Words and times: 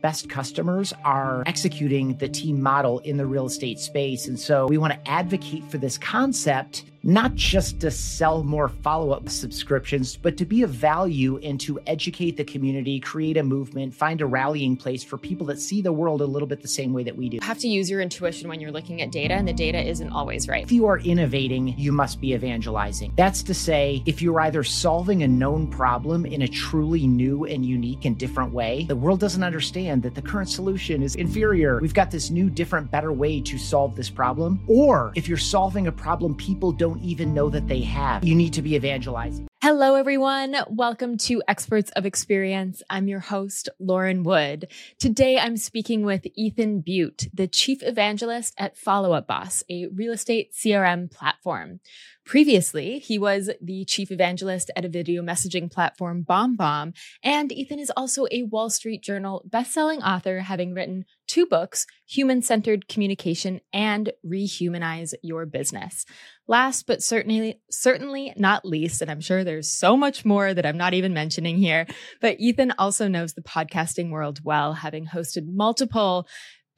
best 0.00 0.28
customers 0.28 0.92
are 1.04 1.42
executing 1.46 2.16
the 2.16 2.28
team 2.28 2.60
model 2.60 3.00
in 3.00 3.16
the 3.16 3.26
real 3.26 3.46
estate 3.46 3.78
space. 3.78 4.28
And 4.28 4.38
so 4.38 4.66
we 4.66 4.78
want 4.78 4.92
to 4.92 5.10
advocate 5.10 5.64
for 5.70 5.78
this 5.78 5.98
concept 5.98 6.84
not 7.02 7.34
just 7.34 7.80
to 7.80 7.90
sell 7.90 8.42
more 8.42 8.68
follow 8.68 9.10
up 9.12 9.28
subscriptions, 9.28 10.16
but 10.16 10.36
to 10.36 10.44
be 10.44 10.62
of 10.62 10.70
value 10.70 11.38
and 11.38 11.60
to 11.60 11.78
educate 11.86 12.36
the 12.36 12.44
community, 12.44 13.00
create 13.00 13.36
a 13.36 13.42
movement, 13.42 13.94
find 13.94 14.20
a 14.20 14.26
rallying 14.26 14.76
place 14.76 15.02
for 15.02 15.16
people 15.16 15.46
that 15.46 15.58
see 15.58 15.80
the 15.80 15.92
world 15.92 16.20
a 16.20 16.26
little 16.26 16.48
bit 16.48 16.60
the 16.60 16.68
same 16.68 16.92
way 16.92 17.02
that 17.02 17.16
we 17.16 17.28
do. 17.28 17.36
You 17.36 17.42
have 17.42 17.58
to 17.58 17.68
use 17.68 17.88
your 17.88 18.00
intuition 18.00 18.48
when 18.48 18.60
you're 18.60 18.70
looking 18.70 19.00
at 19.02 19.10
data, 19.10 19.34
and 19.34 19.46
the 19.46 19.52
data 19.52 19.80
isn't 19.82 20.10
always 20.10 20.48
right. 20.48 20.62
If 20.62 20.72
you 20.72 20.86
are 20.86 20.98
innovating, 20.98 21.78
you 21.78 21.92
must 21.92 22.20
be 22.20 22.34
evangelizing. 22.34 23.12
That's 23.16 23.42
to 23.44 23.54
say, 23.54 24.02
if 24.06 24.20
you're 24.20 24.40
either 24.40 24.64
solving 24.64 25.22
a 25.22 25.28
known 25.28 25.66
problem 25.68 26.26
in 26.26 26.42
a 26.42 26.48
truly 26.48 27.06
new 27.06 27.44
and 27.44 27.64
unique 27.64 28.04
and 28.04 28.18
different 28.18 28.52
way, 28.52 28.84
the 28.84 28.96
world 28.96 29.20
doesn't 29.20 29.42
understand 29.42 30.02
that 30.02 30.14
the 30.14 30.22
current 30.22 30.48
solution 30.48 31.02
is 31.02 31.14
inferior. 31.14 31.78
We've 31.80 31.94
got 31.94 32.10
this 32.10 32.30
new, 32.30 32.50
different, 32.50 32.90
better 32.90 33.12
way 33.12 33.40
to 33.40 33.58
solve 33.58 33.96
this 33.96 34.10
problem. 34.10 34.60
Or 34.66 35.12
if 35.14 35.28
you're 35.28 35.38
solving 35.38 35.86
a 35.86 35.92
problem 35.92 36.34
people 36.34 36.72
don't 36.72 36.89
don't 36.90 37.04
even 37.04 37.32
know 37.32 37.48
that 37.48 37.68
they 37.68 37.82
have. 37.82 38.24
You 38.24 38.34
need 38.34 38.52
to 38.54 38.62
be 38.62 38.74
evangelizing. 38.74 39.46
Hello, 39.62 39.94
everyone. 39.94 40.56
Welcome 40.68 41.18
to 41.18 41.42
Experts 41.46 41.90
of 41.94 42.04
Experience. 42.04 42.82
I'm 42.90 43.06
your 43.06 43.20
host, 43.20 43.68
Lauren 43.78 44.24
Wood. 44.24 44.66
Today, 44.98 45.38
I'm 45.38 45.56
speaking 45.56 46.04
with 46.04 46.26
Ethan 46.34 46.82
Beute, 46.82 47.28
the 47.32 47.46
chief 47.46 47.82
evangelist 47.82 48.54
at 48.58 48.76
Follow 48.76 49.12
Up 49.12 49.28
Boss, 49.28 49.62
a 49.70 49.86
real 49.94 50.12
estate 50.12 50.52
CRM 50.52 51.10
platform. 51.12 51.78
Previously, 52.24 52.98
he 52.98 53.18
was 53.18 53.50
the 53.60 53.84
chief 53.84 54.10
evangelist 54.10 54.70
at 54.74 54.84
a 54.84 54.88
video 54.88 55.22
messaging 55.22 55.70
platform, 55.70 56.24
BombBomb, 56.28 56.96
and 57.22 57.52
Ethan 57.52 57.78
is 57.78 57.92
also 57.96 58.26
a 58.30 58.44
Wall 58.44 58.70
Street 58.70 59.02
Journal 59.02 59.44
bestselling 59.48 60.00
author, 60.02 60.40
having 60.40 60.72
written 60.72 61.04
two 61.30 61.46
books, 61.46 61.86
Human 62.08 62.42
Centered 62.42 62.88
Communication 62.88 63.60
and 63.72 64.10
Rehumanize 64.26 65.14
Your 65.22 65.46
Business. 65.46 66.04
Last 66.48 66.88
but 66.88 67.04
certainly 67.04 67.60
certainly 67.70 68.34
not 68.36 68.64
least, 68.64 69.00
and 69.00 69.08
I'm 69.08 69.20
sure 69.20 69.44
there's 69.44 69.70
so 69.70 69.96
much 69.96 70.24
more 70.24 70.52
that 70.52 70.66
I'm 70.66 70.76
not 70.76 70.92
even 70.92 71.14
mentioning 71.14 71.58
here, 71.58 71.86
but 72.20 72.40
Ethan 72.40 72.72
also 72.78 73.06
knows 73.06 73.34
the 73.34 73.42
podcasting 73.42 74.10
world 74.10 74.40
well, 74.42 74.72
having 74.72 75.06
hosted 75.06 75.46
multiple 75.46 76.26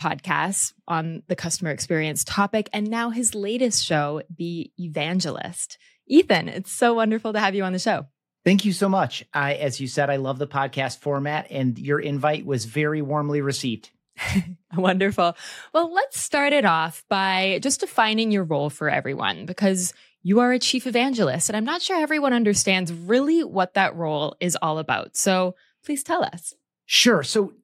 podcasts 0.02 0.74
on 0.86 1.22
the 1.28 1.36
customer 1.36 1.70
experience 1.70 2.22
topic, 2.22 2.68
and 2.74 2.90
now 2.90 3.08
his 3.08 3.34
latest 3.34 3.82
show, 3.82 4.20
The 4.36 4.70
Evangelist. 4.76 5.78
Ethan, 6.06 6.50
it's 6.50 6.72
so 6.72 6.92
wonderful 6.92 7.32
to 7.32 7.40
have 7.40 7.54
you 7.54 7.64
on 7.64 7.72
the 7.72 7.78
show. 7.78 8.04
Thank 8.44 8.66
you 8.66 8.72
so 8.74 8.90
much. 8.90 9.24
I, 9.32 9.54
as 9.54 9.80
you 9.80 9.86
said, 9.86 10.10
I 10.10 10.16
love 10.16 10.38
the 10.38 10.46
podcast 10.46 10.98
format, 10.98 11.46
and 11.48 11.78
your 11.78 12.00
invite 12.00 12.44
was 12.44 12.66
very 12.66 13.00
warmly 13.00 13.40
received. 13.40 13.88
Wonderful. 14.76 15.36
Well, 15.72 15.92
let's 15.92 16.20
start 16.20 16.52
it 16.52 16.64
off 16.64 17.04
by 17.08 17.60
just 17.62 17.80
defining 17.80 18.30
your 18.30 18.44
role 18.44 18.70
for 18.70 18.88
everyone 18.88 19.46
because 19.46 19.92
you 20.22 20.40
are 20.40 20.52
a 20.52 20.58
chief 20.58 20.86
evangelist, 20.86 21.48
and 21.48 21.56
I'm 21.56 21.64
not 21.64 21.82
sure 21.82 22.00
everyone 22.00 22.32
understands 22.32 22.92
really 22.92 23.42
what 23.42 23.74
that 23.74 23.96
role 23.96 24.36
is 24.40 24.56
all 24.62 24.78
about. 24.78 25.16
So 25.16 25.56
please 25.84 26.02
tell 26.02 26.22
us. 26.22 26.54
Sure. 26.86 27.22
So, 27.22 27.54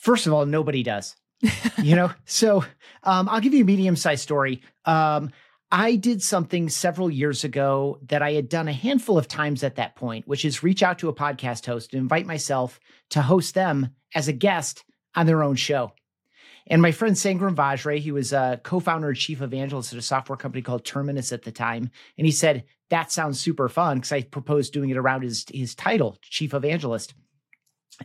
first 0.00 0.26
of 0.26 0.32
all, 0.32 0.46
nobody 0.46 0.82
does 0.82 1.16
you 1.82 1.96
know, 1.96 2.10
so 2.24 2.64
um, 3.02 3.28
I'll 3.28 3.40
give 3.40 3.54
you 3.54 3.62
a 3.62 3.66
medium 3.66 3.96
sized 3.96 4.22
story. 4.22 4.62
Um, 4.84 5.30
I 5.70 5.96
did 5.96 6.22
something 6.22 6.68
several 6.68 7.10
years 7.10 7.42
ago 7.42 7.98
that 8.06 8.22
I 8.22 8.32
had 8.32 8.48
done 8.48 8.68
a 8.68 8.72
handful 8.72 9.18
of 9.18 9.26
times 9.26 9.64
at 9.64 9.76
that 9.76 9.96
point, 9.96 10.28
which 10.28 10.44
is 10.44 10.62
reach 10.62 10.82
out 10.82 10.98
to 11.00 11.08
a 11.08 11.14
podcast 11.14 11.66
host 11.66 11.92
and 11.92 12.00
invite 12.00 12.26
myself 12.26 12.78
to 13.10 13.22
host 13.22 13.54
them 13.54 13.90
as 14.14 14.28
a 14.28 14.32
guest 14.32 14.84
on 15.16 15.26
their 15.26 15.42
own 15.42 15.56
show. 15.56 15.92
And 16.68 16.82
my 16.82 16.92
friend 16.92 17.14
Sangram 17.14 17.54
Vajre, 17.54 17.98
he 17.98 18.10
was 18.10 18.32
a 18.32 18.60
co-founder 18.62 19.08
and 19.08 19.16
chief 19.16 19.40
evangelist 19.40 19.92
at 19.92 19.98
a 19.98 20.02
software 20.02 20.36
company 20.36 20.62
called 20.62 20.84
Terminus 20.84 21.32
at 21.32 21.42
the 21.42 21.52
time. 21.52 21.90
And 22.18 22.26
he 22.26 22.32
said, 22.32 22.64
that 22.90 23.10
sounds 23.10 23.40
super 23.40 23.68
fun 23.68 23.98
because 23.98 24.12
I 24.12 24.22
proposed 24.22 24.72
doing 24.72 24.90
it 24.90 24.96
around 24.96 25.22
his, 25.22 25.44
his 25.52 25.74
title, 25.74 26.16
chief 26.22 26.54
evangelist. 26.54 27.14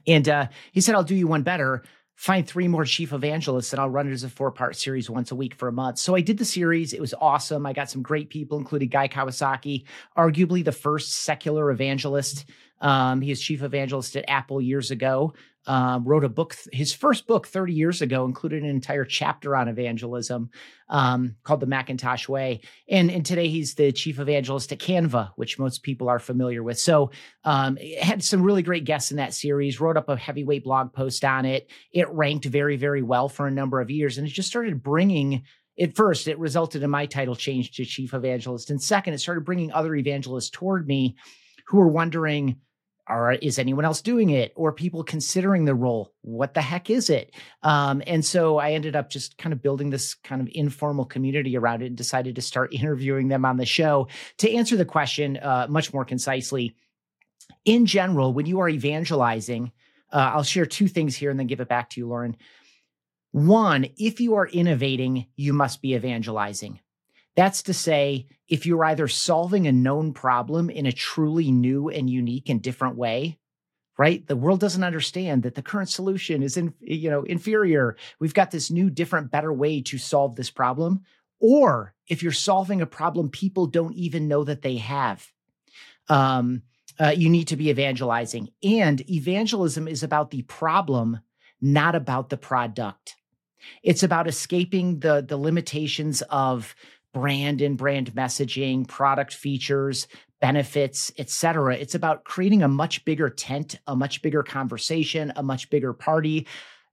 And 0.07 0.29
uh, 0.29 0.47
he 0.71 0.81
said, 0.81 0.95
I'll 0.95 1.03
do 1.03 1.15
you 1.15 1.27
one 1.27 1.43
better 1.43 1.83
find 2.21 2.47
three 2.47 2.67
more 2.67 2.85
chief 2.85 3.13
evangelists 3.13 3.73
and 3.73 3.79
I'll 3.79 3.89
run 3.89 4.07
it 4.07 4.11
as 4.11 4.23
a 4.23 4.29
four 4.29 4.51
part 4.51 4.75
series 4.75 5.09
once 5.09 5.31
a 5.31 5.35
week 5.35 5.55
for 5.55 5.67
a 5.67 5.71
month. 5.71 5.97
So 5.97 6.15
I 6.15 6.21
did 6.21 6.37
the 6.37 6.45
series. 6.45 6.93
It 6.93 7.01
was 7.01 7.15
awesome. 7.19 7.65
I 7.65 7.73
got 7.73 7.89
some 7.89 8.03
great 8.03 8.29
people, 8.29 8.59
including 8.59 8.89
Guy 8.89 9.07
Kawasaki, 9.07 9.85
arguably 10.15 10.63
the 10.63 10.71
first 10.71 11.13
secular 11.13 11.71
evangelist. 11.71 12.45
Um, 12.81 13.21
he 13.21 13.31
is 13.31 13.41
chief 13.41 13.63
evangelist 13.63 14.15
at 14.17 14.25
Apple 14.27 14.61
years 14.61 14.91
ago 14.91 15.33
um, 15.67 16.03
wrote 16.05 16.23
a 16.23 16.29
book. 16.29 16.55
His 16.71 16.93
first 16.93 17.27
book 17.27 17.47
30 17.47 17.73
years 17.73 18.01
ago 18.01 18.25
included 18.25 18.63
an 18.63 18.69
entire 18.69 19.05
chapter 19.05 19.55
on 19.55 19.67
evangelism 19.67 20.49
um, 20.89 21.35
called 21.43 21.59
The 21.59 21.67
Macintosh 21.67 22.27
Way. 22.27 22.61
And, 22.89 23.11
and 23.11 23.25
today 23.25 23.47
he's 23.47 23.75
the 23.75 23.91
chief 23.91 24.19
evangelist 24.19 24.71
at 24.71 24.79
Canva, 24.79 25.31
which 25.35 25.59
most 25.59 25.83
people 25.83 26.09
are 26.09 26.19
familiar 26.19 26.63
with. 26.63 26.79
So 26.79 27.11
um, 27.43 27.77
had 27.99 28.23
some 28.23 28.41
really 28.41 28.63
great 28.63 28.85
guests 28.85 29.11
in 29.11 29.17
that 29.17 29.33
series, 29.33 29.79
wrote 29.79 29.97
up 29.97 30.09
a 30.09 30.17
heavyweight 30.17 30.63
blog 30.63 30.93
post 30.93 31.23
on 31.23 31.45
it. 31.45 31.69
It 31.91 32.09
ranked 32.09 32.45
very, 32.45 32.77
very 32.77 33.03
well 33.03 33.29
for 33.29 33.47
a 33.47 33.51
number 33.51 33.79
of 33.81 33.91
years. 33.91 34.17
And 34.17 34.27
it 34.27 34.31
just 34.31 34.49
started 34.49 34.81
bringing 34.81 35.43
at 35.79 35.95
first, 35.95 36.27
it 36.27 36.37
resulted 36.37 36.83
in 36.83 36.89
my 36.89 37.05
title 37.05 37.35
change 37.35 37.71
to 37.71 37.85
chief 37.85 38.13
evangelist. 38.13 38.69
And 38.69 38.83
second, 38.83 39.13
it 39.13 39.19
started 39.19 39.45
bringing 39.45 39.71
other 39.71 39.95
evangelists 39.95 40.49
toward 40.49 40.85
me 40.85 41.15
who 41.65 41.77
were 41.77 41.87
wondering, 41.87 42.57
are 43.11 43.33
is 43.33 43.59
anyone 43.59 43.85
else 43.85 44.01
doing 44.01 44.29
it? 44.29 44.53
Or 44.55 44.71
people 44.71 45.03
considering 45.03 45.65
the 45.65 45.75
role 45.75 46.13
what 46.21 46.53
the 46.53 46.61
heck 46.61 46.89
is 46.89 47.09
it? 47.09 47.33
Um, 47.63 48.01
and 48.07 48.23
so 48.23 48.57
i 48.57 48.71
ended 48.71 48.95
up 48.95 49.09
just 49.09 49.37
kind 49.37 49.53
of 49.53 49.61
building 49.61 49.89
this 49.89 50.13
kind 50.13 50.41
of 50.41 50.49
informal 50.53 51.05
community 51.05 51.57
around 51.57 51.81
it 51.81 51.87
and 51.87 51.97
decided 51.97 52.35
to 52.35 52.41
start 52.41 52.73
interviewing 52.81 53.27
them 53.27 53.45
on 53.45 53.57
the 53.57 53.65
show 53.65 54.07
to 54.37 54.51
answer 54.51 54.75
the 54.75 54.85
question 54.85 55.37
uh, 55.37 55.67
much 55.69 55.93
more 55.93 56.05
concisely. 56.05 56.75
In 57.65 57.85
general 57.85 58.33
when 58.33 58.45
you 58.45 58.59
are 58.59 58.69
evangelizing 58.69 59.71
uh, 60.11 60.31
i'll 60.33 60.43
share 60.43 60.65
two 60.65 60.87
things 60.87 61.15
here 61.15 61.29
and 61.29 61.39
then 61.39 61.47
give 61.47 61.59
it 61.59 61.69
back 61.69 61.89
to 61.91 61.99
you 61.99 62.07
lauren. 62.07 62.35
One 63.31 63.87
if 63.97 64.19
you 64.19 64.35
are 64.35 64.47
innovating 64.47 65.27
you 65.35 65.53
must 65.53 65.81
be 65.81 65.95
evangelizing 65.95 66.79
that's 67.35 67.63
to 67.63 67.73
say, 67.73 68.27
if 68.47 68.65
you're 68.65 68.83
either 68.85 69.07
solving 69.07 69.67
a 69.67 69.71
known 69.71 70.13
problem 70.13 70.69
in 70.69 70.85
a 70.85 70.91
truly 70.91 71.51
new 71.51 71.89
and 71.89 72.09
unique 72.09 72.49
and 72.49 72.61
different 72.61 72.97
way, 72.97 73.39
right? 73.97 74.25
The 74.27 74.35
world 74.35 74.59
doesn't 74.59 74.83
understand 74.83 75.43
that 75.43 75.55
the 75.55 75.61
current 75.61 75.89
solution 75.89 76.43
is 76.43 76.57
in, 76.57 76.73
you 76.79 77.09
know, 77.09 77.23
inferior. 77.23 77.95
We've 78.19 78.33
got 78.33 78.51
this 78.51 78.71
new, 78.71 78.89
different, 78.89 79.31
better 79.31 79.53
way 79.53 79.81
to 79.83 79.97
solve 79.97 80.35
this 80.35 80.49
problem. 80.49 81.01
Or 81.39 81.93
if 82.07 82.21
you're 82.21 82.31
solving 82.31 82.81
a 82.81 82.85
problem 82.85 83.29
people 83.29 83.67
don't 83.67 83.93
even 83.93 84.27
know 84.27 84.43
that 84.43 84.61
they 84.61 84.77
have, 84.77 85.25
um, 86.09 86.63
uh, 86.99 87.13
you 87.15 87.29
need 87.29 87.47
to 87.47 87.55
be 87.55 87.69
evangelizing. 87.69 88.49
And 88.63 89.09
evangelism 89.09 89.87
is 89.87 90.03
about 90.03 90.31
the 90.31 90.41
problem, 90.43 91.19
not 91.61 91.95
about 91.95 92.29
the 92.29 92.37
product. 92.37 93.15
It's 93.83 94.03
about 94.03 94.27
escaping 94.27 94.99
the 94.99 95.23
the 95.27 95.37
limitations 95.37 96.23
of 96.23 96.75
brand 97.13 97.61
and 97.61 97.77
brand 97.77 98.13
messaging, 98.13 98.87
product 98.87 99.33
features, 99.33 100.07
benefits, 100.39 101.11
etc. 101.17 101.75
It's 101.75 101.95
about 101.95 102.23
creating 102.23 102.63
a 102.63 102.67
much 102.67 103.05
bigger 103.05 103.29
tent, 103.29 103.79
a 103.87 103.95
much 103.95 104.21
bigger 104.21 104.43
conversation, 104.43 105.31
a 105.35 105.43
much 105.43 105.69
bigger 105.69 105.93
party. 105.93 106.47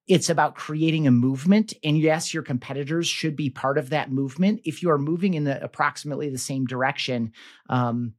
It's 0.07 0.31
about 0.31 0.55
creating 0.55 1.07
a 1.07 1.11
movement. 1.11 1.75
And 1.85 1.99
yes, 1.99 2.33
your 2.33 2.43
competitors 2.43 3.07
should 3.07 3.37
be 3.37 3.51
part 3.51 3.79
of 3.79 3.91
that 3.91 4.11
movement. 4.11 4.63
If 4.65 4.83
you 4.83 4.91
are 4.91 4.99
moving 4.99 5.35
in 5.35 5.45
the 5.45 5.63
approximately 5.63 6.31
the 6.31 6.39
same 6.39 6.67
direction, 6.67 7.33
um, 7.69 8.15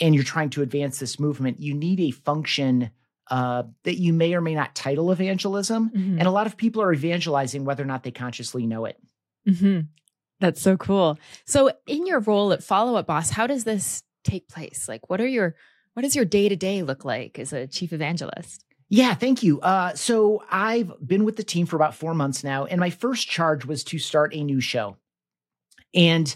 and 0.00 0.14
you're 0.14 0.24
trying 0.24 0.50
to 0.50 0.62
advance 0.62 0.98
this 0.98 1.18
movement, 1.18 1.60
you 1.60 1.74
need 1.74 2.00
a 2.00 2.10
function 2.10 2.90
uh, 3.30 3.64
that 3.84 3.98
you 3.98 4.12
may 4.12 4.34
or 4.34 4.40
may 4.40 4.54
not 4.54 4.74
title 4.74 5.10
evangelism. 5.12 5.90
Mm-hmm. 5.90 6.18
And 6.18 6.26
a 6.26 6.30
lot 6.30 6.46
of 6.46 6.56
people 6.56 6.82
are 6.82 6.92
evangelizing 6.92 7.64
whether 7.64 7.82
or 7.82 7.86
not 7.86 8.02
they 8.02 8.10
consciously 8.10 8.66
know 8.66 8.84
it. 8.84 8.98
Mm-hmm. 9.46 9.80
That's 10.40 10.60
so 10.60 10.76
cool. 10.76 11.18
So 11.44 11.72
in 11.86 12.06
your 12.06 12.20
role 12.20 12.52
at 12.52 12.62
Follow 12.62 12.96
Up 12.96 13.06
Boss, 13.06 13.30
how 13.30 13.46
does 13.46 13.64
this 13.64 14.02
take 14.24 14.48
place? 14.48 14.88
Like 14.88 15.10
what 15.10 15.20
are 15.20 15.26
your 15.26 15.56
what 15.94 16.02
does 16.02 16.14
your 16.14 16.24
day-to-day 16.24 16.82
look 16.82 17.04
like 17.04 17.38
as 17.40 17.52
a 17.52 17.66
chief 17.66 17.92
evangelist? 17.92 18.64
Yeah, 18.88 19.14
thank 19.14 19.42
you. 19.42 19.60
Uh, 19.60 19.94
so 19.94 20.42
I've 20.50 20.92
been 21.04 21.24
with 21.24 21.36
the 21.36 21.42
team 21.42 21.66
for 21.66 21.76
about 21.76 21.94
four 21.94 22.14
months 22.14 22.44
now, 22.44 22.64
and 22.64 22.78
my 22.78 22.90
first 22.90 23.28
charge 23.28 23.64
was 23.66 23.84
to 23.84 23.98
start 23.98 24.32
a 24.32 24.42
new 24.42 24.60
show. 24.60 24.96
And 25.92 26.34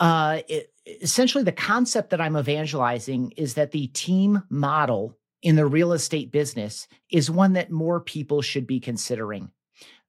uh, 0.00 0.40
it, 0.48 0.72
essentially, 1.00 1.44
the 1.44 1.52
concept 1.52 2.10
that 2.10 2.20
I'm 2.20 2.36
evangelizing 2.36 3.32
is 3.36 3.54
that 3.54 3.70
the 3.70 3.86
team 3.88 4.42
model 4.50 5.16
in 5.42 5.56
the 5.56 5.66
real 5.66 5.92
estate 5.92 6.30
business 6.30 6.88
is 7.10 7.30
one 7.30 7.52
that 7.54 7.70
more 7.70 8.00
people 8.00 8.42
should 8.42 8.66
be 8.66 8.80
considering. 8.80 9.50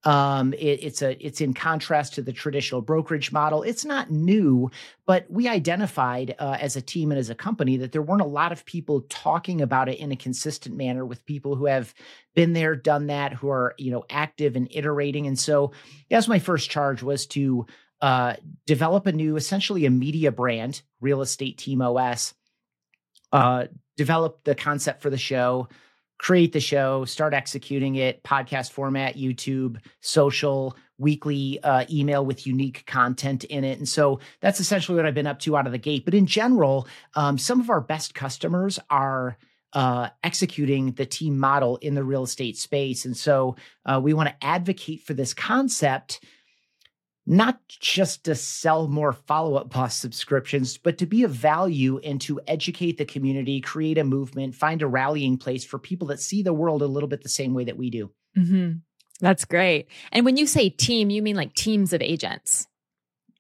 Um, 0.06 0.54
it, 0.54 0.84
it's 0.84 1.02
a 1.02 1.26
it's 1.26 1.42
in 1.42 1.56
contrast 1.56 2.14
to 2.14 2.22
the 2.22 2.32
traditional 2.32 2.82
brokerage 2.82 3.32
model. 3.32 3.64
It's 3.64 3.84
not 3.84 4.12
new, 4.12 4.70
but 5.08 5.26
we 5.30 5.48
identified 5.48 6.36
uh, 6.38 6.58
as 6.60 6.76
a 6.76 6.82
team 6.82 7.12
and 7.12 7.20
as 7.20 7.32
a 7.32 7.36
company 7.36 7.78
that 7.78 7.92
there 7.92 8.04
weren't 8.04 8.22
a 8.22 8.26
lot 8.26 8.52
of 8.52 8.66
people 8.66 9.02
talking 9.10 9.62
about 9.62 9.90
it 9.90 9.98
in 9.98 10.12
a 10.12 10.16
consistent 10.16 10.78
manner 10.78 11.04
with 11.06 11.26
people 11.26 11.56
who 11.56 11.66
have 11.66 11.94
been 12.36 12.54
there, 12.54 12.76
done 12.76 13.08
that, 13.08 13.34
who 13.34 13.50
are 13.50 13.74
you 13.80 13.92
know 13.92 14.06
active 14.12 14.56
and 14.56 14.68
iterating. 14.70 15.26
And 15.26 15.40
so 15.40 15.72
that's 16.10 16.28
my 16.28 16.40
first 16.40 16.70
charge 16.70 17.02
was 17.02 17.26
to 17.28 17.66
uh, 18.00 18.36
develop 18.68 19.08
a 19.08 19.12
new, 19.12 19.38
essentially 19.38 19.88
a 19.88 19.90
media 19.90 20.32
brand, 20.32 20.84
Real 21.02 21.22
Estate 21.22 21.58
Team 21.58 21.82
OS. 21.82 22.36
Uh, 23.32 23.66
develop 23.98 24.44
the 24.44 24.56
concept 24.56 25.02
for 25.02 25.10
the 25.10 25.18
show 25.18 25.68
create 26.18 26.54
the 26.54 26.60
show, 26.60 27.06
start 27.06 27.34
executing 27.34 27.96
it, 27.96 28.24
podcast 28.24 28.72
format, 28.72 29.16
YouTube, 29.16 29.78
social, 30.00 30.76
weekly 30.98 31.60
uh, 31.62 31.86
email 31.90 32.26
with 32.26 32.48
unique 32.48 32.86
content 32.86 33.44
in 33.44 33.64
it. 33.64 33.78
And 33.78 33.88
so 33.88 34.20
that's 34.40 34.60
essentially 34.60 34.96
what 34.96 35.06
I've 35.06 35.14
been 35.14 35.28
up 35.28 35.40
to 35.40 35.58
out 35.58 35.66
of 35.66 35.72
the 35.72 35.78
gate. 35.78 36.06
But 36.06 36.14
in 36.14 36.26
general, 36.26 36.88
um, 37.16 37.38
some 37.38 37.60
of 37.60 37.70
our 37.70 37.82
best 37.82 38.14
customers 38.14 38.80
are. 38.90 39.38
Uh, 39.74 40.08
executing 40.24 40.94
the 40.94 41.06
team 41.06 41.38
model 41.38 41.76
in 41.82 41.96
the 41.96 42.04
real 42.04 42.24
estate 42.24 42.56
space. 42.56 43.04
And 43.04 43.18
so 43.18 43.58
uh, 43.86 44.00
we 44.02 44.14
want 44.14 44.30
to 44.30 44.36
advocate 44.42 45.02
for 45.02 45.14
this 45.14 45.34
concept 45.34 46.22
not 47.28 47.60
just 47.68 48.24
to 48.26 48.36
sell 48.36 48.88
more 48.88 49.14
follow 49.14 49.56
up 49.56 49.72
boss 49.72 49.96
subscriptions, 49.96 50.78
but 50.78 50.98
to 51.00 51.06
be 51.06 51.24
of 51.24 51.32
value 51.32 51.98
and 52.00 52.22
to 52.22 52.40
educate 52.48 52.98
the 52.98 53.06
community, 53.06 53.62
create 53.62 53.98
a 53.98 54.04
movement, 54.04 54.54
find 54.54 54.82
a 54.82 54.88
rallying 54.88 55.38
place 55.38 55.66
for 55.66 55.80
people 55.80 56.08
that 56.08 56.20
see 56.20 56.44
the 56.44 56.54
world 56.54 56.82
a 56.82 56.88
little 56.88 57.10
bit 57.10 57.24
the 57.24 57.30
same 57.30 57.54
way 57.54 57.64
that 57.64 57.78
we 57.78 57.90
do. 57.90 58.12
Mm-hmm. 58.38 58.74
That's 59.22 59.46
great. 59.46 59.88
And 60.12 60.26
when 60.26 60.38
you 60.38 60.46
say 60.46 60.70
team, 60.70 61.10
you 61.10 61.22
mean 61.22 61.36
like 61.36 61.56
teams 61.56 61.94
of 61.94 62.02
agents, 62.02 62.68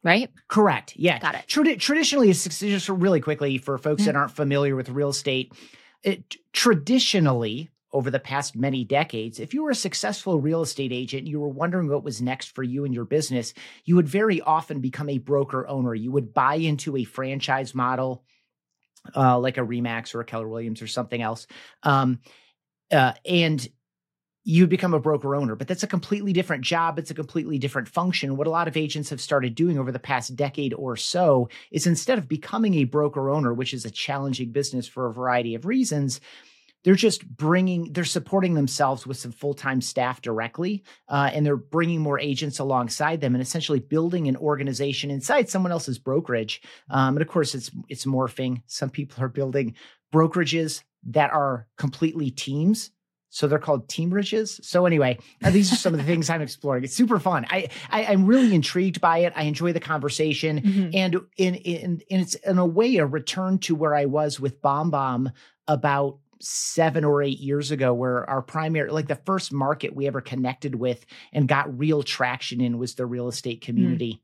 right? 0.03 0.31
Correct. 0.47 0.93
Yeah. 0.95 1.19
Got 1.19 1.35
it. 1.35 1.45
Trad- 1.47 1.79
traditionally, 1.79 2.31
just 2.31 2.89
really 2.89 3.21
quickly 3.21 3.57
for 3.57 3.77
folks 3.77 4.01
mm-hmm. 4.01 4.07
that 4.07 4.15
aren't 4.15 4.31
familiar 4.31 4.75
with 4.75 4.89
real 4.89 5.09
estate, 5.09 5.53
it, 6.01 6.35
traditionally, 6.53 7.69
over 7.91 8.11
the 8.11 8.19
past 8.19 8.55
many 8.55 8.83
decades, 8.83 9.39
if 9.39 9.53
you 9.53 9.63
were 9.63 9.69
a 9.69 9.75
successful 9.75 10.39
real 10.39 10.61
estate 10.61 10.91
agent, 10.91 11.27
you 11.27 11.39
were 11.39 11.49
wondering 11.49 11.87
what 11.87 12.03
was 12.03 12.21
next 12.21 12.53
for 12.53 12.63
you 12.63 12.83
and 12.83 12.93
your 12.93 13.05
business, 13.05 13.53
you 13.85 13.95
would 13.95 14.07
very 14.07 14.41
often 14.41 14.81
become 14.81 15.09
a 15.09 15.17
broker 15.17 15.67
owner. 15.67 15.95
You 15.95 16.11
would 16.11 16.33
buy 16.33 16.55
into 16.55 16.97
a 16.97 17.05
franchise 17.05 17.73
model, 17.73 18.23
uh, 19.15 19.39
like 19.39 19.57
a 19.57 19.61
Remax 19.61 20.13
or 20.13 20.21
a 20.21 20.25
Keller 20.25 20.47
Williams 20.47 20.81
or 20.81 20.87
something 20.87 21.21
else. 21.21 21.47
Um, 21.83 22.19
uh, 22.91 23.13
and 23.25 23.65
you 24.47 24.67
become 24.67 24.93
a 24.93 24.99
broker 24.99 25.35
owner, 25.35 25.55
but 25.55 25.67
that's 25.67 25.81
a 25.81 25.87
completely 25.87 26.31
different 26.31 26.63
job. 26.63 26.99
It's 26.99 27.09
a 27.09 27.15
completely 27.15 27.57
different 27.57 27.87
function. 27.87 28.37
What 28.37 28.45
a 28.45 28.51
lot 28.51 28.67
of 28.67 28.77
agents 28.77 29.09
have 29.09 29.19
started 29.19 29.55
doing 29.55 29.79
over 29.79 29.91
the 29.91 29.99
past 29.99 30.35
decade 30.35 30.73
or 30.75 30.95
so 30.95 31.49
is 31.71 31.87
instead 31.87 32.19
of 32.19 32.27
becoming 32.27 32.75
a 32.75 32.83
broker 32.83 33.31
owner, 33.31 33.55
which 33.55 33.73
is 33.73 33.85
a 33.85 33.91
challenging 33.91 34.51
business 34.51 34.87
for 34.87 35.07
a 35.07 35.13
variety 35.13 35.55
of 35.55 35.65
reasons, 35.65 36.21
they're 36.85 36.95
just 36.95 37.27
bringing 37.27 37.91
they're 37.91 38.05
supporting 38.05 38.53
themselves 38.53 39.05
with 39.05 39.17
some 39.17 39.33
full-time 39.33 39.81
staff 39.81 40.21
directly 40.21 40.83
uh, 41.09 41.29
and 41.33 41.45
they're 41.45 41.57
bringing 41.57 41.99
more 41.99 42.19
agents 42.19 42.59
alongside 42.59 43.19
them 43.19 43.35
and 43.35 43.41
essentially 43.41 43.79
building 43.79 44.27
an 44.29 44.37
organization 44.37 45.11
inside 45.11 45.49
someone 45.49 45.73
else's 45.73 45.99
brokerage 45.99 46.61
um, 46.89 47.17
and 47.17 47.21
of 47.21 47.27
course 47.27 47.53
it's 47.53 47.69
it's 47.89 48.05
morphing 48.05 48.61
some 48.67 48.89
people 48.89 49.21
are 49.21 49.27
building 49.27 49.75
brokerages 50.13 50.83
that 51.03 51.31
are 51.31 51.67
completely 51.77 52.31
teams 52.31 52.91
so 53.35 53.47
they're 53.47 53.59
called 53.59 53.89
teamrages. 53.89 54.63
So 54.63 54.85
anyway, 54.85 55.19
uh, 55.43 55.49
these 55.49 55.73
are 55.73 55.75
some 55.75 55.93
of 55.93 55.99
the 55.99 56.05
things 56.05 56.29
I'm 56.29 56.41
exploring. 56.41 56.85
It's 56.85 56.95
super 56.95 57.19
fun. 57.19 57.45
I, 57.49 57.67
I 57.89 58.03
am 58.03 58.25
really 58.25 58.55
intrigued 58.55 59.01
by 59.01 59.17
it. 59.17 59.33
I 59.35 59.43
enjoy 59.43 59.73
the 59.73 59.81
conversation, 59.81 60.61
mm-hmm. 60.61 60.89
and 60.93 61.19
in 61.35 61.55
in 61.55 62.01
and 62.09 62.21
it's 62.21 62.35
in 62.35 62.59
a 62.59 62.65
way 62.65 62.95
a 62.95 63.05
return 63.05 63.59
to 63.59 63.75
where 63.75 63.93
I 63.93 64.05
was 64.05 64.39
with 64.39 64.61
BombBomb 64.61 65.33
about 65.67 66.19
seven 66.41 67.03
or 67.03 67.21
eight 67.21 67.39
years 67.39 67.71
ago 67.71 67.93
where 67.93 68.29
our 68.29 68.41
primary 68.41 68.91
like 68.91 69.07
the 69.07 69.15
first 69.15 69.53
market 69.53 69.95
we 69.95 70.07
ever 70.07 70.21
connected 70.21 70.75
with 70.75 71.05
and 71.33 71.47
got 71.47 71.77
real 71.77 72.03
traction 72.03 72.61
in 72.61 72.77
was 72.77 72.95
the 72.95 73.05
real 73.05 73.27
estate 73.27 73.63
hmm. 73.63 73.65
community 73.65 74.21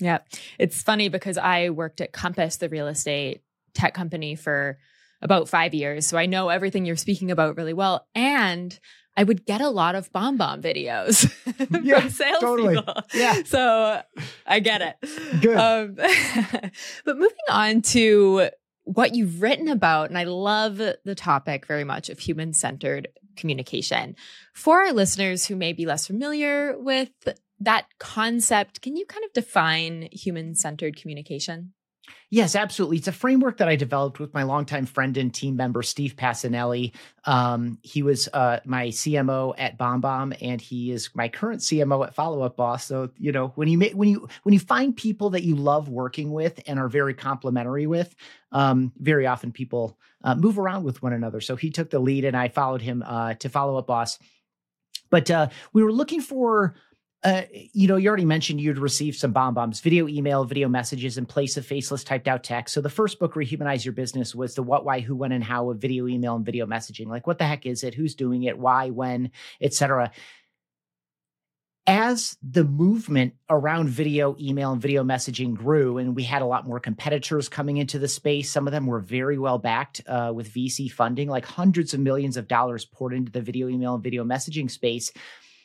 mm. 0.00 0.04
yeah 0.04 0.18
it's 0.58 0.82
funny 0.82 1.08
because 1.08 1.38
i 1.38 1.70
worked 1.70 2.00
at 2.00 2.12
compass 2.12 2.56
the 2.56 2.68
real 2.68 2.88
estate 2.88 3.42
tech 3.74 3.94
company 3.94 4.34
for 4.34 4.78
about 5.22 5.48
five 5.48 5.74
years 5.74 6.06
so 6.06 6.18
i 6.18 6.26
know 6.26 6.48
everything 6.48 6.84
you're 6.84 6.96
speaking 6.96 7.30
about 7.30 7.56
really 7.56 7.74
well 7.74 8.06
and 8.14 8.78
I 9.16 9.22
would 9.22 9.46
get 9.46 9.60
a 9.60 9.68
lot 9.68 9.94
of 9.94 10.12
BombBomb 10.12 10.60
videos 10.60 11.32
yeah, 11.84 12.00
from 12.00 12.10
sales 12.10 12.40
totally. 12.40 12.78
Yeah. 13.14 13.42
So 13.44 14.02
I 14.44 14.58
get 14.58 14.82
it. 14.82 15.40
Good. 15.40 15.56
Um, 15.56 15.94
but 17.04 17.16
moving 17.16 17.36
on 17.48 17.82
to 17.82 18.50
what 18.84 19.14
you've 19.14 19.42
written 19.42 19.68
about, 19.68 20.08
and 20.10 20.18
I 20.18 20.24
love 20.24 20.76
the 20.76 21.14
topic 21.14 21.66
very 21.66 21.84
much 21.84 22.08
of 22.08 22.18
human 22.18 22.52
centered 22.52 23.08
communication. 23.36 24.14
For 24.52 24.82
our 24.82 24.92
listeners 24.92 25.46
who 25.46 25.56
may 25.56 25.72
be 25.72 25.86
less 25.86 26.06
familiar 26.06 26.78
with 26.78 27.10
that 27.60 27.86
concept, 27.98 28.82
can 28.82 28.96
you 28.96 29.06
kind 29.06 29.24
of 29.24 29.32
define 29.32 30.08
human 30.12 30.54
centered 30.54 30.96
communication? 30.96 31.72
Yes, 32.30 32.56
absolutely. 32.56 32.96
It's 32.96 33.08
a 33.08 33.12
framework 33.12 33.58
that 33.58 33.68
I 33.68 33.76
developed 33.76 34.18
with 34.18 34.34
my 34.34 34.42
longtime 34.42 34.86
friend 34.86 35.16
and 35.16 35.32
team 35.32 35.56
member, 35.56 35.82
Steve 35.82 36.16
Pacinelli. 36.16 36.92
Um, 37.26 37.78
he 37.82 38.02
was 38.02 38.28
uh, 38.32 38.58
my 38.64 38.88
CMO 38.88 39.54
at 39.56 39.78
BombBomb, 39.78 40.36
and 40.40 40.60
he 40.60 40.90
is 40.90 41.10
my 41.14 41.28
current 41.28 41.60
CMO 41.60 42.04
at 42.06 42.14
Follow 42.14 42.42
Up 42.42 42.56
Boss. 42.56 42.84
So, 42.86 43.10
you 43.18 43.30
know, 43.30 43.48
when 43.54 43.68
you 43.68 43.78
when 43.94 44.08
you 44.08 44.28
when 44.42 44.52
you 44.52 44.58
find 44.58 44.96
people 44.96 45.30
that 45.30 45.44
you 45.44 45.54
love 45.54 45.88
working 45.88 46.32
with 46.32 46.60
and 46.66 46.78
are 46.78 46.88
very 46.88 47.14
complimentary 47.14 47.86
with, 47.86 48.14
um, 48.52 48.92
very 48.98 49.26
often 49.26 49.52
people 49.52 49.96
uh, 50.24 50.34
move 50.34 50.58
around 50.58 50.82
with 50.82 51.02
one 51.02 51.12
another. 51.12 51.40
So 51.40 51.54
he 51.54 51.70
took 51.70 51.90
the 51.90 52.00
lead, 52.00 52.24
and 52.24 52.36
I 52.36 52.48
followed 52.48 52.82
him 52.82 53.04
uh, 53.06 53.34
to 53.34 53.48
Follow 53.48 53.78
Up 53.78 53.86
Boss. 53.86 54.18
But 55.10 55.30
uh, 55.30 55.48
we 55.72 55.84
were 55.84 55.92
looking 55.92 56.20
for 56.20 56.74
uh, 57.24 57.42
you 57.72 57.88
know, 57.88 57.96
you 57.96 58.06
already 58.06 58.26
mentioned 58.26 58.60
you'd 58.60 58.78
received 58.78 59.18
some 59.18 59.32
BombBombs, 59.32 59.80
video 59.80 60.06
email, 60.06 60.44
video 60.44 60.68
messages 60.68 61.16
in 61.16 61.24
place 61.24 61.56
of 61.56 61.64
faceless 61.64 62.04
typed 62.04 62.28
out 62.28 62.44
text. 62.44 62.74
So 62.74 62.82
the 62.82 62.90
first 62.90 63.18
book, 63.18 63.32
Rehumanize 63.32 63.82
Your 63.82 63.94
Business, 63.94 64.34
was 64.34 64.54
the 64.54 64.62
what, 64.62 64.84
why, 64.84 65.00
who, 65.00 65.16
when, 65.16 65.32
and 65.32 65.42
how 65.42 65.70
of 65.70 65.78
video 65.78 66.06
email 66.06 66.36
and 66.36 66.44
video 66.44 66.66
messaging. 66.66 67.06
Like, 67.06 67.26
what 67.26 67.38
the 67.38 67.46
heck 67.46 67.64
is 67.64 67.82
it? 67.82 67.94
Who's 67.94 68.14
doing 68.14 68.42
it? 68.42 68.58
Why, 68.58 68.90
when, 68.90 69.30
etc. 69.62 70.10
As 71.86 72.36
the 72.42 72.64
movement 72.64 73.32
around 73.48 73.88
video, 73.88 74.36
email, 74.38 74.72
and 74.72 74.82
video 74.82 75.02
messaging 75.02 75.54
grew, 75.54 75.96
and 75.96 76.14
we 76.14 76.24
had 76.24 76.42
a 76.42 76.46
lot 76.46 76.66
more 76.66 76.78
competitors 76.78 77.48
coming 77.48 77.78
into 77.78 77.98
the 77.98 78.08
space, 78.08 78.50
some 78.50 78.66
of 78.66 78.72
them 78.72 78.86
were 78.86 79.00
very 79.00 79.38
well 79.38 79.58
backed 79.58 80.02
uh, 80.06 80.30
with 80.34 80.52
VC 80.52 80.92
funding, 80.92 81.30
like 81.30 81.46
hundreds 81.46 81.94
of 81.94 82.00
millions 82.00 82.36
of 82.36 82.48
dollars 82.48 82.84
poured 82.84 83.14
into 83.14 83.32
the 83.32 83.40
video, 83.40 83.68
email, 83.68 83.94
and 83.94 84.04
video 84.04 84.24
messaging 84.24 84.70
space 84.70 85.10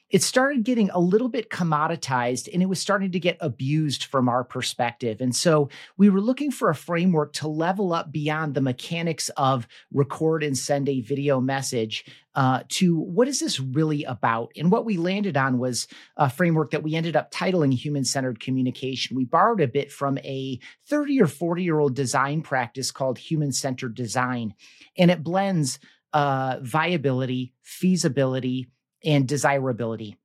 it 0.09 0.23
started 0.23 0.63
getting 0.63 0.89
a 0.89 0.99
little 0.99 1.29
bit 1.29 1.49
commoditized 1.49 2.49
and 2.51 2.63
it 2.63 2.67
was 2.67 2.79
starting 2.79 3.11
to 3.11 3.19
get 3.19 3.37
abused 3.39 4.05
from 4.05 4.27
our 4.27 4.43
perspective. 4.43 5.21
And 5.21 5.35
so 5.35 5.69
we 5.97 6.09
were 6.09 6.21
looking 6.21 6.51
for 6.51 6.69
a 6.69 6.75
framework 6.75 7.33
to 7.33 7.47
level 7.47 7.93
up 7.93 8.11
beyond 8.11 8.53
the 8.55 8.61
mechanics 8.61 9.29
of 9.37 9.67
record 9.93 10.43
and 10.43 10.57
send 10.57 10.89
a 10.89 11.01
video 11.01 11.39
message 11.39 12.05
uh, 12.35 12.63
to 12.69 12.97
what 12.97 13.27
is 13.27 13.39
this 13.39 13.59
really 13.59 14.03
about? 14.03 14.51
And 14.55 14.71
what 14.71 14.85
we 14.85 14.97
landed 14.97 15.35
on 15.35 15.57
was 15.57 15.87
a 16.15 16.29
framework 16.29 16.71
that 16.71 16.83
we 16.83 16.95
ended 16.95 17.15
up 17.15 17.31
titling 17.31 17.73
human 17.73 18.05
centered 18.05 18.39
communication. 18.39 19.15
We 19.15 19.25
borrowed 19.25 19.61
a 19.61 19.67
bit 19.67 19.91
from 19.91 20.17
a 20.19 20.59
30 20.87 21.21
or 21.21 21.27
40 21.27 21.63
year 21.63 21.79
old 21.79 21.95
design 21.95 22.41
practice 22.41 22.91
called 22.91 23.17
human 23.17 23.51
centered 23.51 23.95
design, 23.95 24.53
and 24.97 25.11
it 25.11 25.23
blends 25.23 25.79
uh, 26.13 26.57
viability, 26.61 27.53
feasibility, 27.61 28.69
and 29.03 29.27
desirability. 29.27 30.17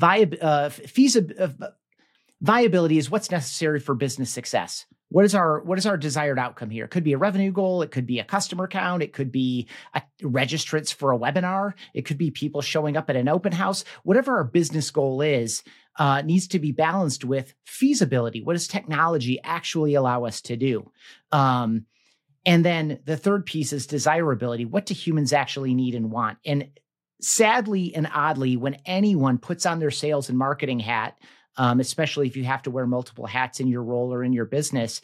Uh, 0.00 0.26
uh, 0.40 0.70
viability 2.40 2.98
is 2.98 3.10
what's 3.10 3.30
necessary 3.30 3.80
for 3.80 3.94
business 3.94 4.30
success. 4.30 4.86
What 5.10 5.24
is 5.24 5.34
our 5.34 5.60
what 5.60 5.78
is 5.78 5.86
our 5.86 5.96
desired 5.96 6.38
outcome 6.38 6.68
here? 6.68 6.84
It 6.84 6.90
could 6.90 7.04
be 7.04 7.14
a 7.14 7.18
revenue 7.18 7.50
goal, 7.50 7.80
it 7.80 7.90
could 7.90 8.06
be 8.06 8.18
a 8.18 8.24
customer 8.24 8.68
count, 8.68 9.02
it 9.02 9.14
could 9.14 9.32
be 9.32 9.66
a 9.94 10.02
registrants 10.22 10.92
for 10.92 11.12
a 11.12 11.18
webinar, 11.18 11.72
it 11.94 12.02
could 12.02 12.18
be 12.18 12.30
people 12.30 12.60
showing 12.60 12.94
up 12.94 13.08
at 13.08 13.16
an 13.16 13.28
open 13.28 13.52
house. 13.52 13.84
Whatever 14.02 14.36
our 14.36 14.44
business 14.44 14.90
goal 14.90 15.22
is, 15.22 15.62
uh, 15.98 16.20
needs 16.22 16.46
to 16.48 16.58
be 16.58 16.72
balanced 16.72 17.24
with 17.24 17.54
feasibility. 17.64 18.42
What 18.42 18.52
does 18.52 18.68
technology 18.68 19.40
actually 19.42 19.94
allow 19.94 20.24
us 20.24 20.42
to 20.42 20.56
do? 20.56 20.90
Um, 21.32 21.86
and 22.44 22.64
then 22.64 23.00
the 23.04 23.16
third 23.16 23.46
piece 23.46 23.72
is 23.72 23.86
desirability. 23.86 24.64
What 24.64 24.86
do 24.86 24.94
humans 24.94 25.32
actually 25.32 25.74
need 25.74 25.94
and 25.94 26.10
want? 26.10 26.38
And 26.44 26.68
sadly 27.20 27.94
and 27.94 28.08
oddly, 28.12 28.56
when 28.56 28.76
anyone 28.86 29.38
puts 29.38 29.66
on 29.66 29.78
their 29.78 29.90
sales 29.90 30.28
and 30.28 30.38
marketing 30.38 30.80
hat, 30.80 31.18
um, 31.56 31.80
especially 31.80 32.26
if 32.26 32.36
you 32.36 32.44
have 32.44 32.62
to 32.62 32.70
wear 32.70 32.86
multiple 32.86 33.26
hats 33.26 33.60
in 33.60 33.68
your 33.68 33.82
role 33.82 34.12
or 34.14 34.22
in 34.22 34.32
your 34.32 34.44
business, 34.44 35.00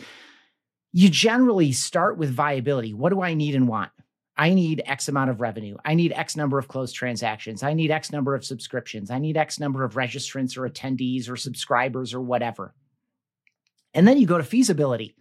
you 0.93 1.09
generally 1.09 1.73
start 1.73 2.17
with 2.17 2.31
viability. 2.31 2.95
What 2.95 3.11
do 3.11 3.21
I 3.21 3.35
need 3.35 3.57
and 3.57 3.67
want? 3.67 3.91
I 4.37 4.55
need 4.55 4.83
X 4.87 5.09
amount 5.09 5.31
of 5.31 5.41
revenue. 5.41 5.77
I 5.85 5.95
need 5.95 6.13
X 6.13 6.37
number 6.37 6.59
of 6.59 6.69
closed 6.69 6.95
transactions. 6.95 7.63
I 7.63 7.73
need 7.73 7.91
X 7.91 8.11
number 8.13 8.35
of 8.35 8.45
subscriptions. 8.45 9.11
I 9.11 9.19
need 9.19 9.37
X 9.37 9.61
number 9.61 9.85
of 9.85 9.95
registrants 9.95 10.57
or 10.57 10.69
attendees 10.69 11.29
or 11.29 11.37
subscribers 11.37 12.15
or 12.15 12.21
whatever. 12.21 12.75
And 13.93 14.07
then 14.07 14.19
you 14.19 14.27
go 14.27 14.39
to 14.39 14.45
feasibility. 14.45 15.15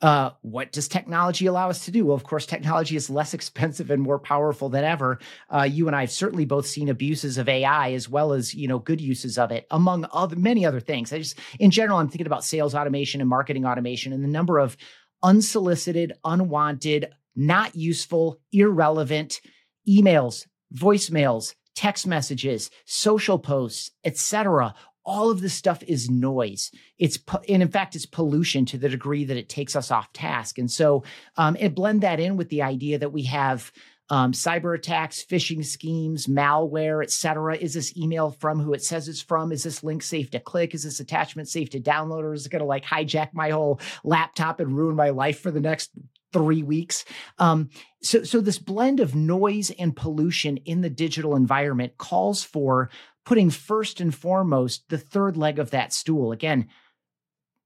Uh, 0.00 0.30
what 0.42 0.70
does 0.70 0.86
technology 0.86 1.46
allow 1.46 1.68
us 1.68 1.84
to 1.84 1.90
do? 1.90 2.06
Well, 2.06 2.14
of 2.14 2.22
course, 2.22 2.46
technology 2.46 2.94
is 2.94 3.10
less 3.10 3.34
expensive 3.38 3.90
and 3.90 4.02
more 4.02 4.18
powerful 4.18 4.68
than 4.68 4.84
ever. 4.84 5.18
Uh, 5.50 5.62
you 5.62 5.86
and 5.88 5.96
I 5.96 6.02
have 6.02 6.12
certainly 6.12 6.44
both 6.44 6.66
seen 6.66 6.88
abuses 6.88 7.36
of 7.38 7.48
AI 7.48 7.92
as 7.92 8.08
well 8.08 8.32
as 8.32 8.54
you 8.54 8.68
know 8.68 8.78
good 8.78 9.00
uses 9.00 9.38
of 9.38 9.50
it, 9.50 9.66
among 9.70 10.06
other 10.12 10.36
many 10.36 10.64
other 10.64 10.80
things. 10.80 11.12
I 11.12 11.18
just, 11.18 11.38
in 11.58 11.70
general, 11.70 11.98
I'm 11.98 12.08
thinking 12.08 12.26
about 12.26 12.44
sales 12.44 12.74
automation 12.74 13.20
and 13.20 13.28
marketing 13.28 13.66
automation, 13.66 14.12
and 14.12 14.22
the 14.22 14.28
number 14.28 14.58
of 14.58 14.76
unsolicited, 15.22 16.12
unwanted, 16.24 17.08
not 17.34 17.74
useful, 17.74 18.40
irrelevant 18.52 19.40
emails, 19.88 20.46
voicemails, 20.74 21.54
text 21.74 22.06
messages, 22.06 22.70
social 22.84 23.38
posts, 23.38 23.90
etc 24.04 24.74
all 25.08 25.30
of 25.30 25.40
this 25.40 25.54
stuff 25.54 25.82
is 25.84 26.10
noise. 26.10 26.70
It's 26.98 27.18
and 27.48 27.62
in 27.62 27.70
fact, 27.70 27.96
it's 27.96 28.04
pollution 28.06 28.66
to 28.66 28.78
the 28.78 28.90
degree 28.90 29.24
that 29.24 29.38
it 29.38 29.48
takes 29.48 29.74
us 29.74 29.90
off 29.90 30.12
task. 30.12 30.58
And 30.58 30.70
so, 30.70 31.02
um, 31.36 31.56
and 31.58 31.74
blend 31.74 32.02
that 32.02 32.20
in 32.20 32.36
with 32.36 32.50
the 32.50 32.62
idea 32.62 32.98
that 32.98 33.12
we 33.12 33.22
have 33.24 33.72
um, 34.10 34.32
cyber 34.32 34.74
attacks, 34.74 35.24
phishing 35.24 35.64
schemes, 35.64 36.26
malware, 36.26 37.02
et 37.02 37.10
cetera. 37.10 37.56
Is 37.56 37.72
this 37.72 37.96
email 37.96 38.30
from 38.30 38.60
who 38.60 38.74
it 38.74 38.84
says 38.84 39.08
it's 39.08 39.22
from? 39.22 39.50
Is 39.50 39.62
this 39.62 39.82
link 39.82 40.02
safe 40.02 40.30
to 40.30 40.40
click? 40.40 40.74
Is 40.74 40.84
this 40.84 41.00
attachment 41.00 41.48
safe 41.48 41.70
to 41.70 41.80
download? 41.80 42.22
Or 42.22 42.34
is 42.34 42.46
it 42.46 42.50
going 42.50 42.60
to 42.60 42.66
like 42.66 42.84
hijack 42.84 43.30
my 43.32 43.50
whole 43.50 43.80
laptop 44.04 44.60
and 44.60 44.76
ruin 44.76 44.96
my 44.96 45.10
life 45.10 45.40
for 45.40 45.50
the 45.50 45.60
next 45.60 45.90
three 46.32 46.62
weeks? 46.62 47.04
Um, 47.38 47.70
so, 48.02 48.22
so 48.24 48.40
this 48.40 48.58
blend 48.58 49.00
of 49.00 49.14
noise 49.14 49.70
and 49.78 49.96
pollution 49.96 50.58
in 50.58 50.80
the 50.82 50.90
digital 50.90 51.36
environment 51.36 51.96
calls 51.98 52.44
for 52.44 52.90
putting 53.28 53.50
first 53.50 54.00
and 54.00 54.14
foremost 54.14 54.88
the 54.88 54.96
third 54.96 55.36
leg 55.36 55.58
of 55.58 55.70
that 55.70 55.92
stool. 55.92 56.32
Again, 56.32 56.66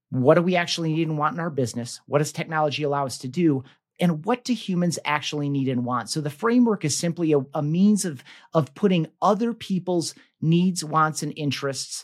what 0.09 0.35
do 0.35 0.41
we 0.41 0.57
actually 0.57 0.91
need 0.91 1.07
and 1.07 1.17
want 1.17 1.35
in 1.35 1.39
our 1.39 1.49
business? 1.49 2.01
What 2.05 2.17
does 2.17 2.33
technology 2.33 2.83
allow 2.83 3.05
us 3.05 3.17
to 3.19 3.29
do? 3.29 3.63
And 3.97 4.25
what 4.25 4.43
do 4.43 4.53
humans 4.53 4.99
actually 5.05 5.47
need 5.47 5.69
and 5.69 5.85
want? 5.85 6.09
So 6.09 6.19
the 6.19 6.29
framework 6.29 6.83
is 6.83 6.97
simply 6.97 7.31
a, 7.31 7.39
a 7.53 7.63
means 7.63 8.03
of, 8.03 8.25
of 8.53 8.75
putting 8.75 9.07
other 9.21 9.53
people's 9.53 10.13
needs, 10.41 10.83
wants, 10.83 11.23
and 11.23 11.31
interests 11.37 12.03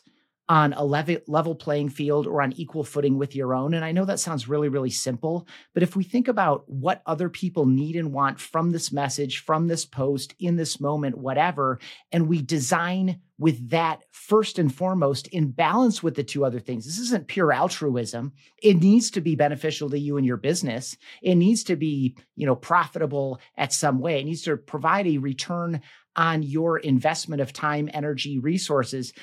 on 0.50 0.74
a 0.74 0.84
level, 0.84 1.53
playing 1.53 1.89
field 1.89 2.25
or 2.25 2.41
on 2.41 2.51
equal 2.53 2.84
footing 2.84 3.20
with 3.20 3.36
your 3.36 3.53
own. 3.53 3.75
And 3.75 3.86
I 3.86 3.91
know 3.91 4.03
that 4.06 4.20
sounds 4.20 4.50
really, 4.50 4.68
really 4.68 4.89
simple, 4.89 5.48
but 5.75 5.84
if 5.84 5.96
we 5.96 6.03
think 6.03 6.27
about 6.27 6.68
what 6.68 7.03
other 7.06 7.29
people 7.29 7.68
need 7.68 7.96
and 7.96 8.12
want 8.12 8.39
from 8.39 8.72
this 8.72 8.91
message, 8.91 9.44
from 9.44 9.68
this 9.68 9.86
post, 9.86 10.34
in 10.39 10.56
this 10.56 10.82
moment, 10.82 11.20
whatever, 11.20 11.79
and 12.12 12.27
we 12.27 12.41
design 12.41 13.22
with 13.38 13.70
that 13.70 14.03
first 14.12 14.58
and 14.58 14.74
foremost 14.74 15.27
in 15.27 15.51
balance 15.51 16.01
with 16.01 16.15
the 16.15 16.24
two 16.24 16.44
other 16.44 16.60
things. 16.60 16.86
This 16.86 16.98
isn't 16.98 17.27
pure 17.27 17.53
altruism. 17.53 18.34
It 18.62 18.82
needs 18.82 19.12
to 19.12 19.22
be 19.22 19.36
beneficial 19.36 19.89
to 19.91 20.00
you 20.00 20.18
and 20.18 20.25
your 20.25 20.38
business. 20.38 20.98
It 21.22 21.36
needs 21.36 21.63
to 21.65 21.75
be, 21.75 22.18
you 22.36 22.48
know, 22.48 22.56
profitable 22.56 23.39
at 23.56 23.72
some 23.72 24.00
way. 24.00 24.20
It 24.20 24.25
needs 24.25 24.41
to 24.41 24.58
provide 24.58 25.06
a 25.08 25.20
return 25.20 25.82
on 26.15 26.41
your 26.44 26.79
investment 26.79 27.41
of 27.41 27.53
time, 27.53 27.89
energy, 27.94 28.39
resources. 28.39 29.13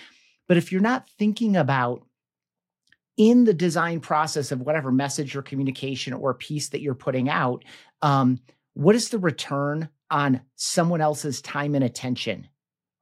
But 0.48 0.56
if 0.56 0.72
you're 0.72 0.80
not 0.80 1.08
thinking 1.18 1.56
about 1.56 2.04
in 3.16 3.44
the 3.44 3.54
design 3.54 4.00
process 4.00 4.52
of 4.52 4.60
whatever 4.60 4.92
message 4.92 5.34
or 5.34 5.42
communication 5.42 6.12
or 6.12 6.34
piece 6.34 6.68
that 6.68 6.82
you're 6.82 6.94
putting 6.94 7.28
out, 7.28 7.64
um, 8.02 8.40
what 8.74 8.94
is 8.94 9.08
the 9.08 9.18
return 9.18 9.88
on 10.10 10.42
someone 10.54 11.00
else's 11.00 11.40
time 11.40 11.74
and 11.74 11.84
attention? 11.84 12.48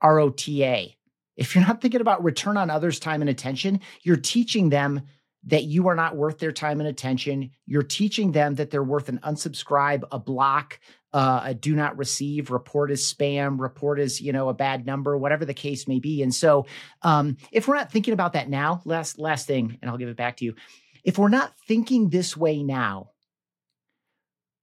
ROTA. 0.02 0.94
If 1.36 1.54
you're 1.54 1.66
not 1.66 1.80
thinking 1.80 2.00
about 2.00 2.22
return 2.22 2.56
on 2.56 2.70
others' 2.70 3.00
time 3.00 3.20
and 3.20 3.30
attention, 3.30 3.80
you're 4.02 4.16
teaching 4.16 4.68
them 4.68 5.02
that 5.46 5.64
you 5.64 5.88
are 5.88 5.96
not 5.96 6.16
worth 6.16 6.38
their 6.38 6.52
time 6.52 6.80
and 6.80 6.88
attention. 6.88 7.50
You're 7.66 7.82
teaching 7.82 8.32
them 8.32 8.54
that 8.54 8.70
they're 8.70 8.82
worth 8.82 9.08
an 9.08 9.18
unsubscribe, 9.22 10.04
a 10.10 10.18
block, 10.18 10.78
uh, 11.14 11.42
a 11.44 11.54
do 11.54 11.76
not 11.76 11.96
receive, 11.96 12.50
report 12.50 12.90
as 12.90 13.00
spam, 13.00 13.60
report 13.60 14.00
as 14.00 14.20
you 14.20 14.32
know 14.32 14.48
a 14.48 14.54
bad 14.54 14.84
number, 14.84 15.16
whatever 15.16 15.44
the 15.44 15.54
case 15.54 15.86
may 15.86 16.00
be. 16.00 16.22
And 16.22 16.34
so, 16.34 16.66
um, 17.02 17.36
if 17.52 17.68
we're 17.68 17.76
not 17.76 17.92
thinking 17.92 18.12
about 18.12 18.32
that 18.32 18.50
now, 18.50 18.82
last 18.84 19.18
last 19.18 19.46
thing, 19.46 19.78
and 19.80 19.90
I'll 19.90 19.96
give 19.96 20.08
it 20.08 20.16
back 20.16 20.36
to 20.38 20.44
you. 20.44 20.56
If 21.04 21.16
we're 21.16 21.28
not 21.28 21.54
thinking 21.68 22.08
this 22.08 22.36
way 22.36 22.64
now, 22.64 23.10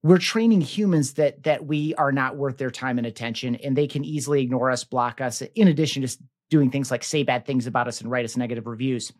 we're 0.03 0.17
training 0.17 0.59
humans 0.59 1.13
that 1.13 1.43
that 1.43 1.65
we 1.65 1.95
are 1.95 2.11
not 2.11 2.35
worth 2.35 2.57
their 2.57 2.71
time 2.71 2.97
and 2.97 3.07
attention, 3.07 3.55
and 3.55 3.75
they 3.75 3.87
can 3.87 4.03
easily 4.03 4.41
ignore 4.41 4.69
us, 4.69 4.83
block 4.83 5.21
us. 5.21 5.41
In 5.55 5.69
addition 5.69 6.01
to 6.01 6.17
doing 6.49 6.69
things 6.69 6.91
like 6.91 7.03
say 7.03 7.23
bad 7.23 7.45
things 7.45 7.65
about 7.65 7.87
us 7.87 8.01
and 8.01 8.11
write 8.11 8.25
us 8.25 8.35
negative 8.35 8.67
reviews. 8.67 9.13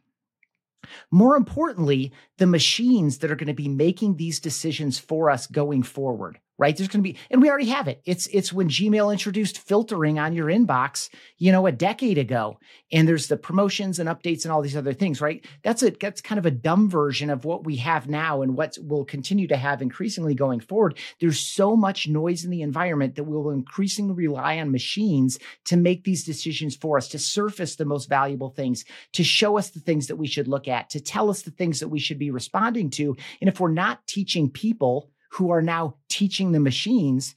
More 1.12 1.36
importantly, 1.36 2.12
the 2.38 2.48
machines 2.48 3.20
that 3.20 3.32
are 3.32 3.36
going 3.36 3.48
to 3.48 3.54
be 3.54 3.70
making 3.70 4.18
these 4.18 4.40
decisions 4.40 5.00
for 5.00 5.30
us 5.30 5.48
going 5.48 5.84
forward, 5.84 6.40
right? 6.62 6.78
There's 6.78 6.88
going 6.88 7.04
to 7.04 7.12
be, 7.12 7.18
and 7.32 7.42
we 7.42 7.50
already 7.50 7.70
have 7.70 7.88
it. 7.88 8.02
It's 8.06 8.28
it's 8.28 8.54
when 8.54 8.70
Gmail 8.70 9.12
introduced 9.12 9.58
filtering 9.58 10.20
on 10.20 10.34
your 10.34 10.46
inbox, 10.46 11.10
you 11.40 11.52
know, 11.52 11.66
a 11.66 11.72
decade 11.72 12.20
ago, 12.20 12.60
and 12.92 13.08
there's 13.08 13.28
the 13.28 13.36
promotions 13.36 13.98
and 13.98 14.08
updates 14.08 14.44
and 14.44 14.52
all 14.52 14.62
these 14.62 14.78
other 14.78 14.94
things, 14.94 15.20
right? 15.20 15.44
That's 15.64 15.82
a 15.82 15.90
that's 15.90 16.22
kind 16.22 16.38
of 16.38 16.46
a 16.46 16.52
dumb 16.52 16.88
version 16.88 17.32
of 17.32 17.46
what 17.46 17.66
we 17.66 17.78
have 17.78 18.08
now 18.08 18.44
and 18.44 18.56
what 18.56 18.78
we'll 18.80 19.06
continue 19.06 19.48
to 19.48 19.58
have 19.58 19.82
increasingly 19.82 20.36
going 20.36 20.60
forward. 20.60 21.00
There's 21.20 21.40
so 21.40 21.76
much 21.76 22.08
noise 22.08 22.46
in 22.46 22.52
the 22.52 22.62
environment 22.62 23.16
that 23.16 23.24
we 23.24 23.36
will 23.36 23.50
increasingly 23.50 24.14
rely 24.14 24.60
on 24.60 24.72
machines 24.72 25.40
to 25.66 25.78
make 25.78 26.04
these 26.04 26.24
decisions 26.24 26.76
for 26.76 26.96
us, 26.96 27.08
to 27.08 27.18
surface 27.18 27.76
the 27.76 27.86
most 27.86 28.08
valuable 28.08 28.50
things, 28.50 28.86
to 29.14 29.24
show 29.24 29.58
us 29.58 29.72
the 29.72 29.80
things 29.80 30.06
that 30.08 30.18
we 30.18 30.28
should 30.28 30.48
look 30.48 30.68
at, 30.68 30.92
to 30.92 31.00
tell 31.00 31.32
us 31.32 31.42
the 31.42 31.50
things 31.50 31.80
that 31.80 31.90
we 31.90 31.98
should 31.98 32.20
be 32.20 32.30
responding 32.30 32.92
to. 32.92 33.18
And 33.42 33.50
if 33.50 33.60
we're 33.60 33.72
not 33.72 34.06
teaching 34.06 34.48
people 34.48 35.10
who 35.34 35.52
are 35.52 35.62
now 35.62 35.96
teaching 36.10 36.52
the 36.52 36.60
machines, 36.60 37.36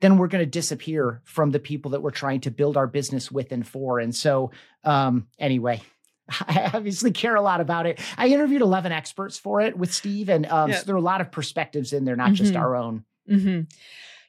then 0.00 0.18
we're 0.18 0.28
going 0.28 0.44
to 0.44 0.50
disappear 0.50 1.22
from 1.24 1.50
the 1.50 1.58
people 1.58 1.92
that 1.92 2.02
we're 2.02 2.10
trying 2.10 2.40
to 2.40 2.50
build 2.50 2.76
our 2.76 2.86
business 2.86 3.30
with 3.30 3.52
and 3.52 3.66
for. 3.66 3.98
And 3.98 4.14
so, 4.14 4.50
um, 4.84 5.26
anyway, 5.38 5.82
I 6.28 6.70
obviously 6.74 7.12
care 7.12 7.36
a 7.36 7.42
lot 7.42 7.60
about 7.60 7.86
it. 7.86 8.00
I 8.16 8.28
interviewed 8.28 8.62
11 8.62 8.92
experts 8.92 9.38
for 9.38 9.60
it 9.60 9.76
with 9.76 9.92
Steve, 9.92 10.28
and 10.28 10.46
um, 10.46 10.70
yeah. 10.70 10.78
so 10.78 10.86
there 10.86 10.94
are 10.94 10.98
a 10.98 11.02
lot 11.02 11.20
of 11.20 11.30
perspectives 11.30 11.92
in 11.92 12.04
there, 12.04 12.16
not 12.16 12.28
mm-hmm. 12.28 12.34
just 12.34 12.56
our 12.56 12.74
own. 12.74 13.04
Mm-hmm. 13.30 13.62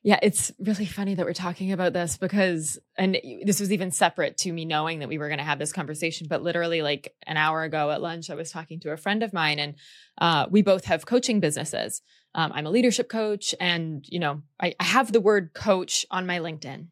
Yeah, 0.03 0.19
it's 0.21 0.51
really 0.59 0.85
funny 0.85 1.15
that 1.15 1.25
we're 1.25 1.33
talking 1.33 1.73
about 1.73 1.91
this 1.91 2.17
because, 2.17 2.79
and 2.97 3.17
this 3.43 3.59
was 3.59 3.73
even 3.73 3.91
separate 3.91 4.37
to 4.37 4.53
me 4.53 4.63
knowing 4.63 4.99
that 4.99 5.09
we 5.09 5.17
were 5.17 5.27
going 5.27 5.39
to 5.39 5.43
have 5.43 5.59
this 5.59 5.73
conversation. 5.73 6.27
But 6.29 6.43
literally, 6.43 6.81
like 6.81 7.13
an 7.25 7.35
hour 7.35 7.63
ago 7.63 7.91
at 7.91 8.01
lunch, 8.01 8.29
I 8.29 8.35
was 8.35 8.51
talking 8.51 8.79
to 8.81 8.91
a 8.91 8.97
friend 8.97 9.23
of 9.23 9.33
mine, 9.33 9.59
and 9.59 9.75
uh, 10.19 10.45
we 10.49 10.61
both 10.61 10.85
have 10.85 11.05
coaching 11.05 11.39
businesses. 11.39 12.01
Um, 12.35 12.51
I'm 12.53 12.65
a 12.65 12.71
leadership 12.71 13.09
coach, 13.09 13.55
and 13.59 14.05
you 14.07 14.19
know, 14.19 14.41
I, 14.59 14.75
I 14.79 14.83
have 14.83 15.11
the 15.11 15.21
word 15.21 15.53
coach 15.53 16.05
on 16.11 16.27
my 16.27 16.39
LinkedIn, 16.39 16.87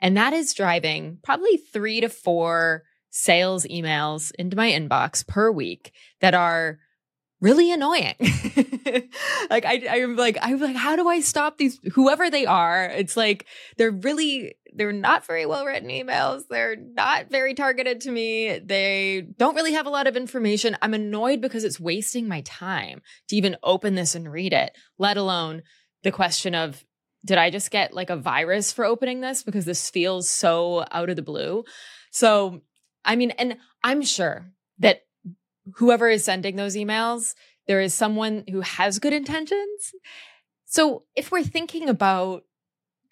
and 0.00 0.16
that 0.16 0.32
is 0.32 0.54
driving 0.54 1.18
probably 1.22 1.56
three 1.56 2.00
to 2.00 2.08
four 2.08 2.84
sales 3.10 3.64
emails 3.66 4.32
into 4.38 4.56
my 4.56 4.70
inbox 4.70 5.26
per 5.26 5.50
week 5.50 5.92
that 6.20 6.34
are 6.34 6.78
really 7.42 7.72
annoying. 7.72 8.14
like 9.50 9.66
I, 9.66 9.82
I'm 9.90 10.16
like, 10.16 10.38
I'm 10.40 10.60
like, 10.60 10.76
how 10.76 10.96
do 10.96 11.08
I 11.08 11.20
stop 11.20 11.58
these? 11.58 11.78
Whoever 11.92 12.30
they 12.30 12.46
are, 12.46 12.84
it's 12.86 13.16
like 13.16 13.46
they're 13.76 13.90
really, 13.90 14.54
they're 14.74 14.92
not 14.92 15.26
very 15.26 15.46
well 15.46 15.64
written 15.64 15.88
emails. 15.88 16.42
They're 16.48 16.76
not 16.76 17.30
very 17.30 17.54
targeted 17.54 18.00
to 18.02 18.10
me. 18.10 18.58
They 18.58 19.22
don't 19.36 19.54
really 19.54 19.74
have 19.74 19.86
a 19.86 19.90
lot 19.90 20.06
of 20.06 20.16
information. 20.16 20.76
I'm 20.82 20.94
annoyed 20.94 21.40
because 21.40 21.64
it's 21.64 21.80
wasting 21.80 22.28
my 22.28 22.40
time 22.42 23.02
to 23.28 23.36
even 23.36 23.56
open 23.62 23.94
this 23.94 24.14
and 24.14 24.30
read 24.30 24.52
it. 24.52 24.76
Let 24.98 25.16
alone 25.16 25.62
the 26.02 26.12
question 26.12 26.54
of, 26.54 26.84
did 27.24 27.38
I 27.38 27.50
just 27.50 27.70
get 27.70 27.92
like 27.92 28.10
a 28.10 28.16
virus 28.16 28.72
for 28.72 28.84
opening 28.84 29.20
this 29.20 29.42
because 29.42 29.64
this 29.64 29.90
feels 29.90 30.28
so 30.28 30.84
out 30.90 31.10
of 31.10 31.16
the 31.16 31.22
blue? 31.22 31.64
So, 32.10 32.62
I 33.04 33.16
mean, 33.16 33.30
and 33.32 33.58
I'm 33.84 34.02
sure 34.02 34.50
that 34.78 35.02
whoever 35.76 36.08
is 36.08 36.24
sending 36.24 36.56
those 36.56 36.76
emails, 36.76 37.34
there 37.66 37.80
is 37.80 37.94
someone 37.94 38.44
who 38.50 38.60
has 38.60 38.98
good 38.98 39.12
intentions. 39.12 39.92
So 40.64 41.04
if 41.14 41.30
we're 41.30 41.44
thinking 41.44 41.88
about 41.88 42.44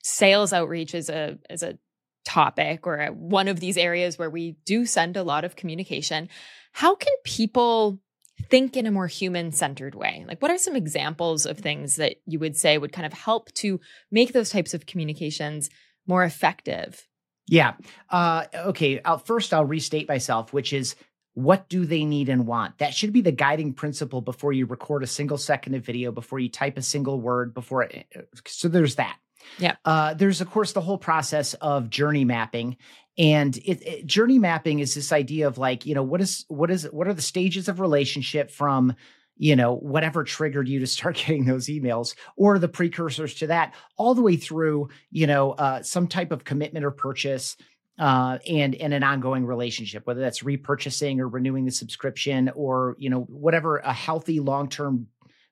sales 0.03 0.53
outreach 0.53 0.95
is 0.95 1.09
a 1.09 1.39
as 1.49 1.63
a 1.63 1.79
topic 2.25 2.87
or 2.87 2.97
a, 2.97 3.09
one 3.09 3.49
of 3.49 3.61
these 3.61 3.77
areas 3.77 4.19
where 4.19 4.31
we 4.31 4.57
do 4.65 4.87
send 4.87 5.17
a 5.17 5.23
lot 5.23 5.45
of 5.45 5.57
communication, 5.57 6.29
how 6.73 6.95
can 6.95 7.13
people 7.25 8.01
think 8.49 8.77
in 8.77 8.87
a 8.87 8.91
more 8.91 9.07
human 9.07 9.53
centered 9.53 9.95
way? 9.95 10.25
Like, 10.27 10.41
what 10.41 10.51
are 10.51 10.59
some 10.59 10.77
examples 10.77 11.47
of 11.47 11.59
things 11.59 11.97
that 11.97 12.17
you 12.27 12.39
would 12.39 12.57
say 12.57 12.79
would 12.79 12.93
kind 12.93 13.07
of 13.07 13.13
help 13.13 13.53
to 13.55 13.81
make 14.11 14.33
those 14.33 14.51
types 14.51 14.75
of 14.75 14.87
communications 14.87 15.71
more 16.07 16.25
effective? 16.25 17.07
Yeah. 17.47 17.75
Uh, 18.09 18.45
okay. 18.55 19.01
I'll, 19.05 19.19
first, 19.19 19.53
I'll 19.53 19.65
restate 19.65 20.09
myself, 20.09 20.53
which 20.53 20.73
is 20.73 20.95
what 21.35 21.69
do 21.69 21.85
they 21.85 22.05
need 22.05 22.29
and 22.29 22.47
want? 22.47 22.79
That 22.79 22.95
should 22.95 23.13
be 23.13 23.21
the 23.21 23.33
guiding 23.33 23.73
principle 23.73 24.21
before 24.21 24.53
you 24.53 24.67
record 24.67 25.03
a 25.03 25.09
single 25.09 25.39
second 25.39 25.75
of 25.75 25.85
video, 25.85 26.13
before 26.13 26.39
you 26.39 26.49
type 26.49 26.77
a 26.77 26.83
single 26.83 27.21
word, 27.21 27.55
before. 27.55 27.85
It, 27.85 28.07
so 28.47 28.69
there's 28.69 28.97
that. 28.97 29.19
Yeah. 29.59 29.77
Uh, 29.85 30.15
there's 30.15 30.41
of 30.41 30.51
course 30.51 30.73
the 30.73 30.81
whole 30.81 30.99
process 30.99 31.55
of 31.55 31.91
journey 31.91 32.25
mapping, 32.25 32.77
and 33.19 33.57
it, 33.59 33.87
it, 33.87 34.07
journey 34.07 34.39
mapping 34.39 34.81
is 34.81 34.95
this 34.95 35.13
idea 35.13 35.47
of 35.47 35.59
like 35.59 35.87
you 35.87 35.95
know 35.95 36.03
what 36.03 36.21
is 36.21 36.45
what 36.49 36.71
is 36.71 36.85
what 36.85 37.09
are 37.09 37.15
the 37.15 37.23
stages 37.23 37.69
of 37.69 37.81
relationship 37.81 38.51
from 38.51 38.95
you 39.37 39.57
know 39.57 39.77
whatever 39.77 40.25
triggered 40.25 40.69
you 40.69 40.81
to 40.81 40.87
start 40.87 41.17
getting 41.27 41.45
those 41.45 41.67
emails 41.67 42.15
or 42.37 42.59
the 42.59 42.69
precursors 42.69 43.35
to 43.35 43.47
that 43.49 43.75
all 43.97 44.15
the 44.15 44.23
way 44.23 44.37
through 44.37 44.89
you 45.11 45.27
know 45.27 45.53
uh, 45.53 45.83
some 45.83 46.07
type 46.07 46.33
of 46.33 46.45
commitment 46.45 46.85
or 46.85 46.91
purchase 46.91 47.57
uh, 48.01 48.39
and 48.49 48.75
and 48.77 48.95
an 48.95 49.03
ongoing 49.03 49.45
relationship, 49.45 50.07
whether 50.07 50.21
that's 50.21 50.43
repurchasing 50.43 51.21
or 51.21 51.29
renewing 51.29 51.67
the 51.67 51.71
subscription 51.71 52.51
or 52.55 52.97
you 52.99 53.11
know 53.11 53.21
whatever 53.21 53.77
a 53.77 53.93
healthy 53.93 54.41
long 54.41 54.69
term 54.69 55.07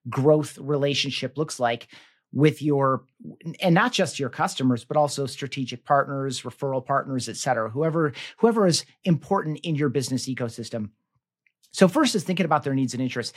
growth 0.09 0.57
relationship 0.59 1.37
looks 1.37 1.61
like 1.61 1.89
with 2.33 2.61
your 2.61 3.05
and 3.61 3.75
not 3.75 3.93
just 3.93 4.19
your 4.19 4.29
customers 4.29 4.85
but 4.85 4.97
also 4.97 5.27
strategic 5.27 5.85
partners 5.85 6.43
referral 6.43 6.85
partners 6.85 7.29
et 7.29 7.37
cetera 7.37 7.71
whoever 7.71 8.13
whoever 8.37 8.67
is 8.67 8.85
important 9.05 9.59
in 9.63 9.75
your 9.75 9.89
business 9.89 10.27
ecosystem. 10.27 10.91
So 11.73 11.89
first 11.89 12.15
is 12.15 12.25
thinking 12.25 12.47
about 12.47 12.65
their 12.65 12.75
needs 12.75 12.95
and 12.95 13.03
interests. 13.03 13.37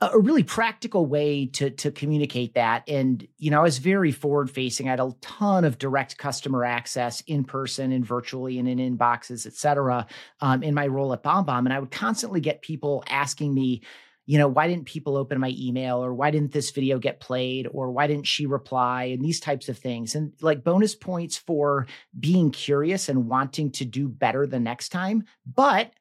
A 0.00 0.18
really 0.18 0.44
practical 0.44 1.06
way 1.06 1.46
to 1.54 1.70
to 1.70 1.90
communicate 1.90 2.54
that 2.54 2.84
and 2.88 3.26
you 3.36 3.50
know 3.50 3.58
i 3.58 3.64
was 3.64 3.78
very 3.78 4.12
forward 4.12 4.48
facing 4.48 4.86
i 4.86 4.90
had 4.90 5.00
a 5.00 5.10
ton 5.20 5.64
of 5.64 5.76
direct 5.76 6.16
customer 6.16 6.64
access 6.64 7.20
in 7.22 7.42
person 7.42 7.90
and 7.90 8.06
virtually 8.06 8.60
and 8.60 8.68
in 8.68 8.78
inboxes 8.78 9.44
et 9.44 9.54
cetera 9.54 10.06
um, 10.40 10.62
in 10.62 10.72
my 10.72 10.86
role 10.86 11.12
at 11.12 11.24
bombbomb 11.24 11.64
and 11.64 11.72
i 11.72 11.80
would 11.80 11.90
constantly 11.90 12.40
get 12.40 12.62
people 12.62 13.02
asking 13.08 13.52
me 13.52 13.82
you 14.28 14.38
know 14.38 14.46
why 14.46 14.68
didn't 14.68 14.86
people 14.86 15.16
open 15.16 15.40
my 15.40 15.52
email? 15.56 16.04
or 16.04 16.14
why 16.14 16.30
didn't 16.30 16.52
this 16.52 16.70
video 16.70 16.98
get 16.98 17.18
played? 17.18 17.66
or 17.72 17.90
why 17.90 18.06
didn't 18.06 18.26
she 18.26 18.46
reply? 18.46 19.04
and 19.04 19.24
these 19.24 19.40
types 19.40 19.68
of 19.68 19.76
things. 19.78 20.14
And 20.14 20.32
like 20.40 20.62
bonus 20.62 20.94
points 20.94 21.36
for 21.36 21.86
being 22.18 22.50
curious 22.50 23.08
and 23.08 23.28
wanting 23.28 23.72
to 23.72 23.84
do 23.84 24.08
better 24.08 24.46
the 24.46 24.60
next 24.60 24.90
time 24.90 25.24
but 25.44 25.92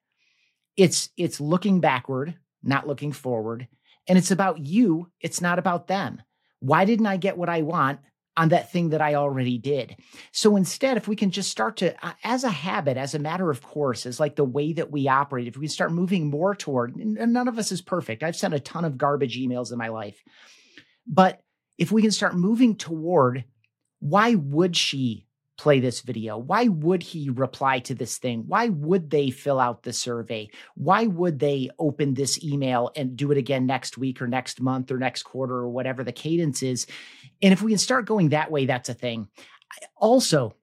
it's 0.75 1.09
it's 1.17 1.41
looking 1.41 1.79
backward 1.79 2.35
not 2.61 2.87
looking 2.87 3.11
forward 3.11 3.67
and 4.07 4.17
it's 4.17 4.31
about 4.31 4.65
you, 4.65 5.11
it's 5.19 5.41
not 5.41 5.59
about 5.59 5.87
them. 5.87 6.21
Why 6.59 6.85
didn't 6.85 7.05
I 7.07 7.17
get 7.17 7.37
what 7.37 7.49
I 7.49 7.61
want 7.61 7.99
on 8.37 8.49
that 8.49 8.71
thing 8.71 8.89
that 8.89 9.01
I 9.01 9.15
already 9.15 9.57
did? 9.57 9.97
So 10.31 10.55
instead, 10.55 10.95
if 10.95 11.07
we 11.07 11.15
can 11.17 11.31
just 11.31 11.51
start 11.51 11.77
to, 11.77 11.93
uh, 12.05 12.13
as 12.23 12.45
a 12.45 12.49
habit, 12.49 12.95
as 12.95 13.13
a 13.13 13.19
matter 13.19 13.49
of 13.49 13.61
course, 13.61 14.05
as 14.05 14.19
like 14.19 14.37
the 14.37 14.45
way 14.45 14.71
that 14.73 14.91
we 14.91 15.09
operate, 15.09 15.47
if 15.47 15.57
we 15.57 15.65
can 15.65 15.73
start 15.73 15.91
moving 15.91 16.29
more 16.29 16.55
toward, 16.55 16.95
none 16.95 17.47
of 17.47 17.57
us 17.57 17.71
is 17.71 17.81
perfect. 17.81 18.23
I've 18.23 18.35
sent 18.35 18.53
a 18.53 18.59
ton 18.59 18.85
of 18.85 18.97
garbage 18.97 19.37
emails 19.37 19.73
in 19.73 19.77
my 19.77 19.89
life. 19.89 20.23
But 21.05 21.41
if 21.77 21.91
we 21.91 22.01
can 22.01 22.11
start 22.11 22.35
moving 22.35 22.75
toward, 22.75 23.43
why 23.99 24.35
would 24.35 24.77
she 24.77 25.26
play 25.57 25.79
this 25.79 26.01
video? 26.01 26.37
Why 26.37 26.67
would 26.67 27.01
he 27.01 27.29
reply 27.29 27.79
to 27.79 27.95
this 27.95 28.17
thing? 28.17 28.43
Why 28.47 28.69
would 28.69 29.09
they 29.09 29.29
fill 29.31 29.59
out 29.59 29.83
the 29.83 29.93
survey? 29.93 30.49
Why 30.75 31.07
would 31.07 31.39
they 31.39 31.69
open 31.79 32.13
this 32.13 32.43
email 32.43 32.91
and 32.95 33.17
do 33.17 33.31
it 33.31 33.37
again 33.37 33.65
next 33.65 33.97
week 33.97 34.21
or 34.21 34.27
next 34.27 34.61
month 34.61 34.91
or 34.91 34.97
next 34.97 35.23
quarter 35.23 35.55
or 35.55 35.69
whatever 35.69 36.03
the 36.03 36.11
cadence 36.11 36.61
is? 36.61 36.85
And 37.41 37.51
if 37.51 37.61
we 37.61 37.71
can 37.71 37.79
start 37.79 38.05
going 38.05 38.29
that 38.29 38.51
way, 38.51 38.65
that's 38.65 38.89
a 38.89 38.93
thing. 38.93 39.27
Also, 39.95 40.55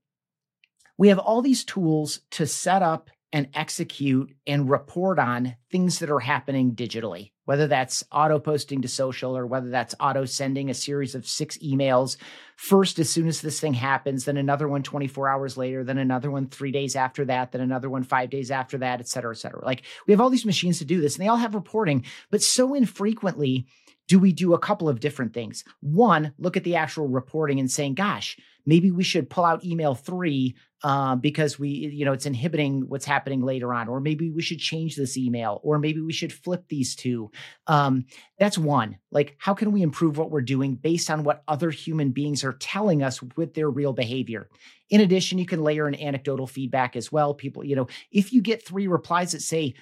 we 0.96 1.08
have 1.08 1.18
all 1.18 1.42
these 1.42 1.64
tools 1.64 2.20
to 2.30 2.46
set 2.46 2.82
up 2.82 3.10
and 3.32 3.48
execute 3.52 4.32
and 4.46 4.70
report 4.70 5.18
on 5.18 5.56
things 5.72 5.98
that 5.98 6.10
are 6.10 6.20
happening 6.20 6.76
digitally, 6.76 7.32
whether 7.44 7.66
that's 7.66 8.04
auto 8.10 8.38
posting 8.38 8.82
to 8.82 8.88
social 8.88 9.36
or 9.36 9.46
whether 9.46 9.70
that's 9.70 9.94
auto 10.00 10.24
sending 10.24 10.70
a 10.70 10.74
series 10.74 11.14
of 11.14 11.26
six 11.26 11.58
emails 11.58 12.16
first 12.56 12.98
as 12.98 13.10
soon 13.10 13.28
as 13.28 13.40
this 13.40 13.60
thing 13.60 13.74
happens, 13.74 14.24
then 14.24 14.36
another 14.36 14.68
one 14.68 14.82
24 14.82 15.28
hours 15.28 15.56
later, 15.56 15.84
then 15.84 15.98
another 15.98 16.30
one 16.30 16.48
three 16.48 16.72
days 16.72 16.96
after 16.96 17.24
that, 17.24 17.52
then 17.52 17.60
another 17.60 17.90
one 17.90 18.02
five 18.02 18.30
days 18.30 18.50
after 18.50 18.78
that, 18.78 19.00
et 19.00 19.08
cetera, 19.08 19.34
et 19.34 19.38
cetera. 19.38 19.64
Like 19.64 19.82
we 20.06 20.12
have 20.12 20.20
all 20.20 20.30
these 20.30 20.46
machines 20.46 20.78
to 20.78 20.84
do 20.84 21.00
this 21.00 21.16
and 21.16 21.24
they 21.24 21.28
all 21.28 21.36
have 21.36 21.54
reporting, 21.54 22.04
but 22.30 22.42
so 22.42 22.74
infrequently 22.74 23.66
do 24.06 24.18
we 24.18 24.32
do 24.32 24.54
a 24.54 24.58
couple 24.58 24.88
of 24.88 25.00
different 25.00 25.32
things. 25.32 25.64
One, 25.80 26.32
look 26.38 26.56
at 26.56 26.64
the 26.64 26.76
actual 26.76 27.08
reporting 27.08 27.58
and 27.58 27.70
saying, 27.70 27.94
gosh, 27.94 28.36
maybe 28.66 28.90
we 28.90 29.04
should 29.04 29.30
pull 29.30 29.44
out 29.44 29.64
email 29.64 29.94
three 29.94 30.54
uh, 30.83 31.16
because 31.16 31.59
we, 31.59 31.68
you 31.68 32.04
know, 32.04 32.12
it's 32.12 32.26
inhibiting 32.26 32.83
what's 32.88 33.06
happening 33.06 33.40
later 33.40 33.73
on, 33.73 33.88
or 33.88 34.00
maybe 34.00 34.30
we 34.30 34.42
should 34.42 34.59
change 34.59 34.97
this 34.97 35.16
email, 35.16 35.61
or 35.62 35.78
maybe 35.78 36.00
we 36.00 36.12
should 36.12 36.33
flip 36.33 36.64
these 36.68 36.94
two. 36.94 37.30
Um, 37.66 38.05
that's 38.38 38.59
one. 38.59 38.98
Like, 39.11 39.35
how 39.38 39.55
can 39.55 39.72
we 39.72 39.81
improve 39.81 40.18
what 40.18 40.31
we're 40.31 40.42
doing 40.42 40.74
based 40.74 41.11
on 41.11 41.24
what 41.24 41.42
other 41.48 41.70
human 41.70 42.11
beings 42.11 42.44
are 42.44 42.53
telling 42.55 43.03
us 43.03 43.22
with 43.37 43.55
their 43.55 43.70
real 43.70 43.94
behavior? 43.94 44.48
In 44.90 45.00
addition, 45.00 45.38
you 45.38 45.46
can 45.46 45.62
layer 45.62 45.88
in 45.88 45.94
anecdotal 45.94 46.46
feedback 46.46 46.96
as 46.96 47.11
well. 47.11 47.33
People, 47.33 47.64
you 47.64 47.77
know, 47.77 47.87
if 48.11 48.33
you 48.33 48.42
get 48.42 48.66
three 48.66 48.87
replies 48.87 49.33
that 49.33 49.40
say, 49.40 49.74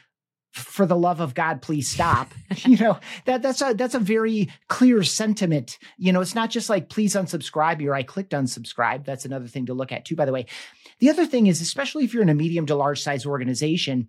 for 0.52 0.84
the 0.84 0.96
love 0.96 1.20
of 1.20 1.34
God, 1.34 1.62
please 1.62 1.88
stop. 1.88 2.32
you 2.56 2.76
know, 2.76 2.98
that 3.24 3.42
that's 3.42 3.62
a 3.62 3.74
that's 3.74 3.94
a 3.94 3.98
very 4.00 4.50
clear 4.68 5.02
sentiment. 5.02 5.78
You 5.96 6.12
know, 6.12 6.20
it's 6.20 6.34
not 6.34 6.50
just 6.50 6.68
like 6.68 6.88
please 6.88 7.14
unsubscribe 7.14 7.84
or 7.84 7.94
I 7.94 8.02
clicked 8.02 8.32
unsubscribe. 8.32 9.04
That's 9.04 9.24
another 9.24 9.48
thing 9.48 9.66
to 9.66 9.74
look 9.74 9.92
at 9.92 10.04
too, 10.04 10.16
by 10.16 10.26
the 10.26 10.32
way. 10.32 10.46
The 10.98 11.10
other 11.10 11.26
thing 11.26 11.46
is, 11.46 11.60
especially 11.60 12.04
if 12.04 12.14
you're 12.14 12.22
in 12.22 12.28
a 12.28 12.34
medium 12.34 12.66
to 12.66 12.74
large 12.74 13.02
size 13.02 13.26
organization, 13.26 14.08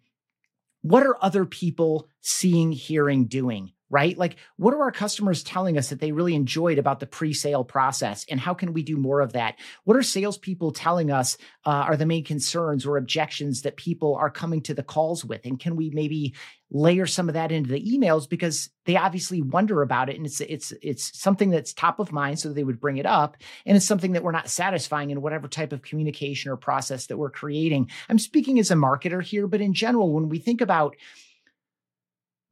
what 0.82 1.04
are 1.04 1.18
other 1.24 1.46
people 1.46 2.10
seeing, 2.22 2.74
hearing, 2.74 3.26
doing? 3.26 3.72
Right? 3.94 4.18
Like, 4.18 4.38
what 4.58 4.74
are 4.74 4.82
our 4.82 4.92
customers 4.92 5.44
telling 5.44 5.78
us 5.78 5.90
that 5.90 6.00
they 6.00 6.12
really 6.12 6.34
enjoyed 6.34 6.80
about 6.80 7.00
the 7.00 7.06
pre-sale 7.06 7.64
process, 7.64 8.26
and 8.28 8.40
how 8.40 8.56
can 8.56 8.74
we 8.74 8.82
do 8.82 8.98
more 8.98 9.22
of 9.22 9.34
that? 9.34 9.60
What 9.84 9.96
are 9.96 10.02
salespeople 10.02 10.72
telling 10.72 11.12
us 11.12 11.38
uh, 11.64 11.70
are 11.70 11.96
the 11.96 12.08
main 12.08 12.24
concerns 12.24 12.88
or 12.88 12.98
objections 12.98 13.62
that 13.62 13.78
people 13.78 14.16
are 14.16 14.32
coming 14.32 14.62
to 14.64 14.74
the 14.74 14.82
calls 14.82 15.24
with, 15.24 15.46
and 15.46 15.60
can 15.60 15.76
we 15.76 15.92
maybe 15.92 16.34
layer 16.72 17.06
some 17.06 17.30
of 17.30 17.36
that 17.36 17.52
into 17.52 17.70
the 17.70 17.88
emails 17.88 18.28
because 18.28 18.72
they 18.86 18.96
obviously 18.96 19.44
wonder 19.44 19.84
about 19.84 20.10
it, 20.10 20.18
and 20.18 20.26
it's 20.26 20.42
it's 20.42 20.74
it's 20.82 21.16
something 21.16 21.52
that's 21.52 21.72
top 21.72 22.00
of 22.00 22.12
mind, 22.12 22.40
so 22.40 22.52
they 22.52 22.64
would 22.64 22.82
bring 22.82 22.98
it 22.98 23.06
up, 23.06 23.38
and 23.64 23.78
it's 23.78 23.86
something 23.86 24.14
that 24.14 24.24
we're 24.24 24.32
not 24.32 24.50
satisfying 24.50 25.12
in 25.12 25.22
whatever 25.22 25.48
type 25.48 25.72
of 25.72 25.84
communication 25.84 26.50
or 26.50 26.58
process 26.58 27.06
that 27.06 27.18
we're 27.18 27.30
creating. 27.30 27.92
I'm 28.10 28.18
speaking 28.18 28.58
as 28.58 28.72
a 28.72 28.76
marketer 28.76 29.22
here, 29.22 29.46
but 29.46 29.62
in 29.62 29.76
general, 29.76 30.12
when 30.12 30.30
we 30.30 30.40
think 30.40 30.62
about 30.62 30.96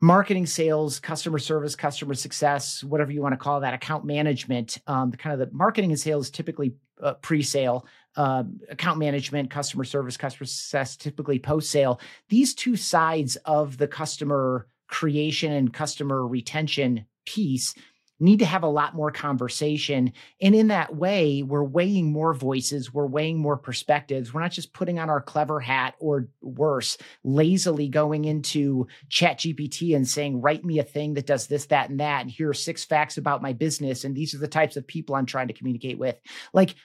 marketing 0.01 0.45
sales 0.45 0.99
customer 0.99 1.37
service 1.37 1.75
customer 1.75 2.13
success 2.13 2.83
whatever 2.83 3.11
you 3.11 3.21
want 3.21 3.33
to 3.33 3.37
call 3.37 3.59
that 3.59 3.73
account 3.73 4.03
management 4.03 4.79
um, 4.87 5.11
the 5.11 5.17
kind 5.17 5.33
of 5.33 5.39
the 5.39 5.55
marketing 5.55 5.91
and 5.91 5.99
sales 5.99 6.29
typically 6.29 6.73
uh, 7.01 7.13
pre-sale 7.15 7.85
uh, 8.15 8.43
account 8.69 8.99
management 8.99 9.49
customer 9.49 9.83
service 9.83 10.17
customer 10.17 10.45
success 10.45 10.97
typically 10.97 11.39
post-sale. 11.39 11.99
These 12.29 12.53
two 12.53 12.75
sides 12.75 13.37
of 13.37 13.77
the 13.77 13.87
customer 13.87 14.67
creation 14.87 15.51
and 15.53 15.73
customer 15.73 16.27
retention 16.27 17.05
piece 17.25 17.73
need 18.21 18.39
to 18.39 18.45
have 18.45 18.63
a 18.63 18.67
lot 18.67 18.95
more 18.95 19.11
conversation. 19.11 20.13
And 20.41 20.55
in 20.55 20.67
that 20.67 20.95
way, 20.95 21.43
we're 21.43 21.63
weighing 21.63 22.11
more 22.11 22.33
voices, 22.33 22.93
we're 22.93 23.07
weighing 23.07 23.39
more 23.39 23.57
perspectives. 23.57 24.33
We're 24.33 24.41
not 24.41 24.51
just 24.51 24.73
putting 24.73 24.99
on 24.99 25.09
our 25.09 25.21
clever 25.21 25.59
hat 25.59 25.95
or 25.99 26.27
worse, 26.41 26.97
lazily 27.23 27.87
going 27.87 28.25
into 28.25 28.87
Chat 29.09 29.39
GPT 29.39 29.95
and 29.95 30.07
saying, 30.07 30.39
write 30.39 30.63
me 30.63 30.79
a 30.79 30.83
thing 30.83 31.15
that 31.15 31.25
does 31.25 31.47
this, 31.47 31.65
that, 31.67 31.89
and 31.89 31.99
that. 31.99 32.21
And 32.21 32.31
here 32.31 32.49
are 32.49 32.53
six 32.53 32.85
facts 32.85 33.17
about 33.17 33.41
my 33.41 33.53
business. 33.53 34.03
And 34.03 34.15
these 34.15 34.33
are 34.35 34.39
the 34.39 34.47
types 34.47 34.77
of 34.77 34.85
people 34.85 35.15
I'm 35.15 35.25
trying 35.25 35.47
to 35.47 35.53
communicate 35.53 35.97
with. 35.97 36.15
Like, 36.53 36.75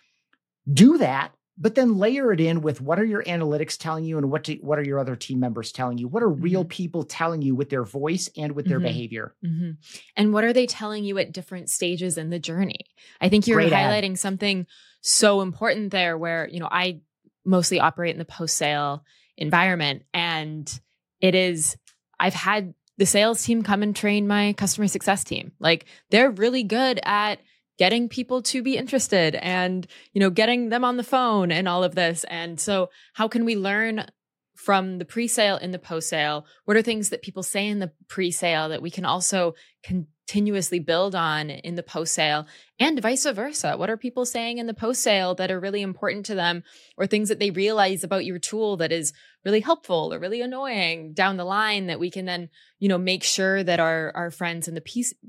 do 0.73 0.99
that 0.99 1.33
but 1.59 1.75
then 1.75 1.97
layer 1.97 2.33
it 2.33 2.41
in 2.41 2.61
with 2.61 2.81
what 2.81 2.99
are 2.99 3.05
your 3.05 3.23
analytics 3.25 3.79
telling 3.79 4.05
you 4.05 4.19
and 4.19 4.31
what 4.31 4.45
do, 4.45 4.59
what 4.61 4.79
are 4.79 4.85
your 4.85 4.99
other 4.99 5.17
team 5.17 5.41
members 5.41 5.73
telling 5.73 5.99
you 5.99 6.09
what 6.09 6.23
are 6.23 6.29
real 6.29 6.63
mm-hmm. 6.63 6.69
people 6.69 7.05
telling 7.05 7.43
you 7.43 7.55
with 7.55 7.71
their 7.71 7.85
voice 7.85 8.29
and 8.37 8.53
with 8.53 8.67
their 8.67 8.79
mm-hmm. 8.79 8.87
behavior 8.87 9.35
mm-hmm. 9.45 9.71
and 10.17 10.33
what 10.33 10.45
are 10.45 10.53
they 10.53 10.67
telling 10.67 11.05
you 11.05 11.19
at 11.19 11.33
different 11.33 11.71
stages 11.71 12.19
in 12.19 12.31
the 12.31 12.39
journey 12.39 12.81
i 13.21 13.29
think 13.29 13.47
you're 13.47 13.61
Great 13.61 13.73
highlighting 13.73 14.13
ad. 14.13 14.19
something 14.19 14.67
so 15.01 15.41
important 15.41 15.91
there 15.91 16.19
where 16.19 16.49
you 16.51 16.61
know 16.61 16.69
i 16.71 17.01
mostly 17.45 17.81
operate 17.81 18.13
in 18.13 18.19
the 18.19 18.25
post 18.25 18.57
sale 18.57 19.05
environment 19.37 20.03
and 20.13 20.81
it 21.21 21.35
is 21.35 21.77
i've 22.21 22.35
had 22.35 22.75
the 22.99 23.07
sales 23.07 23.43
team 23.43 23.63
come 23.63 23.83
and 23.83 23.95
train 23.95 24.27
my 24.27 24.53
customer 24.55 24.89
success 24.89 25.23
team 25.23 25.53
like 25.61 25.87
they're 26.11 26.31
really 26.31 26.63
good 26.63 26.99
at 27.05 27.39
getting 27.79 28.09
people 28.09 28.43
to 28.43 28.63
be 28.63 28.77
interested 28.77 29.35
and 29.37 29.87
you 30.13 30.21
know 30.21 30.31
getting 30.31 30.69
them 30.69 30.85
on 30.85 30.97
the 30.97 31.03
phone 31.03 31.51
and 31.51 31.69
all 31.69 31.85
of 31.85 31.95
this. 31.95 32.25
And 32.25 32.59
so 32.59 32.91
how 33.15 33.29
can 33.29 33.45
we 33.45 33.57
learn 33.57 34.07
from 34.55 34.99
the 34.99 35.05
pre-sale 35.05 35.57
and 35.57 35.73
the 35.73 35.79
post-sale? 35.79 36.47
What 36.65 36.77
are 36.77 36.83
things 36.83 37.11
that 37.11 37.23
people 37.23 37.43
say 37.43 37.69
in 37.69 37.79
the 37.79 37.93
pre-sale 38.09 38.71
that 38.71 38.83
we 38.83 38.91
can 38.91 39.05
also 39.05 39.55
can 39.83 40.07
continuously 40.27 40.81
build 40.81 41.15
on 41.15 41.51
in 41.51 41.77
the 41.77 41.83
post 41.83 42.13
sale 42.13 42.47
and 42.81 43.01
vice 43.01 43.27
versa. 43.27 43.77
What 43.77 43.91
are 43.91 43.97
people 43.97 44.27
saying 44.27 44.59
in 44.59 44.67
the 44.67 44.75
post 44.75 45.03
sale 45.03 45.35
that 45.37 45.51
are 45.51 45.61
really 45.61 45.83
important 45.83 46.27
to 46.27 46.35
them 46.35 46.65
or 46.97 47.07
things 47.07 47.29
that 47.29 47.39
they 47.39 47.51
realize 47.51 48.03
about 48.03 48.25
your 48.25 48.39
tool 48.39 48.77
that 48.79 48.91
is 48.91 49.13
really 49.45 49.61
helpful 49.61 50.13
or 50.13 50.19
really 50.19 50.43
annoying 50.43 51.13
down 51.13 51.37
the 51.37 51.45
line 51.45 51.87
that 51.87 52.01
we 52.01 52.11
can 52.11 52.25
then, 52.25 52.49
you 52.81 52.89
know, 52.89 52.99
make 52.99 53.23
sure 53.23 53.63
that 53.63 53.79
our 53.79 54.13
our 54.17 54.31
friends 54.31 54.67
in 54.67 54.75
the 54.75 54.83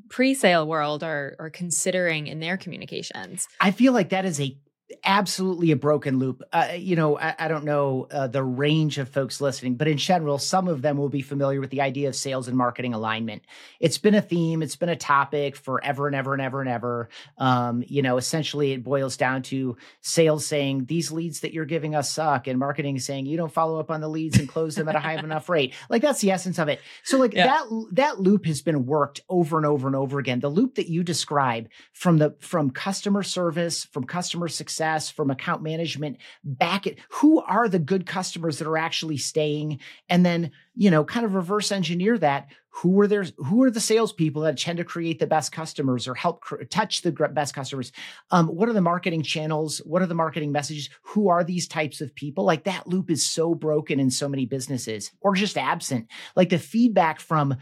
pre-sale 0.10 0.68
world 0.68 1.04
are 1.04 1.36
are 1.38 1.52
considering 1.52 2.26
in 2.26 2.40
their 2.40 2.58
communications. 2.58 3.48
I 3.62 3.72
feel 3.72 3.94
like 3.94 4.10
that 4.10 4.26
is 4.26 4.42
a 4.42 4.58
absolutely 5.04 5.72
a 5.72 5.76
broken 5.76 6.18
loop. 6.18 6.44
Uh, 6.54 6.70
you 6.78 6.96
know, 6.96 7.18
I, 7.18 7.36
I 7.38 7.48
don't 7.48 7.66
know 7.66 8.08
uh, 8.10 8.28
the 8.28 8.44
range 8.44 8.98
of 8.98 9.10
folks 9.10 9.42
listening, 9.42 9.76
but 9.76 9.88
in 9.88 9.98
general, 9.98 10.38
some 10.38 10.68
of 10.68 10.82
them 10.82 10.98
will 10.98 11.10
be 11.10 11.22
familiar 11.22 11.60
with 11.60 11.72
the 11.72 11.82
idea 11.82 12.08
of 12.08 12.16
sales 12.16 12.48
and 12.48 12.56
marketing 12.56 12.94
alignment. 12.94 13.42
It's 13.80 13.98
been 13.98 14.16
a 14.16 14.22
theme, 14.22 14.64
it's 14.64 14.78
been 14.78 14.90
a 14.90 14.96
topic 14.96 15.58
forever 15.58 16.08
and 16.08 16.16
ever 16.16 16.34
and 16.34 16.42
ever 16.42 16.62
and 16.62 16.70
ever. 16.70 17.10
Um, 17.38 17.84
you 17.86 18.02
know, 18.02 18.18
essentially, 18.18 18.72
it 18.72 18.84
boils 18.84 19.18
down 19.18 19.42
to 19.44 19.76
sales 20.02 20.46
saying 20.46 20.86
these 20.86 21.12
leads 21.12 21.42
that 21.42 21.54
you're 21.54 21.66
giving 21.66 21.94
us 21.94 22.12
suck, 22.12 22.48
and 22.48 22.58
marketing 22.58 23.00
saying 23.00 23.26
you 23.26 23.38
don't 23.38 23.52
follow 23.52 23.80
up 23.80 23.92
on 23.92 24.00
the 24.00 24.10
leads 24.10 24.40
and 24.40 24.48
close 24.48 24.76
them 24.76 24.88
at 24.88 24.96
a 24.96 25.00
high 25.00 25.14
enough 25.18 25.50
rate. 25.50 25.74
Like 25.90 26.02
that's 26.02 26.22
the 26.22 26.32
essence 26.32 26.60
of 26.60 26.70
it. 26.70 26.80
So, 27.04 27.18
like 27.18 27.34
yeah. 27.34 27.48
that 27.48 27.88
that 27.92 28.20
loop 28.22 28.46
has 28.46 28.62
been 28.62 28.86
worked 28.86 29.20
over 29.28 29.58
and 29.58 29.66
over 29.66 29.88
and 29.88 29.96
over 29.96 30.18
again. 30.18 30.40
The 30.40 30.50
loop 30.50 30.76
that 30.76 30.88
you 30.88 31.04
describe 31.04 31.68
from 31.92 32.20
the 32.20 32.36
from 32.40 32.72
customer 32.72 33.24
service, 33.24 33.84
from 33.84 34.06
customer 34.06 34.48
success 34.48 34.77
success, 34.78 35.10
from 35.10 35.32
account 35.32 35.64
management 35.64 36.18
back 36.44 36.86
at 36.86 36.96
who 37.10 37.42
are 37.42 37.68
the 37.68 37.80
good 37.80 38.06
customers 38.06 38.60
that 38.60 38.68
are 38.68 38.78
actually 38.78 39.18
staying, 39.18 39.80
and 40.08 40.26
then 40.26 40.52
you 40.76 40.92
know 40.92 41.04
kind 41.04 41.26
of 41.26 41.34
reverse 41.34 41.72
engineer 41.72 42.18
that. 42.18 42.48
Who 42.82 43.02
are 43.02 43.08
there? 43.08 43.26
Who 43.38 43.64
are 43.64 43.72
the 43.72 43.80
salespeople 43.80 44.44
that 44.44 44.60
tend 44.60 44.78
to 44.78 44.84
create 44.84 45.18
the 45.18 45.26
best 45.26 45.52
customers 45.52 46.08
or 46.08 46.14
help 46.14 46.42
cr- 46.42 46.62
touch 46.66 47.02
the 47.02 47.12
best 47.12 47.56
customers? 47.56 47.92
Um, 48.30 48.46
what 48.50 48.70
are 48.70 48.74
the 48.74 48.82
marketing 48.82 49.24
channels? 49.24 49.80
What 49.80 50.04
are 50.04 50.06
the 50.06 50.14
marketing 50.14 50.52
messages? 50.52 50.88
Who 51.02 51.30
are 51.30 51.44
these 51.44 51.68
types 51.68 52.02
of 52.02 52.14
people? 52.14 52.44
Like 52.44 52.66
that 52.66 52.86
loop 52.86 53.10
is 53.10 53.28
so 53.28 53.56
broken 53.56 54.00
in 54.00 54.12
so 54.12 54.30
many 54.30 54.46
businesses, 54.46 55.10
or 55.22 55.34
just 55.34 55.58
absent. 55.58 56.06
Like 56.36 56.50
the 56.50 56.60
feedback 56.60 57.20
from 57.20 57.58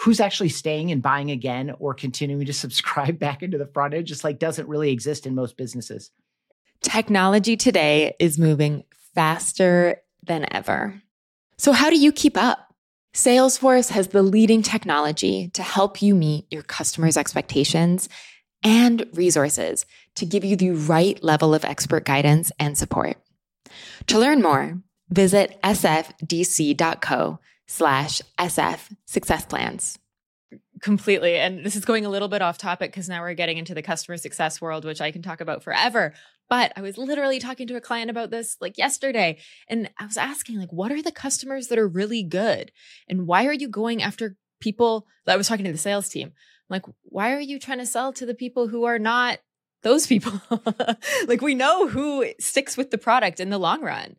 who's 0.00 0.20
actually 0.20 0.48
staying 0.48 0.90
and 0.90 1.02
buying 1.02 1.30
again 1.30 1.74
or 1.78 1.92
continuing 1.92 2.46
to 2.46 2.52
subscribe 2.64 3.18
back 3.18 3.42
into 3.42 3.58
the 3.58 3.66
front 3.66 3.94
end 3.94 4.06
just 4.06 4.24
like 4.24 4.38
doesn't 4.38 4.68
really 4.68 4.90
exist 4.90 5.26
in 5.26 5.34
most 5.34 5.56
businesses. 5.56 6.10
Technology 6.82 7.58
today 7.58 8.14
is 8.18 8.38
moving 8.38 8.84
faster 9.14 10.00
than 10.22 10.46
ever. 10.50 11.02
So, 11.58 11.72
how 11.72 11.90
do 11.90 11.98
you 11.98 12.10
keep 12.10 12.38
up? 12.38 12.74
Salesforce 13.12 13.90
has 13.90 14.08
the 14.08 14.22
leading 14.22 14.62
technology 14.62 15.48
to 15.48 15.62
help 15.62 16.00
you 16.00 16.14
meet 16.14 16.46
your 16.50 16.62
customers' 16.62 17.18
expectations 17.18 18.08
and 18.62 19.04
resources 19.12 19.84
to 20.14 20.24
give 20.24 20.42
you 20.42 20.56
the 20.56 20.70
right 20.70 21.22
level 21.22 21.54
of 21.54 21.64
expert 21.64 22.04
guidance 22.04 22.50
and 22.58 22.78
support. 22.78 23.16
To 24.06 24.18
learn 24.18 24.40
more, 24.40 24.80
visit 25.10 25.58
sfdc.co 25.62 27.38
slash 27.66 28.22
sf 28.38 28.92
success 29.04 29.44
plans. 29.44 29.98
Completely. 30.80 31.36
And 31.36 31.64
this 31.64 31.76
is 31.76 31.84
going 31.84 32.06
a 32.06 32.10
little 32.10 32.28
bit 32.28 32.40
off 32.40 32.56
topic 32.56 32.90
because 32.90 33.08
now 33.08 33.20
we're 33.20 33.34
getting 33.34 33.58
into 33.58 33.74
the 33.74 33.82
customer 33.82 34.16
success 34.16 34.62
world, 34.62 34.84
which 34.86 35.00
I 35.00 35.10
can 35.10 35.20
talk 35.20 35.42
about 35.42 35.62
forever. 35.62 36.14
But 36.50 36.72
I 36.76 36.82
was 36.82 36.98
literally 36.98 37.38
talking 37.38 37.68
to 37.68 37.76
a 37.76 37.80
client 37.80 38.10
about 38.10 38.30
this 38.30 38.56
like 38.60 38.76
yesterday. 38.76 39.38
And 39.68 39.88
I 39.98 40.04
was 40.04 40.16
asking, 40.16 40.58
like, 40.58 40.72
what 40.72 40.90
are 40.90 41.00
the 41.00 41.12
customers 41.12 41.68
that 41.68 41.78
are 41.78 41.88
really 41.88 42.24
good? 42.24 42.72
And 43.08 43.26
why 43.26 43.46
are 43.46 43.52
you 43.52 43.68
going 43.68 44.02
after 44.02 44.36
people 44.60 45.06
that 45.24 45.34
I 45.34 45.36
was 45.36 45.46
talking 45.48 45.64
to 45.64 45.72
the 45.72 45.78
sales 45.78 46.08
team? 46.08 46.28
I'm 46.28 46.74
like, 46.74 46.84
why 47.04 47.32
are 47.32 47.40
you 47.40 47.60
trying 47.60 47.78
to 47.78 47.86
sell 47.86 48.12
to 48.14 48.26
the 48.26 48.34
people 48.34 48.66
who 48.66 48.84
are 48.84 48.98
not 48.98 49.38
those 49.82 50.08
people? 50.08 50.42
like, 51.26 51.40
we 51.40 51.54
know 51.54 51.86
who 51.86 52.26
sticks 52.40 52.76
with 52.76 52.90
the 52.90 52.98
product 52.98 53.38
in 53.38 53.50
the 53.50 53.58
long 53.58 53.80
run, 53.80 54.16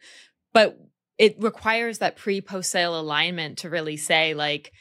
but 0.54 0.80
it 1.18 1.36
requires 1.38 2.00
that 2.00 2.16
pre 2.16 2.40
post 2.40 2.72
sale 2.72 2.98
alignment 2.98 3.60
to 3.60 3.70
really 3.70 3.98
say, 3.98 4.34
like, 4.34 4.72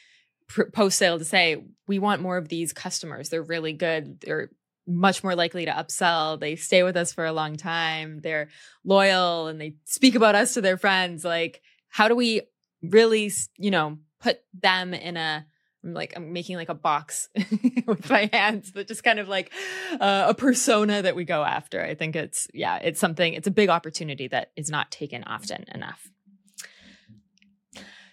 post 0.73 0.99
sale 0.99 1.19
to 1.19 1.25
say, 1.25 1.65
we 1.89 1.99
want 1.99 2.23
more 2.23 2.37
of 2.37 2.49
these 2.49 2.73
customers. 2.73 3.29
They're 3.29 3.43
really 3.43 3.73
good. 3.73 4.21
They're 4.21 4.51
much 4.91 5.23
more 5.23 5.35
likely 5.35 5.65
to 5.65 5.71
upsell. 5.71 6.39
They 6.39 6.57
stay 6.57 6.83
with 6.83 6.97
us 6.97 7.13
for 7.13 7.25
a 7.25 7.33
long 7.33 7.57
time. 7.57 8.21
They're 8.21 8.49
loyal 8.85 9.47
and 9.47 9.61
they 9.61 9.77
speak 9.85 10.15
about 10.15 10.35
us 10.35 10.55
to 10.55 10.61
their 10.61 10.77
friends. 10.77 11.25
Like, 11.25 11.63
how 11.89 12.09
do 12.09 12.17
we 12.17 12.43
really, 12.83 13.33
you 13.57 13.71
know, 13.71 13.99
put 14.21 14.41
them 14.53 14.93
in 14.93 15.17
a, 15.17 15.47
I'm 15.83 15.95
like, 15.95 16.13
I'm 16.15 16.33
making 16.33 16.57
like 16.57 16.69
a 16.69 16.75
box 16.75 17.29
with 17.87 18.11
my 18.11 18.29
hands, 18.33 18.71
but 18.71 18.87
just 18.87 19.03
kind 19.03 19.19
of 19.19 19.29
like 19.29 19.51
uh, 19.99 20.27
a 20.29 20.35
persona 20.35 21.03
that 21.03 21.17
we 21.17 21.25
go 21.25 21.43
after. 21.43 21.83
I 21.83 21.95
think 21.95 22.17
it's, 22.17 22.49
yeah, 22.53 22.77
it's 22.83 23.01
something, 23.01 23.33
it's 23.33 23.47
a 23.47 23.53
big 23.53 23.71
opportunity 23.71 24.29
that 24.29 24.51
is 24.57 24.71
not 24.71 24.91
taken 24.91 25.25
often 25.25 25.65
enough. 25.75 26.11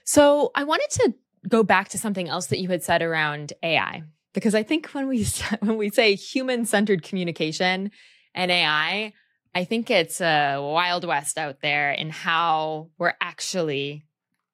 So 0.05 0.51
I 0.55 0.63
wanted 0.63 0.89
to 0.91 1.13
go 1.49 1.63
back 1.63 1.89
to 1.89 1.97
something 1.97 2.29
else 2.29 2.47
that 2.47 2.59
you 2.59 2.69
had 2.69 2.83
said 2.83 3.01
around 3.01 3.53
AI 3.61 4.03
because 4.37 4.53
I 4.53 4.61
think 4.61 4.89
when 4.89 5.07
we 5.07 5.25
when 5.61 5.77
we 5.77 5.89
say 5.89 6.13
human 6.13 6.65
centered 6.65 7.01
communication 7.01 7.89
and 8.35 8.51
AI, 8.51 9.11
I 9.55 9.63
think 9.63 9.89
it's 9.89 10.21
a 10.21 10.59
wild 10.59 11.05
west 11.05 11.39
out 11.39 11.61
there 11.63 11.91
in 11.91 12.11
how 12.11 12.91
we're 12.99 13.15
actually 13.19 14.05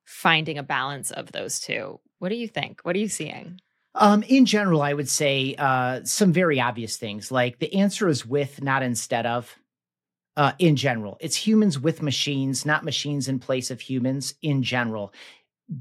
finding 0.05 0.57
a 0.57 0.63
balance 0.63 1.11
of 1.11 1.33
those 1.33 1.59
two. 1.59 1.99
What 2.19 2.29
do 2.29 2.35
you 2.35 2.47
think? 2.47 2.79
What 2.83 2.95
are 2.95 2.99
you 2.99 3.09
seeing? 3.09 3.59
Um, 3.93 4.23
in 4.23 4.45
general, 4.45 4.81
I 4.81 4.93
would 4.93 5.09
say 5.09 5.53
uh, 5.57 5.99
some 6.05 6.31
very 6.31 6.61
obvious 6.61 6.95
things 6.95 7.29
like 7.29 7.59
the 7.59 7.75
answer 7.75 8.07
is 8.07 8.25
with, 8.25 8.61
not 8.61 8.83
instead 8.83 9.25
of. 9.25 9.53
Uh, 10.37 10.53
in 10.59 10.77
general, 10.77 11.17
it's 11.19 11.35
humans 11.35 11.77
with 11.77 12.01
machines, 12.01 12.65
not 12.65 12.85
machines 12.85 13.27
in 13.27 13.37
place 13.37 13.69
of 13.69 13.81
humans. 13.81 14.33
In 14.41 14.63
general, 14.63 15.13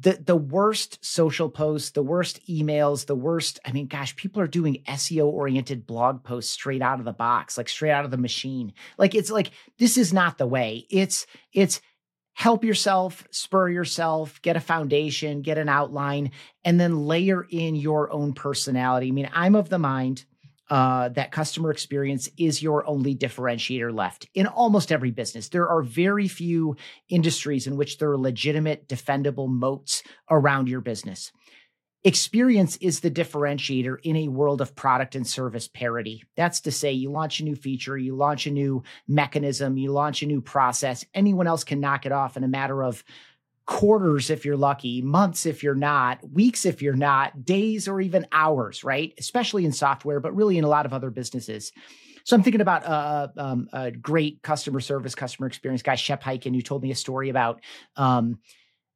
the 0.00 0.12
the 0.24 0.36
worst 0.36 1.04
social 1.04 1.48
posts, 1.48 1.90
the 1.90 2.02
worst 2.02 2.46
emails, 2.48 3.06
the 3.06 3.14
worst. 3.14 3.60
I 3.64 3.72
mean, 3.72 3.86
gosh, 3.86 4.16
people 4.16 4.40
are 4.40 4.46
doing 4.46 4.82
SEO 4.88 5.26
oriented 5.26 5.86
blog 5.86 6.24
posts 6.24 6.52
straight 6.52 6.82
out 6.82 6.98
of 6.98 7.04
the 7.04 7.12
box, 7.12 7.58
like 7.58 7.68
straight 7.68 7.90
out 7.90 8.04
of 8.04 8.10
the 8.10 8.16
machine. 8.16 8.72
Like 8.96 9.14
it's 9.14 9.30
like 9.30 9.50
this 9.78 9.98
is 9.98 10.12
not 10.12 10.38
the 10.38 10.46
way. 10.46 10.86
It's 10.90 11.26
it's 11.52 11.80
help 12.34 12.64
yourself, 12.64 13.26
spur 13.30 13.68
yourself, 13.68 14.40
get 14.40 14.56
a 14.56 14.60
foundation, 14.60 15.42
get 15.42 15.58
an 15.58 15.68
outline, 15.68 16.30
and 16.64 16.80
then 16.80 17.06
layer 17.06 17.46
in 17.50 17.74
your 17.74 18.10
own 18.12 18.32
personality. 18.32 19.08
I 19.08 19.10
mean, 19.10 19.28
I'm 19.32 19.54
of 19.54 19.68
the 19.68 19.78
mind 19.78 20.24
uh, 20.72 21.10
that 21.10 21.30
customer 21.30 21.70
experience 21.70 22.30
is 22.38 22.62
your 22.62 22.88
only 22.88 23.14
differentiator 23.14 23.94
left 23.94 24.26
in 24.32 24.46
almost 24.46 24.90
every 24.90 25.10
business. 25.10 25.50
There 25.50 25.68
are 25.68 25.82
very 25.82 26.28
few 26.28 26.76
industries 27.10 27.66
in 27.66 27.76
which 27.76 27.98
there 27.98 28.10
are 28.10 28.16
legitimate, 28.16 28.88
defendable 28.88 29.50
moats 29.50 30.02
around 30.30 30.70
your 30.70 30.80
business. 30.80 31.30
Experience 32.04 32.76
is 32.76 33.00
the 33.00 33.10
differentiator 33.10 33.98
in 34.02 34.16
a 34.16 34.28
world 34.28 34.62
of 34.62 34.74
product 34.74 35.14
and 35.14 35.26
service 35.26 35.68
parity. 35.68 36.22
That's 36.38 36.62
to 36.62 36.72
say, 36.72 36.92
you 36.92 37.12
launch 37.12 37.40
a 37.40 37.44
new 37.44 37.54
feature, 37.54 37.98
you 37.98 38.16
launch 38.16 38.46
a 38.46 38.50
new 38.50 38.82
mechanism, 39.06 39.76
you 39.76 39.92
launch 39.92 40.22
a 40.22 40.26
new 40.26 40.40
process. 40.40 41.04
Anyone 41.12 41.46
else 41.46 41.64
can 41.64 41.80
knock 41.80 42.06
it 42.06 42.12
off 42.12 42.38
in 42.38 42.44
a 42.44 42.48
matter 42.48 42.82
of 42.82 43.04
quarters 43.66 44.30
if 44.30 44.44
you're 44.44 44.56
lucky, 44.56 45.02
months 45.02 45.46
if 45.46 45.62
you're 45.62 45.74
not, 45.74 46.18
weeks 46.30 46.66
if 46.66 46.82
you're 46.82 46.94
not, 46.94 47.44
days 47.44 47.88
or 47.88 48.00
even 48.00 48.26
hours, 48.32 48.84
right? 48.84 49.14
Especially 49.18 49.64
in 49.64 49.72
software, 49.72 50.20
but 50.20 50.34
really 50.34 50.58
in 50.58 50.64
a 50.64 50.68
lot 50.68 50.86
of 50.86 50.92
other 50.92 51.10
businesses. 51.10 51.72
So 52.24 52.36
I'm 52.36 52.42
thinking 52.42 52.60
about 52.60 52.84
uh, 52.84 53.28
um, 53.36 53.68
a 53.72 53.90
great 53.90 54.42
customer 54.42 54.80
service, 54.80 55.14
customer 55.14 55.46
experience 55.46 55.82
guy, 55.82 55.96
Shep 55.96 56.22
Hyken, 56.22 56.54
who 56.54 56.62
told 56.62 56.82
me 56.82 56.90
a 56.90 56.96
story 56.96 57.28
about. 57.30 57.60
Um, 57.96 58.38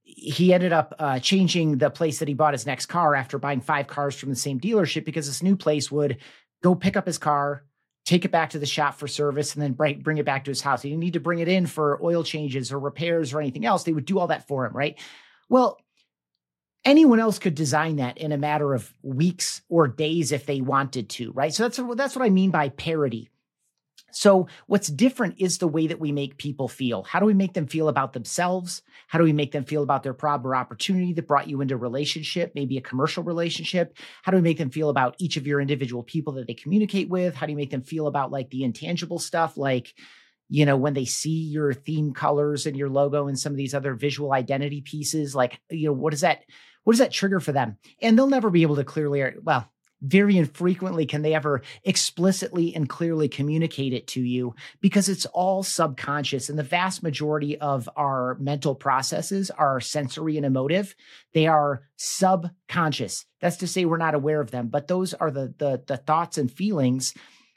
he 0.03 0.55
ended 0.55 0.73
up 0.73 0.95
uh, 1.01 1.19
changing 1.19 1.79
the 1.79 1.91
place 1.91 2.21
that 2.21 2.29
he 2.29 2.35
bought 2.35 2.55
his 2.55 2.67
next 2.67 2.87
car 2.87 3.17
after 3.17 3.39
buying 3.39 3.61
five 3.61 3.89
cars 3.89 4.15
from 4.15 4.31
the 4.31 4.37
same 4.37 4.61
dealership 4.61 5.05
because 5.05 5.27
this 5.27 5.43
new 5.43 5.57
place 5.57 5.91
would 5.91 6.19
go 6.63 6.77
pick 6.77 6.97
up 6.97 7.07
his 7.07 7.19
car, 7.19 7.65
take 8.07 8.25
it 8.25 8.31
back 8.31 8.51
to 8.51 8.59
the 8.59 8.67
shop 8.67 8.95
for 8.95 9.09
service 9.09 9.55
and 9.55 9.63
then 9.63 9.73
bring, 9.73 10.17
it 10.17 10.25
back 10.25 10.45
to 10.45 10.51
his 10.51 10.63
house. 10.63 10.81
He 10.81 10.89
didn't 10.89 11.01
need 11.01 11.15
to 11.15 11.21
bring 11.21 11.41
it 11.41 11.49
in 11.49 11.67
for 11.67 12.03
oil 12.03 12.23
changes 12.23 12.73
or 12.73 12.79
repairs 12.79 13.35
or 13.35 13.41
anything 13.41 13.67
else. 13.67 13.83
They 13.83 13.93
would 13.93 14.05
do 14.07 14.19
all 14.19 14.29
that 14.29 14.47
for 14.47 14.65
him, 14.65 14.73
right? 14.73 14.97
Well, 15.49 15.79
anyone 16.85 17.19
else 17.19 17.41
could 17.41 17.57
design 17.57 17.97
that 17.97 18.17
in 18.17 18.31
a 18.31 18.39
matter 18.39 18.75
of 18.75 18.95
weeks 19.03 19.61
or 19.69 19.89
days 19.89 20.31
if 20.31 20.47
they 20.47 20.61
wanted 20.61 21.11
to, 21.11 21.33
right? 21.33 21.53
So 21.53 21.65
that's 21.65 21.81
that's 21.97 22.15
what 22.15 22.25
I 22.25 22.31
mean 22.31 22.51
by 22.53 22.69
parity. 22.69 23.29
So, 24.19 24.49
what's 24.67 24.89
different 24.89 25.35
is 25.37 25.59
the 25.59 25.69
way 25.69 25.89
that 25.89 26.01
we 26.01 26.11
make 26.11 26.39
people 26.39 26.69
feel. 26.69 27.03
How 27.03 27.21
do 27.21 27.27
we 27.27 27.35
make 27.35 27.53
them 27.53 27.67
feel 27.67 27.87
about 27.87 28.15
themselves? 28.15 28.81
How 29.09 29.19
do 29.19 29.25
we 29.27 29.35
make 29.35 29.53
them 29.53 29.67
feel 29.67 29.83
about 29.83 30.03
their 30.03 30.15
problem 30.15 30.51
or 30.51 30.57
opportunity 30.57 31.13
that 31.13 31.27
brought 31.29 31.49
you 31.49 31.61
into 31.61 31.75
a 31.75 31.77
relationship, 31.77 32.53
maybe 32.55 32.79
a 32.79 32.81
commercial 32.81 33.23
relationship? 33.23 33.99
How 34.23 34.33
do 34.33 34.37
we 34.37 34.43
make 34.43 34.57
them 34.57 34.71
feel 34.71 34.89
about 34.89 35.17
each 35.19 35.37
of 35.37 35.47
your 35.47 35.61
individual 35.61 36.03
people 36.03 36.33
that 36.33 36.47
they 36.47 36.55
communicate 36.55 37.11
with? 37.11 37.35
How 37.35 37.45
do 37.45 37.53
you 37.53 37.59
make 37.59 37.69
them 37.69 37.83
feel 37.83 38.07
about 38.07 38.33
like 38.33 38.49
the 38.49 38.65
intangible 38.65 39.19
stuff, 39.19 39.59
like, 39.59 39.93
you 40.49 40.65
know, 40.65 40.79
when 40.79 40.95
they 40.95 41.05
see 41.05 41.51
your 41.51 41.75
theme 41.75 42.15
colors 42.15 42.65
and 42.65 42.75
your 42.75 42.89
logo 42.89 43.29
and 43.29 43.39
some 43.39 43.53
of 43.53 43.59
these 43.59 43.75
other 43.75 43.93
visual 43.93 44.33
identity 44.33 44.81
pieces, 44.81 45.35
like, 45.35 45.61
you 45.69 45.89
know, 45.89 45.93
what 45.93 46.13
does 46.13 46.23
that, 46.23 46.41
what 46.85 46.95
does 46.95 47.01
that 47.01 47.13
trigger 47.13 47.39
for 47.39 47.53
them? 47.53 47.77
And 48.01 48.17
they'll 48.17 48.29
never 48.29 48.49
be 48.49 48.63
able 48.63 48.77
to 48.77 48.85
clearly, 48.85 49.23
well, 49.43 49.71
very 50.03 50.37
infrequently 50.37 51.07
can 51.07 51.23
they 51.23 51.35
ever 51.35 51.63
explicitly 51.85 52.75
and 52.75 52.89
clearly 52.89 53.29
communicate 53.29 53.93
it 53.93 54.07
to 54.07 54.21
you 54.21 54.55
because 54.81 55.09
it's 55.09 55.27
all 55.27 55.63
subconscious. 55.63 56.49
And 56.49 56.59
the 56.59 56.63
vast 56.63 57.03
majority 57.03 57.59
of 57.59 57.89
our 57.97 58.37
mental 58.39 58.75
processes 58.75 59.51
are 59.51 59.81
sensory 59.81 60.37
and 60.37 60.47
emotive. 60.47 60.95
They 61.33 61.47
are 61.47 61.83
subconscious. 61.97 63.25
That's 63.41 63.57
to 63.59 63.67
say 63.67 63.85
we're 63.85 63.97
not 63.97 64.15
aware 64.15 64.41
of 64.41 64.51
them, 64.51 64.69
but 64.69 64.89
those 64.89 65.15
are 65.15 65.31
the, 65.31 65.55
the, 65.59 65.83
the 65.87 65.97
thoughts 65.97 66.39
and 66.39 66.51
feelings 66.51 67.15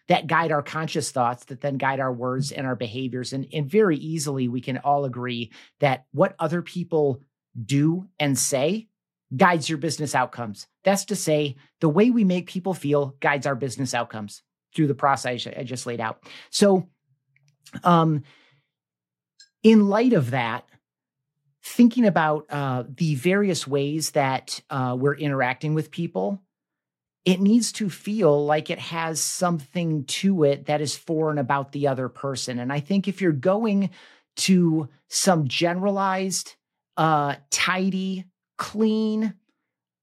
that 0.08 0.28
guide 0.28 0.52
our 0.52 0.64
conscious 0.64 1.12
thoughts 1.12 1.46
that 1.46 1.62
then 1.62 1.78
guide 1.78 2.00
our 2.00 2.12
words 2.12 2.52
and 2.52 2.66
our 2.66 2.76
behaviors. 2.76 3.32
And, 3.32 3.48
and 3.54 3.70
very 3.70 3.98
easily 3.98 4.48
we 4.48 4.60
can 4.60 4.80
all 4.80 5.06
agree 5.06 5.52
that 5.80 6.06
what 6.12 6.36
other 6.40 6.62
people 6.62 7.22
do 7.66 8.08
and 8.20 8.38
say 8.38 8.89
guides 9.36 9.70
your 9.70 9.78
business 9.78 10.16
outcomes. 10.16 10.68
That's 10.84 11.06
to 11.06 11.16
say, 11.16 11.56
the 11.82 11.90
way 11.90 12.10
we 12.10 12.24
make 12.24 12.48
people 12.48 12.74
feel 12.74 13.16
guides 13.20 13.46
our 13.46 13.56
business 13.56 13.94
outcomes 13.94 14.44
through 14.76 14.88
the 14.88 14.96
process 14.96 15.48
I 15.48 15.64
just 15.64 15.86
laid 15.86 16.02
out. 16.02 16.24
So, 16.50 16.88
um, 17.84 18.24
in 19.62 19.90
light 19.90 20.14
of 20.14 20.32
that, 20.32 20.66
thinking 21.64 22.06
about 22.06 22.46
uh, 22.50 22.84
the 22.88 23.16
various 23.16 23.68
ways 23.68 24.12
that 24.12 24.62
uh, 24.70 24.96
we're 24.98 25.16
interacting 25.16 25.74
with 25.74 25.92
people, 25.92 26.42
it 27.26 27.40
needs 27.40 27.72
to 27.74 27.90
feel 27.90 28.46
like 28.46 28.70
it 28.70 28.80
has 28.80 29.20
something 29.20 30.06
to 30.06 30.44
it 30.44 30.66
that 30.66 30.82
is 30.82 30.96
for 30.96 31.30
and 31.30 31.40
about 31.40 31.74
the 31.74 31.88
other 31.88 32.10
person. 32.10 32.60
And 32.60 32.72
I 32.72 32.80
think 32.80 33.08
if 33.08 33.22
you're 33.22 33.32
going 33.32 33.90
to 34.38 34.88
some 35.10 35.48
generalized, 35.48 36.56
uh, 36.96 37.36
tidy, 37.52 38.26
clean, 38.60 39.34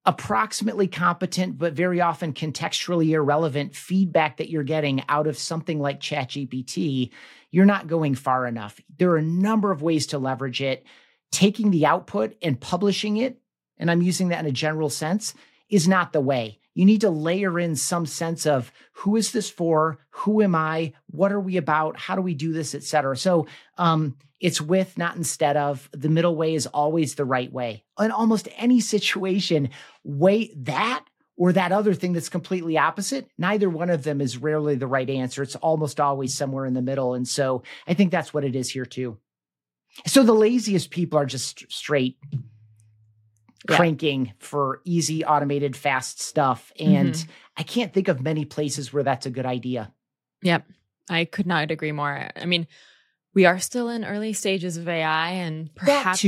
approximately 0.04 0.88
competent, 0.88 1.58
but 1.58 1.74
very 1.74 2.00
often 2.00 2.32
contextually 2.32 3.10
irrelevant 3.10 3.76
feedback 3.76 4.38
that 4.38 4.50
you're 4.50 4.64
getting 4.64 5.04
out 5.08 5.28
of 5.28 5.38
something 5.38 5.78
like 5.78 6.00
ChatGPT, 6.00 7.10
you're 7.52 7.64
not 7.64 7.86
going 7.86 8.16
far 8.16 8.46
enough. 8.46 8.80
There 8.98 9.10
are 9.10 9.18
a 9.18 9.22
number 9.22 9.70
of 9.70 9.82
ways 9.82 10.08
to 10.08 10.18
leverage 10.18 10.60
it. 10.60 10.84
Taking 11.32 11.70
the 11.70 11.86
output 11.86 12.36
and 12.40 12.60
publishing 12.60 13.16
it, 13.18 13.40
and 13.78 13.90
I'm 13.90 14.02
using 14.02 14.28
that 14.28 14.40
in 14.40 14.46
a 14.46 14.52
general 14.52 14.90
sense, 14.90 15.34
is 15.68 15.86
not 15.86 16.12
the 16.12 16.20
way. 16.20 16.60
You 16.76 16.84
need 16.84 17.00
to 17.00 17.10
layer 17.10 17.58
in 17.58 17.74
some 17.74 18.04
sense 18.04 18.44
of 18.44 18.70
who 18.92 19.16
is 19.16 19.32
this 19.32 19.48
for? 19.48 19.98
Who 20.10 20.42
am 20.42 20.54
I? 20.54 20.92
What 21.06 21.32
are 21.32 21.40
we 21.40 21.56
about? 21.56 21.98
How 21.98 22.14
do 22.14 22.20
we 22.20 22.34
do 22.34 22.52
this, 22.52 22.74
et 22.74 22.82
cetera. 22.82 23.16
So 23.16 23.46
um, 23.78 24.14
it's 24.40 24.60
with, 24.60 24.98
not 24.98 25.16
instead 25.16 25.56
of. 25.56 25.88
The 25.92 26.10
middle 26.10 26.36
way 26.36 26.54
is 26.54 26.66
always 26.66 27.14
the 27.14 27.24
right 27.24 27.50
way. 27.50 27.84
In 27.98 28.10
almost 28.10 28.48
any 28.58 28.80
situation, 28.80 29.70
way 30.04 30.52
that 30.54 31.02
or 31.38 31.54
that 31.54 31.72
other 31.72 31.94
thing 31.94 32.12
that's 32.12 32.28
completely 32.28 32.76
opposite, 32.76 33.30
neither 33.38 33.70
one 33.70 33.88
of 33.88 34.02
them 34.02 34.20
is 34.20 34.36
rarely 34.36 34.74
the 34.74 34.86
right 34.86 35.08
answer. 35.08 35.42
It's 35.42 35.56
almost 35.56 35.98
always 35.98 36.36
somewhere 36.36 36.66
in 36.66 36.74
the 36.74 36.82
middle. 36.82 37.14
And 37.14 37.26
so 37.26 37.62
I 37.86 37.94
think 37.94 38.10
that's 38.10 38.34
what 38.34 38.44
it 38.44 38.54
is 38.54 38.68
here 38.68 38.86
too. 38.86 39.16
So 40.06 40.22
the 40.22 40.34
laziest 40.34 40.90
people 40.90 41.18
are 41.18 41.24
just 41.24 41.72
straight 41.72 42.18
yeah. 43.68 43.76
cranking 43.76 44.32
for 44.38 44.80
easy, 44.84 45.24
automated, 45.24 45.76
fast 45.76 46.20
stuff. 46.20 46.72
And 46.78 47.14
mm-hmm. 47.14 47.30
I 47.56 47.62
can't 47.62 47.92
think 47.92 48.08
of 48.08 48.20
many 48.20 48.44
places 48.44 48.92
where 48.92 49.02
that's 49.02 49.26
a 49.26 49.30
good 49.30 49.46
idea. 49.46 49.92
Yep. 50.42 50.66
I 51.08 51.24
could 51.24 51.46
not 51.46 51.70
agree 51.70 51.92
more. 51.92 52.30
I 52.34 52.44
mean, 52.46 52.66
we 53.34 53.44
are 53.44 53.58
still 53.58 53.88
in 53.88 54.04
early 54.04 54.32
stages 54.32 54.76
of 54.76 54.88
AI 54.88 55.30
and 55.30 55.72
perhaps 55.74 56.24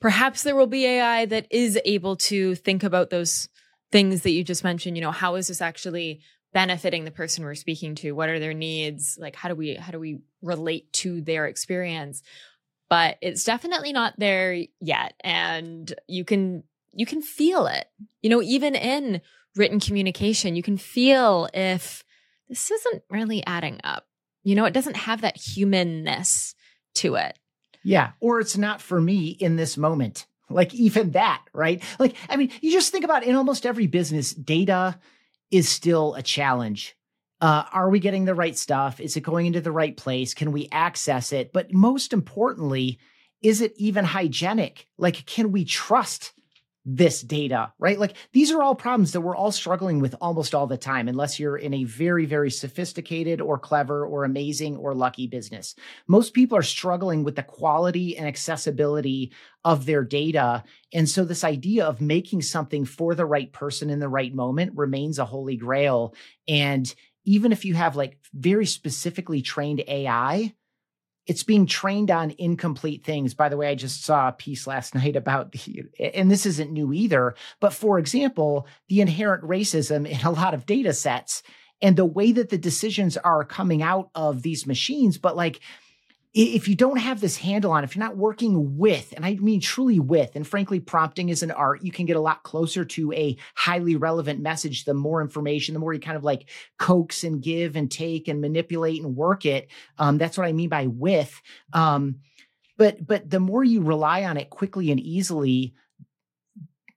perhaps 0.00 0.42
there 0.42 0.56
will 0.56 0.66
be 0.66 0.84
AI 0.84 1.24
that 1.26 1.46
is 1.50 1.78
able 1.84 2.16
to 2.16 2.54
think 2.56 2.82
about 2.82 3.10
those 3.10 3.48
things 3.92 4.22
that 4.22 4.32
you 4.32 4.44
just 4.44 4.64
mentioned, 4.64 4.96
you 4.96 5.02
know, 5.02 5.12
how 5.12 5.36
is 5.36 5.48
this 5.48 5.62
actually 5.62 6.20
benefiting 6.52 7.04
the 7.04 7.10
person 7.10 7.44
we're 7.44 7.54
speaking 7.54 7.94
to? 7.96 8.12
What 8.12 8.28
are 8.28 8.38
their 8.38 8.54
needs? 8.54 9.16
Like 9.20 9.36
how 9.36 9.48
do 9.48 9.54
we 9.54 9.74
how 9.74 9.92
do 9.92 10.00
we 10.00 10.18
relate 10.42 10.92
to 10.94 11.20
their 11.20 11.46
experience? 11.46 12.22
But 12.88 13.18
it's 13.20 13.44
definitely 13.44 13.92
not 13.92 14.14
there 14.18 14.64
yet 14.80 15.14
and 15.20 15.92
you 16.06 16.24
can 16.24 16.62
you 16.92 17.06
can 17.06 17.20
feel 17.20 17.66
it. 17.66 17.86
You 18.22 18.30
know, 18.30 18.42
even 18.42 18.74
in 18.74 19.20
written 19.54 19.80
communication, 19.80 20.56
you 20.56 20.62
can 20.62 20.76
feel 20.76 21.48
if 21.52 22.04
this 22.48 22.70
isn't 22.70 23.02
really 23.10 23.44
adding 23.46 23.80
up. 23.84 24.06
You 24.44 24.54
know, 24.54 24.64
it 24.64 24.74
doesn't 24.74 24.96
have 24.96 25.22
that 25.22 25.36
humanness 25.36 26.54
to 26.96 27.16
it. 27.16 27.38
Yeah. 27.82 28.12
Or 28.20 28.40
it's 28.40 28.56
not 28.56 28.80
for 28.80 29.00
me 29.00 29.28
in 29.28 29.56
this 29.56 29.76
moment. 29.76 30.26
Like, 30.48 30.72
even 30.74 31.10
that, 31.10 31.42
right? 31.52 31.82
Like, 31.98 32.14
I 32.28 32.36
mean, 32.36 32.52
you 32.60 32.70
just 32.70 32.92
think 32.92 33.04
about 33.04 33.24
in 33.24 33.34
almost 33.34 33.66
every 33.66 33.88
business, 33.88 34.32
data 34.32 34.96
is 35.50 35.68
still 35.68 36.14
a 36.14 36.22
challenge. 36.22 36.96
Uh, 37.40 37.64
are 37.72 37.90
we 37.90 38.00
getting 38.00 38.24
the 38.24 38.34
right 38.34 38.56
stuff? 38.56 39.00
Is 39.00 39.16
it 39.16 39.22
going 39.22 39.46
into 39.46 39.60
the 39.60 39.72
right 39.72 39.96
place? 39.96 40.34
Can 40.34 40.52
we 40.52 40.68
access 40.72 41.32
it? 41.32 41.52
But 41.52 41.72
most 41.72 42.12
importantly, 42.12 42.98
is 43.42 43.60
it 43.60 43.74
even 43.76 44.04
hygienic? 44.04 44.88
Like, 44.96 45.26
can 45.26 45.52
we 45.52 45.64
trust 45.64 46.32
this 46.88 47.20
data, 47.20 47.72
right? 47.80 47.98
Like 47.98 48.16
these 48.32 48.52
are 48.52 48.62
all 48.62 48.76
problems 48.76 49.10
that 49.12 49.20
we're 49.20 49.34
all 49.34 49.50
struggling 49.50 49.98
with 49.98 50.14
almost 50.20 50.54
all 50.54 50.68
the 50.68 50.76
time, 50.76 51.08
unless 51.08 51.38
you're 51.40 51.56
in 51.56 51.74
a 51.74 51.82
very, 51.82 52.26
very 52.26 52.50
sophisticated 52.50 53.40
or 53.40 53.58
clever 53.58 54.06
or 54.06 54.22
amazing 54.22 54.76
or 54.76 54.94
lucky 54.94 55.26
business. 55.26 55.74
Most 56.06 56.32
people 56.32 56.56
are 56.56 56.62
struggling 56.62 57.24
with 57.24 57.34
the 57.34 57.42
quality 57.42 58.16
and 58.16 58.28
accessibility 58.28 59.32
of 59.64 59.84
their 59.84 60.04
data. 60.04 60.62
And 60.94 61.08
so 61.08 61.24
this 61.24 61.42
idea 61.42 61.84
of 61.84 62.00
making 62.00 62.42
something 62.42 62.84
for 62.84 63.16
the 63.16 63.26
right 63.26 63.52
person 63.52 63.90
in 63.90 63.98
the 63.98 64.08
right 64.08 64.32
moment 64.32 64.76
remains 64.76 65.18
a 65.18 65.24
holy 65.24 65.56
grail. 65.56 66.14
And 66.46 66.94
even 67.26 67.52
if 67.52 67.64
you 67.64 67.74
have 67.74 67.96
like 67.96 68.18
very 68.32 68.64
specifically 68.64 69.42
trained 69.42 69.82
AI, 69.86 70.54
it's 71.26 71.42
being 71.42 71.66
trained 71.66 72.10
on 72.10 72.32
incomplete 72.38 73.04
things. 73.04 73.34
By 73.34 73.48
the 73.48 73.56
way, 73.56 73.68
I 73.68 73.74
just 73.74 74.04
saw 74.04 74.28
a 74.28 74.32
piece 74.32 74.66
last 74.66 74.94
night 74.94 75.16
about 75.16 75.52
the, 75.52 75.84
and 76.14 76.30
this 76.30 76.46
isn't 76.46 76.72
new 76.72 76.92
either, 76.92 77.34
but 77.60 77.74
for 77.74 77.98
example, 77.98 78.66
the 78.88 79.00
inherent 79.00 79.44
racism 79.44 80.08
in 80.08 80.24
a 80.24 80.30
lot 80.30 80.54
of 80.54 80.64
data 80.64 80.94
sets 80.94 81.42
and 81.82 81.96
the 81.96 82.06
way 82.06 82.32
that 82.32 82.48
the 82.48 82.56
decisions 82.56 83.16
are 83.18 83.44
coming 83.44 83.82
out 83.82 84.08
of 84.14 84.42
these 84.42 84.66
machines. 84.66 85.18
But 85.18 85.36
like, 85.36 85.60
if 86.36 86.68
you 86.68 86.74
don't 86.74 86.98
have 86.98 87.22
this 87.22 87.38
handle 87.38 87.72
on, 87.72 87.82
if 87.82 87.96
you're 87.96 88.04
not 88.04 88.18
working 88.18 88.76
with, 88.76 89.14
and 89.16 89.24
I 89.24 89.36
mean 89.36 89.58
truly 89.58 89.98
with, 89.98 90.36
and 90.36 90.46
frankly, 90.46 90.80
prompting 90.80 91.30
is 91.30 91.42
an 91.42 91.50
art, 91.50 91.82
you 91.82 91.90
can 91.90 92.04
get 92.04 92.16
a 92.16 92.20
lot 92.20 92.42
closer 92.42 92.84
to 92.84 93.10
a 93.14 93.38
highly 93.54 93.96
relevant 93.96 94.40
message. 94.40 94.84
The 94.84 94.92
more 94.92 95.22
information, 95.22 95.72
the 95.72 95.80
more 95.80 95.94
you 95.94 96.00
kind 96.00 96.16
of 96.16 96.24
like 96.24 96.50
coax 96.78 97.24
and 97.24 97.42
give 97.42 97.74
and 97.74 97.90
take 97.90 98.28
and 98.28 98.42
manipulate 98.42 99.02
and 99.02 99.16
work 99.16 99.46
it. 99.46 99.70
Um, 99.98 100.18
that's 100.18 100.36
what 100.36 100.46
I 100.46 100.52
mean 100.52 100.68
by 100.68 100.88
with. 100.88 101.40
Um, 101.72 102.16
but 102.76 103.06
but 103.06 103.30
the 103.30 103.40
more 103.40 103.64
you 103.64 103.80
rely 103.80 104.24
on 104.24 104.36
it 104.36 104.50
quickly 104.50 104.90
and 104.90 105.00
easily, 105.00 105.74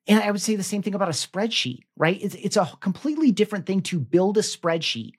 and 0.06 0.22
I 0.22 0.32
would 0.32 0.42
say 0.42 0.58
the 0.58 0.64
same 0.64 0.82
thing 0.82 0.96
about 0.96 1.08
a 1.08 1.14
spreadsheet, 1.14 1.84
right? 1.96 2.22
It's 2.22 2.36
it's 2.36 2.58
a 2.58 2.70
completely 2.82 3.32
different 3.32 3.66
thing 3.66 3.84
to 3.84 4.02
build 4.02 4.38
a 4.38 4.42
spreadsheet 4.42 5.14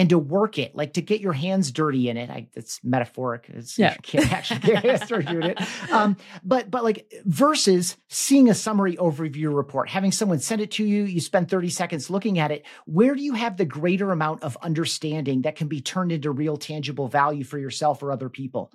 and 0.00 0.08
to 0.08 0.18
work 0.18 0.58
it, 0.58 0.74
like 0.74 0.94
to 0.94 1.02
get 1.02 1.20
your 1.20 1.34
hands 1.34 1.70
dirty 1.70 2.08
in 2.08 2.16
it. 2.16 2.30
I, 2.30 2.48
it's 2.54 2.80
metaphoric. 2.82 3.50
It's, 3.50 3.78
yeah. 3.78 3.92
You 3.92 3.98
can't 4.02 4.32
actually 4.32 4.60
get 4.60 4.82
your 4.82 4.96
hands 4.96 5.06
dirty 5.10 5.28
in 5.28 5.42
it. 5.42 5.92
Um, 5.92 6.16
but, 6.42 6.70
but 6.70 6.84
like 6.84 7.12
versus 7.26 7.98
seeing 8.08 8.48
a 8.48 8.54
summary 8.54 8.96
overview 8.96 9.54
report, 9.54 9.90
having 9.90 10.10
someone 10.10 10.38
send 10.38 10.62
it 10.62 10.70
to 10.72 10.86
you, 10.86 11.04
you 11.04 11.20
spend 11.20 11.50
30 11.50 11.68
seconds 11.68 12.08
looking 12.08 12.38
at 12.38 12.50
it. 12.50 12.64
Where 12.86 13.14
do 13.14 13.22
you 13.22 13.34
have 13.34 13.58
the 13.58 13.66
greater 13.66 14.10
amount 14.10 14.42
of 14.42 14.56
understanding 14.62 15.42
that 15.42 15.56
can 15.56 15.68
be 15.68 15.82
turned 15.82 16.12
into 16.12 16.30
real 16.30 16.56
tangible 16.56 17.08
value 17.08 17.44
for 17.44 17.58
yourself 17.58 18.02
or 18.02 18.10
other 18.10 18.30
people? 18.30 18.72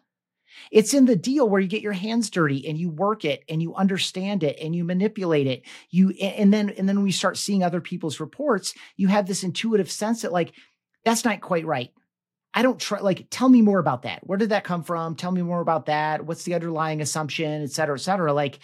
It's 0.71 0.93
in 0.93 1.05
the 1.05 1.15
deal 1.15 1.49
where 1.49 1.59
you 1.59 1.67
get 1.67 1.81
your 1.81 1.93
hands 1.93 2.29
dirty 2.29 2.67
and 2.67 2.77
you 2.77 2.89
work 2.89 3.25
it 3.25 3.43
and 3.49 3.61
you 3.63 3.73
understand 3.75 4.43
it 4.43 4.57
and 4.61 4.75
you 4.75 4.83
manipulate 4.83 5.47
it. 5.47 5.63
You 5.89 6.11
and 6.11 6.53
then 6.53 6.69
and 6.69 6.87
then 6.87 7.01
we 7.03 7.11
start 7.11 7.37
seeing 7.37 7.63
other 7.63 7.81
people's 7.81 8.19
reports, 8.19 8.73
you 8.95 9.07
have 9.07 9.25
this 9.27 9.43
intuitive 9.43 9.91
sense 9.91 10.21
that 10.21 10.31
like 10.31 10.53
that's 11.05 11.23
not 11.23 11.39
quite 11.39 11.65
right. 11.65 11.91
I 12.53 12.61
don't 12.61 12.79
try, 12.79 12.99
like, 12.99 13.27
tell 13.29 13.49
me 13.49 13.61
more 13.61 13.79
about 13.79 14.03
that. 14.03 14.25
Where 14.25 14.37
did 14.37 14.49
that 14.49 14.63
come 14.63 14.83
from? 14.83 15.15
Tell 15.15 15.31
me 15.31 15.41
more 15.41 15.59
about 15.61 15.87
that. 15.87 16.25
What's 16.25 16.43
the 16.43 16.55
underlying 16.55 17.01
assumption, 17.01 17.63
et 17.63 17.71
cetera, 17.71 17.95
et 17.95 18.01
cetera. 18.01 18.33
Like, 18.33 18.59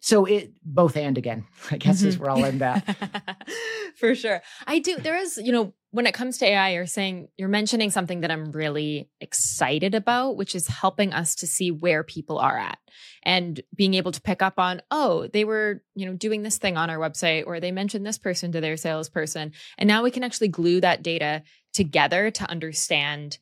so 0.00 0.24
it 0.24 0.52
both 0.64 0.96
and 0.96 1.18
again, 1.18 1.46
I 1.70 1.76
guess 1.78 1.98
mm-hmm. 1.98 2.08
is 2.08 2.18
where 2.18 2.30
I'll 2.30 2.44
end 2.44 2.60
that. 2.60 3.46
For 3.96 4.14
sure. 4.14 4.42
I 4.66 4.78
do. 4.78 4.96
There 4.96 5.16
is, 5.16 5.36
you 5.36 5.52
know, 5.52 5.74
when 5.90 6.06
it 6.06 6.12
comes 6.12 6.38
to 6.38 6.46
AI, 6.46 6.74
you're 6.74 6.86
saying, 6.86 7.28
you're 7.38 7.48
mentioning 7.48 7.90
something 7.90 8.20
that 8.20 8.30
I'm 8.30 8.52
really 8.52 9.08
excited 9.20 9.94
about, 9.94 10.36
which 10.36 10.54
is 10.54 10.68
helping 10.68 11.14
us 11.14 11.34
to 11.36 11.46
see 11.46 11.70
where 11.70 12.04
people 12.04 12.38
are 12.38 12.58
at 12.58 12.78
and 13.22 13.60
being 13.74 13.94
able 13.94 14.12
to 14.12 14.20
pick 14.20 14.42
up 14.42 14.58
on, 14.58 14.82
oh, 14.90 15.26
they 15.28 15.44
were, 15.44 15.82
you 15.94 16.04
know, 16.04 16.12
doing 16.12 16.42
this 16.42 16.58
thing 16.58 16.76
on 16.76 16.90
our 16.90 16.98
website 16.98 17.44
or 17.46 17.60
they 17.60 17.72
mentioned 17.72 18.04
this 18.04 18.18
person 18.18 18.52
to 18.52 18.60
their 18.60 18.76
salesperson. 18.76 19.52
And 19.78 19.88
now 19.88 20.02
we 20.02 20.10
can 20.10 20.22
actually 20.22 20.48
glue 20.48 20.80
that 20.82 21.02
data 21.02 21.42
together 21.76 22.30
to 22.30 22.50
understand 22.50 23.38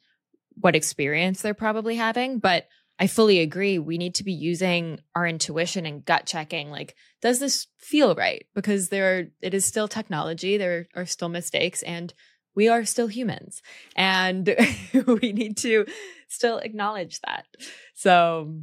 what 0.57 0.77
experience 0.77 1.41
they're 1.41 1.55
probably 1.55 1.97
having. 1.97 2.39
But 2.39 2.67
I 2.99 3.07
fully 3.07 3.41
agree. 3.41 3.79
We 3.79 3.99
need 3.99 4.17
to 4.17 4.25
be 4.25 4.33
using 4.33 5.01
our 5.15 5.27
intuition 5.27 5.87
and 5.87 6.05
gut 6.05 6.27
checking. 6.27 6.71
Like, 6.71 6.95
does 7.23 7.41
this 7.41 7.67
feel 7.79 8.15
right? 8.15 8.47
Because 8.55 8.89
there, 8.89 9.19
are, 9.19 9.25
it 9.41 9.55
is 9.55 9.65
still 9.65 9.89
technology. 9.89 10.57
There 10.57 10.89
are 10.95 11.07
still 11.07 11.29
mistakes, 11.29 11.83
and 11.83 12.13
we 12.55 12.69
are 12.69 12.85
still 12.85 13.09
humans, 13.09 13.63
and 13.97 14.47
we 15.07 15.33
need 15.33 15.57
to 15.59 15.87
still 16.29 16.59
acknowledge 16.59 17.21
that. 17.23 17.47
So, 17.95 18.55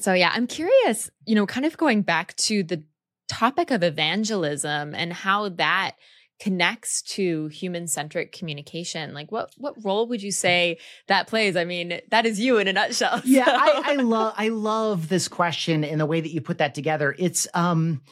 so 0.00 0.12
yeah, 0.12 0.30
I'm 0.32 0.46
curious. 0.46 1.10
You 1.24 1.34
know, 1.34 1.46
kind 1.46 1.66
of 1.66 1.76
going 1.76 2.02
back 2.02 2.36
to 2.36 2.62
the 2.62 2.84
topic 3.28 3.72
of 3.72 3.82
evangelism 3.82 4.94
and 4.94 5.12
how 5.12 5.48
that 5.48 5.96
connects 6.38 7.00
to 7.02 7.46
human 7.48 7.86
centric 7.86 8.30
communication 8.30 9.14
like 9.14 9.32
what 9.32 9.50
what 9.56 9.74
role 9.82 10.06
would 10.06 10.22
you 10.22 10.30
say 10.30 10.78
that 11.08 11.26
plays? 11.28 11.56
I 11.56 11.64
mean 11.64 12.00
that 12.10 12.26
is 12.26 12.38
you 12.38 12.58
in 12.58 12.68
a 12.68 12.72
nutshell 12.72 13.22
so. 13.22 13.22
yeah 13.24 13.46
i 13.48 13.82
i 13.86 13.94
love 13.94 14.34
i 14.36 14.48
love 14.48 15.08
this 15.08 15.28
question 15.28 15.82
and 15.82 16.00
the 16.00 16.06
way 16.06 16.20
that 16.20 16.30
you 16.30 16.40
put 16.40 16.58
that 16.58 16.74
together. 16.74 17.14
It's 17.18 17.46
um 17.54 18.02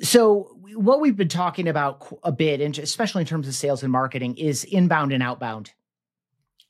so 0.00 0.56
what 0.74 1.00
we've 1.00 1.16
been 1.16 1.28
talking 1.28 1.66
about 1.66 2.06
a 2.22 2.32
bit 2.32 2.60
and 2.60 2.78
especially 2.78 3.22
in 3.22 3.26
terms 3.26 3.48
of 3.48 3.54
sales 3.54 3.82
and 3.82 3.90
marketing 3.90 4.36
is 4.36 4.64
inbound 4.64 5.12
and 5.12 5.22
outbound 5.22 5.72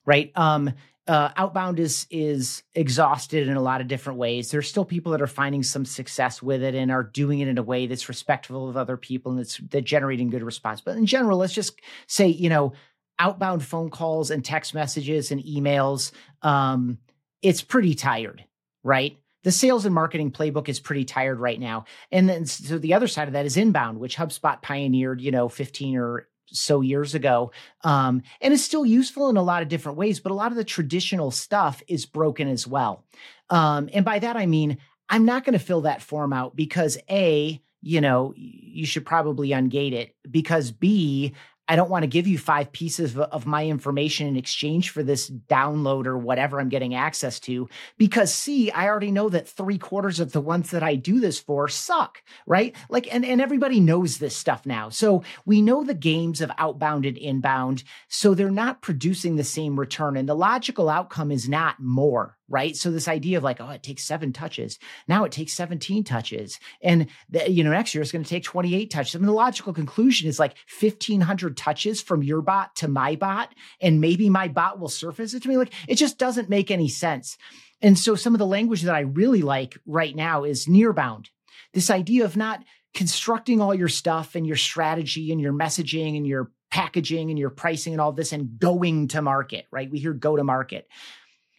right? 0.07 0.33
Um 0.35 0.73
uh, 1.11 1.33
outbound 1.37 1.81
is 1.81 2.07
is 2.09 2.63
exhausted 2.73 3.49
in 3.49 3.57
a 3.57 3.61
lot 3.61 3.81
of 3.81 3.89
different 3.89 4.21
ways. 4.21 4.53
There's 4.53 4.69
still 4.69 4.85
people 4.85 5.11
that 5.11 5.21
are 5.21 5.27
finding 5.27 5.65
some 5.65 5.85
success 5.85 6.41
with 6.41 6.63
it 6.63 6.77
and 6.77 6.93
are 6.93 7.03
doing 7.03 7.41
it 7.41 7.49
in 7.49 7.59
a 7.59 7.65
way 7.65 7.89
that's 7.89 8.09
respectful 8.09 8.69
of 8.69 8.77
other 8.77 8.97
people 8.97 9.33
and 9.33 9.41
it's 9.41 9.59
that 9.71 9.83
generating 9.83 10.31
good 10.31 10.45
response. 10.45 10.81
But 10.81 10.97
in 10.97 11.07
general, 11.07 11.39
let's 11.39 11.53
just 11.53 11.81
say 12.07 12.29
you 12.29 12.49
know 12.49 12.75
outbound 13.19 13.65
phone 13.65 13.91
calls 13.91 14.31
and 14.31 14.45
text 14.45 14.73
messages 14.73 15.33
and 15.33 15.43
emails. 15.43 16.13
Um, 16.43 16.99
it's 17.43 17.61
pretty 17.61 17.95
tired, 17.95 18.45
right? 18.85 19.19
The 19.43 19.51
sales 19.51 19.87
and 19.87 19.95
marketing 19.95 20.31
playbook 20.31 20.69
is 20.69 20.79
pretty 20.79 21.07
tired 21.07 21.41
right 21.41 21.59
now. 21.59 21.87
And 22.13 22.29
then 22.29 22.47
so 22.47 22.79
the 22.79 22.95
other 22.95 23.09
side 23.09 23.27
of 23.27 23.33
that 23.33 23.47
is 23.47 23.57
inbound, 23.57 23.99
which 23.99 24.17
HubSpot 24.17 24.63
pioneered, 24.63 25.21
you 25.21 25.33
know, 25.33 25.49
15 25.49 25.97
or 25.97 26.29
so 26.53 26.81
years 26.81 27.15
ago 27.15 27.53
um, 27.85 28.23
and 28.41 28.53
is 28.53 28.65
still 28.65 28.87
useful 28.87 29.29
in 29.29 29.37
a 29.37 29.43
lot 29.43 29.63
of 29.63 29.69
different 29.69 29.99
ways 29.99 30.21
but 30.21 30.33
a 30.33 30.35
lot 30.35 30.53
of 30.53 30.57
the 30.57 30.65
traditional 30.65 31.31
stuff 31.31 31.83
is 31.89 32.07
broken 32.07 32.49
as 32.49 32.67
well. 32.67 33.05
Um, 33.49 33.89
and 33.93 34.05
by 34.05 34.19
that 34.21 34.37
i 34.37 34.47
mean 34.47 34.79
i'm 35.09 35.25
not 35.25 35.45
going 35.45 35.59
to 35.59 35.65
fill 35.65 35.83
that 35.83 36.03
form 36.03 36.33
out 36.33 36.55
because 36.55 36.99
a 37.11 37.61
you 37.83 38.01
know 38.01 38.33
you 38.37 38.87
should 38.87 39.05
probably 39.05 39.51
ungate 39.51 39.93
it 39.93 40.15
because 40.31 40.71
b 40.71 41.35
I 41.71 41.77
don't 41.77 41.89
want 41.89 42.03
to 42.03 42.09
give 42.09 42.27
you 42.27 42.37
five 42.37 42.73
pieces 42.73 43.15
of, 43.15 43.21
of, 43.21 43.47
my 43.47 43.65
information 43.65 44.27
in 44.27 44.37
exchange 44.37 44.91
for 44.91 45.05
this 45.05 45.31
download 45.31 46.05
or 46.07 46.19
whatever 46.19 46.59
I'm 46.59 46.69
getting 46.69 46.97
access 46.97 47.39
to. 47.41 47.69
Because 47.97 48.35
C, 48.35 48.73
I 48.73 48.89
already 48.89 49.13
know 49.13 49.29
that 49.29 49.47
three 49.47 49.79
quarters 49.79 50.19
of 50.19 50.33
the 50.33 50.41
ones 50.41 50.73
that 50.73 50.83
I 50.83 50.97
do 50.97 51.21
this 51.21 51.39
for 51.39 51.69
suck, 51.69 52.25
right? 52.45 52.75
Like, 52.89 53.07
and, 53.15 53.25
and 53.25 53.41
everybody 53.41 53.79
knows 53.79 54.19
this 54.19 54.37
stuff 54.37 54.67
now. 54.67 54.89
So 54.89 55.23
we 55.47 55.63
know 55.63 55.85
the 55.85 55.95
games 55.95 56.41
of 56.41 56.51
outbound 56.59 57.07
and 57.07 57.17
inbound. 57.17 57.85
So 58.09 58.35
they're 58.35 58.51
not 58.51 58.83
producing 58.83 59.37
the 59.37 59.45
same 59.45 59.79
return. 59.79 60.17
And 60.17 60.29
the 60.29 60.35
logical 60.35 60.89
outcome 60.89 61.31
is 61.31 61.49
not 61.49 61.79
more, 61.79 62.37
right? 62.51 62.77
So 62.77 62.91
this 62.91 63.09
idea 63.09 63.39
of 63.39 63.45
like, 63.45 63.61
oh, 63.61 63.71
it 63.71 63.83
takes 63.83 64.05
seven 64.05 64.33
touches. 64.33 64.79
Now 65.09 65.25
it 65.25 65.33
takes 65.33 65.53
17 65.55 66.05
touches. 66.05 66.59
And, 66.83 67.07
the, 67.31 67.51
you 67.51 67.65
know, 67.65 67.71
next 67.71 67.95
year 67.95 68.03
it's 68.03 68.13
going 68.13 68.25
to 68.25 68.29
take 68.29 68.43
28 68.43 68.91
touches. 68.91 69.15
I 69.15 69.19
mean, 69.19 69.27
the 69.27 69.33
logical 69.33 69.73
conclusion 69.73 70.29
is 70.29 70.41
like 70.41 70.57
1500 70.81 71.57
touches 71.57 72.03
from 72.03 72.23
your 72.23 72.43
bot 72.43 72.75
to 72.77 72.89
my 72.89 73.15
bot. 73.15 73.55
And 73.81 74.01
maybe 74.01 74.29
my 74.29 74.49
bot 74.49 74.81
will 74.81 74.89
surface 74.89 75.33
it 75.33 75.45
to 75.45 75.49
me. 75.49 75.57
Like 75.57 75.73
it 75.89 75.95
just 75.95 76.19
doesn't 76.19 76.51
make 76.51 76.71
any 76.71 76.89
sense. 76.89 77.39
And 77.81 77.99
so 77.99 78.17
some 78.17 78.35
of 78.35 78.41
the 78.41 78.47
language 78.47 78.83
that 78.83 78.95
I 78.95 79.01
really 79.01 79.43
like 79.43 79.79
right 79.87 80.15
now 80.15 80.45
is 80.45 80.69
near 80.69 80.93
bound. 80.93 81.31
This 81.73 81.89
idea 81.89 82.25
of 82.25 82.37
not 82.37 82.65
constructing 82.95 83.61
all 83.61 83.75
your 83.75 83.89
stuff 83.89 84.35
and 84.35 84.47
your 84.47 84.57
strategy 84.57 85.31
and 85.31 85.41
your 85.41 85.53
messaging 85.53 86.17
and 86.17 86.27
your 86.27 86.51
packaging 86.71 87.31
and 87.31 87.39
your 87.39 87.51
pricing 87.51 87.93
and 87.93 88.01
all 88.01 88.13
this 88.13 88.33
and 88.33 88.59
going 88.59 89.09
to 89.09 89.23
market, 89.23 89.67
right? 89.71 89.91
We 89.91 89.99
hear 89.99 90.13
go 90.13 90.37
to 90.37 90.45
market. 90.45 90.89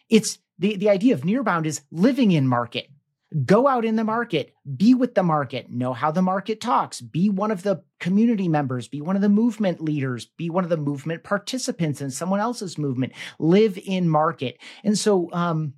It's 0.08 0.38
the, 0.62 0.76
the 0.76 0.88
idea 0.88 1.12
of 1.12 1.22
nearbound 1.22 1.66
is 1.66 1.82
living 1.90 2.30
in 2.30 2.46
market. 2.46 2.88
Go 3.44 3.66
out 3.66 3.84
in 3.84 3.96
the 3.96 4.04
market, 4.04 4.54
be 4.76 4.94
with 4.94 5.14
the 5.14 5.22
market, 5.22 5.70
know 5.70 5.92
how 5.92 6.10
the 6.10 6.22
market 6.22 6.60
talks, 6.60 7.00
be 7.00 7.30
one 7.30 7.50
of 7.50 7.62
the 7.62 7.82
community 7.98 8.46
members, 8.46 8.88
be 8.88 9.00
one 9.00 9.16
of 9.16 9.22
the 9.22 9.28
movement 9.28 9.80
leaders, 9.80 10.26
be 10.36 10.50
one 10.50 10.64
of 10.64 10.70
the 10.70 10.76
movement 10.76 11.24
participants 11.24 12.00
in 12.00 12.10
someone 12.10 12.40
else's 12.40 12.76
movement, 12.78 13.14
live 13.38 13.78
in 13.84 14.08
market. 14.08 14.58
And 14.84 14.96
so, 14.96 15.30
um, 15.32 15.72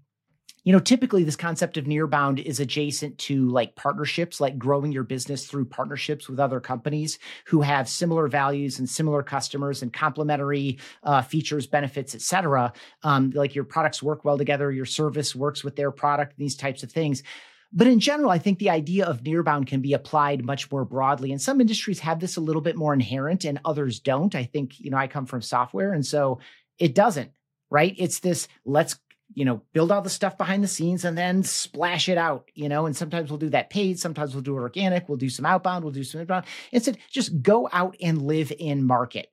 you 0.64 0.72
know, 0.72 0.80
typically 0.80 1.24
this 1.24 1.36
concept 1.36 1.76
of 1.76 1.84
nearbound 1.84 2.42
is 2.42 2.58
adjacent 2.58 3.16
to 3.18 3.48
like 3.50 3.76
partnerships, 3.76 4.40
like 4.40 4.58
growing 4.58 4.92
your 4.92 5.04
business 5.04 5.46
through 5.46 5.66
partnerships 5.66 6.28
with 6.28 6.40
other 6.40 6.58
companies 6.58 7.18
who 7.46 7.60
have 7.60 7.88
similar 7.88 8.28
values 8.28 8.78
and 8.78 8.88
similar 8.88 9.22
customers 9.22 9.82
and 9.82 9.92
complementary 9.92 10.78
uh, 11.02 11.20
features, 11.20 11.66
benefits, 11.66 12.14
et 12.14 12.22
cetera. 12.22 12.72
Um, 13.02 13.30
like 13.34 13.54
your 13.54 13.64
products 13.64 14.02
work 14.02 14.24
well 14.24 14.38
together, 14.38 14.72
your 14.72 14.86
service 14.86 15.34
works 15.36 15.62
with 15.62 15.76
their 15.76 15.90
product, 15.90 16.34
these 16.38 16.56
types 16.56 16.82
of 16.82 16.90
things. 16.90 17.22
But 17.70 17.88
in 17.88 18.00
general, 18.00 18.30
I 18.30 18.38
think 18.38 18.58
the 18.58 18.70
idea 18.70 19.04
of 19.04 19.22
nearbound 19.22 19.66
can 19.66 19.80
be 19.80 19.92
applied 19.92 20.44
much 20.44 20.70
more 20.70 20.84
broadly. 20.84 21.32
And 21.32 21.42
some 21.42 21.60
industries 21.60 21.98
have 22.00 22.20
this 22.20 22.36
a 22.36 22.40
little 22.40 22.62
bit 22.62 22.76
more 22.76 22.94
inherent 22.94 23.44
and 23.44 23.60
others 23.64 24.00
don't. 24.00 24.34
I 24.34 24.44
think, 24.44 24.80
you 24.80 24.90
know, 24.90 24.96
I 24.96 25.08
come 25.08 25.26
from 25.26 25.42
software 25.42 25.92
and 25.92 26.06
so 26.06 26.38
it 26.78 26.94
doesn't, 26.94 27.32
right? 27.70 27.94
It's 27.98 28.20
this 28.20 28.48
let's 28.64 28.96
you 29.32 29.44
know, 29.44 29.62
build 29.72 29.90
all 29.90 30.02
the 30.02 30.10
stuff 30.10 30.36
behind 30.36 30.62
the 30.62 30.68
scenes 30.68 31.04
and 31.04 31.16
then 31.16 31.42
splash 31.42 32.08
it 32.08 32.18
out, 32.18 32.50
you 32.54 32.68
know, 32.68 32.86
and 32.86 32.96
sometimes 32.96 33.30
we'll 33.30 33.38
do 33.38 33.50
that 33.50 33.70
paid, 33.70 33.98
sometimes 33.98 34.34
we'll 34.34 34.42
do 34.42 34.56
it 34.56 34.60
organic, 34.60 35.08
we'll 35.08 35.18
do 35.18 35.30
some 35.30 35.46
outbound, 35.46 35.84
we'll 35.84 35.92
do 35.92 36.04
some 36.04 36.20
inbound. 36.20 36.44
Instead, 36.72 36.98
just 37.10 37.42
go 37.42 37.68
out 37.72 37.96
and 38.00 38.22
live 38.22 38.52
in 38.58 38.84
market. 38.84 39.30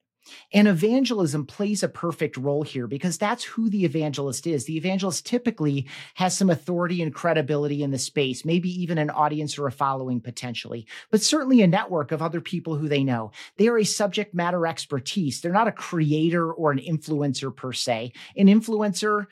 And 0.54 0.67
evangelism 0.67 1.45
plays 1.45 1.84
a 1.84 1.89
perfect 1.89 2.38
role 2.38 2.63
here 2.63 2.88
because 2.88 3.17
that's 3.17 3.43
who 3.43 3.69
the 3.69 3.86
evangelist 3.86 4.45
is. 4.47 4.65
The 4.65 4.77
evangelist 4.77 5.25
typically 5.25 5.88
has 6.15 6.38
some 6.38 6.49
authority 6.49 7.01
and 7.01 7.13
credibility 7.13 7.84
in 7.84 7.91
the 7.91 7.97
space, 7.97 8.45
maybe 8.45 8.69
even 8.82 8.97
an 8.97 9.10
audience 9.10 9.58
or 9.58 9.67
a 9.67 9.71
following 9.71 10.21
potentially, 10.21 10.88
but 11.10 11.21
certainly 11.21 11.62
a 11.62 11.67
network 11.67 12.12
of 12.12 12.21
other 12.21 12.41
people 12.41 12.75
who 12.75 12.88
they 12.88 13.04
know. 13.04 13.32
They 13.58 13.67
are 13.67 13.80
a 13.80 13.84
subject 13.84 14.34
matter 14.34 14.67
expertise. 14.67 15.41
They're 15.41 15.51
not 15.51 15.67
a 15.67 15.73
creator 15.73 16.51
or 16.51 16.71
an 16.71 16.80
influencer 16.80 17.56
per 17.56 17.73
se. 17.73 18.13
An 18.36 18.47
influencer, 18.47 19.27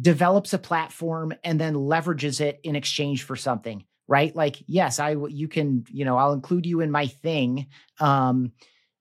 develops 0.00 0.52
a 0.52 0.58
platform 0.58 1.32
and 1.42 1.60
then 1.60 1.74
leverages 1.74 2.40
it 2.40 2.60
in 2.62 2.76
exchange 2.76 3.22
for 3.22 3.36
something 3.36 3.84
right? 4.08 4.34
Like 4.36 4.62
yes 4.66 4.98
i 4.98 5.16
you 5.28 5.48
can 5.48 5.84
you 5.90 6.04
know 6.04 6.16
i'll 6.16 6.32
include 6.32 6.66
you 6.66 6.80
in 6.80 6.90
my 6.90 7.06
thing 7.06 7.66
um 8.00 8.52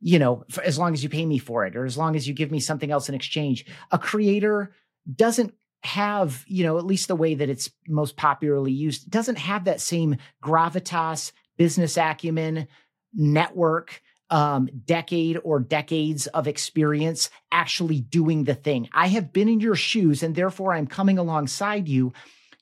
you 0.02 0.20
know 0.20 0.44
for, 0.50 0.64
as 0.64 0.78
long 0.78 0.94
as 0.94 1.04
you 1.04 1.10
pay 1.10 1.26
me 1.26 1.38
for 1.38 1.66
it 1.66 1.76
or 1.76 1.86
as 1.86 1.98
long 1.98 2.16
as 2.16 2.28
you 2.28 2.34
give 2.34 2.52
me 2.52 2.60
something 2.60 2.92
else 2.92 3.10
in 3.10 3.16
exchange. 3.16 3.66
A 3.92 4.00
creator 4.00 4.74
doesn't 5.14 5.54
have 5.84 6.44
you 6.48 6.64
know 6.64 6.78
at 6.78 6.86
least 6.86 7.08
the 7.08 7.16
way 7.16 7.36
that 7.36 7.50
it's 7.50 7.70
most 7.88 8.18
popularly 8.18 8.72
used 8.72 9.10
doesn't 9.10 9.38
have 9.38 9.66
that 9.66 9.80
same 9.80 10.18
gravitas 10.44 11.32
business 11.58 11.96
acumen 11.96 12.68
network 13.14 14.02
um, 14.30 14.70
decade 14.86 15.40
or 15.44 15.60
decades 15.60 16.28
of 16.28 16.48
experience 16.48 17.30
actually 17.52 18.02
doing 18.02 18.44
the 18.44 18.56
thing. 18.56 18.90
I 18.94 19.08
have 19.08 19.32
been 19.32 19.50
in 19.50 19.60
your 19.60 19.76
shoes 19.76 20.24
and 20.24 20.36
therefore 20.36 20.74
I'm 20.74 20.88
coming 20.88 21.18
alongside 21.18 21.88
you. 21.88 22.14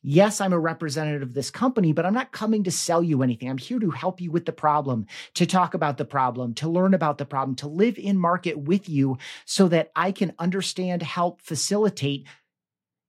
Yes, 0.06 0.42
I'm 0.42 0.52
a 0.52 0.60
representative 0.60 1.22
of 1.30 1.34
this 1.34 1.50
company, 1.50 1.94
but 1.94 2.06
I'm 2.06 2.14
not 2.14 2.34
coming 2.34 2.66
to 2.66 2.72
sell 2.72 3.02
you 3.02 3.24
anything. 3.24 3.50
I'm 3.50 3.58
here 3.58 3.80
to 3.80 3.90
help 3.90 4.20
you 4.20 4.32
with 4.32 4.46
the 4.46 4.52
problem, 4.52 5.06
to 5.36 5.46
talk 5.46 5.74
about 5.74 5.98
the 5.98 6.04
problem, 6.04 6.54
to 6.56 6.68
learn 6.68 6.94
about 6.94 7.18
the 7.18 7.26
problem, 7.26 7.56
to 7.58 7.70
live 7.70 7.98
in 7.98 8.18
market 8.18 8.60
with 8.60 8.90
you 8.90 9.18
so 9.46 9.70
that 9.70 9.92
I 9.96 10.12
can 10.12 10.34
understand, 10.40 11.04
help 11.04 11.42
facilitate 11.42 12.28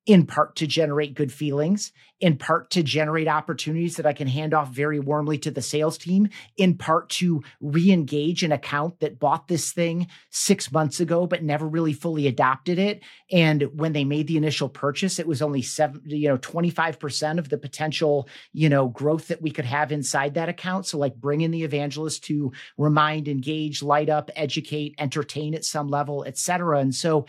in 0.07 0.27
part 0.27 0.57
to 0.57 0.67
generate 0.67 1.15
good 1.15 1.33
feelings, 1.33 1.91
in 2.21 2.37
part 2.37 2.71
to 2.71 2.83
generate 2.83 3.27
opportunities 3.27 3.97
that 3.97 4.05
I 4.07 4.13
can 4.13 4.29
hand 4.29 4.53
off 4.53 4.69
very 4.69 5.01
warmly 5.01 5.39
to 5.39 5.51
the 5.51 5.63
sales 5.63 5.97
team, 5.97 6.29
in 6.59 6.77
part 6.77 7.09
to 7.11 7.43
re 7.61 7.91
engage 7.91 8.43
an 8.43 8.53
account 8.53 9.01
that 9.01 9.19
bought 9.19 9.49
this 9.49 9.73
thing 9.73 10.09
six 10.31 10.71
months 10.71 11.01
ago, 11.01 11.27
but 11.27 11.43
never 11.43 11.67
really 11.67 11.95
fully 11.95 12.27
adopted 12.27 12.79
it. 12.79 13.03
And 13.33 13.63
when 13.75 13.95
they 13.95 14.05
made 14.05 14.27
the 14.27 14.37
initial 14.37 14.69
purchase, 14.69 15.19
it 15.19 15.27
was 15.27 15.41
only 15.41 15.63
seven, 15.63 16.03
you 16.05 16.29
know, 16.29 16.39
25% 16.39 17.39
of 17.39 17.49
the 17.49 17.59
potential, 17.59 18.29
you 18.53 18.69
know, 18.69 18.89
growth 18.89 19.29
that 19.29 19.43
we 19.43 19.51
could 19.51 19.65
have 19.65 19.91
inside 19.91 20.35
that 20.35 20.51
account. 20.51 20.87
So, 20.87 20.99
like, 20.99 21.17
bring 21.17 21.41
in 21.41 21.51
the 21.51 21.65
evangelist 21.65 22.25
to 22.25 22.53
remind, 22.77 23.27
engage, 23.27 23.83
light 23.83 24.11
up, 24.11 24.31
educate, 24.37 24.95
entertain 24.99 25.55
at 25.55 25.65
some 25.65 25.89
level, 25.89 26.25
et 26.27 26.37
cetera. 26.37 26.79
And 26.79 26.95
so, 26.95 27.27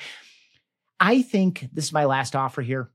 I 1.00 1.22
think 1.22 1.68
this 1.74 1.86
is 1.86 1.94
my 1.94 2.06
last 2.06 2.36
offer 2.36 2.62
here. 2.62 2.90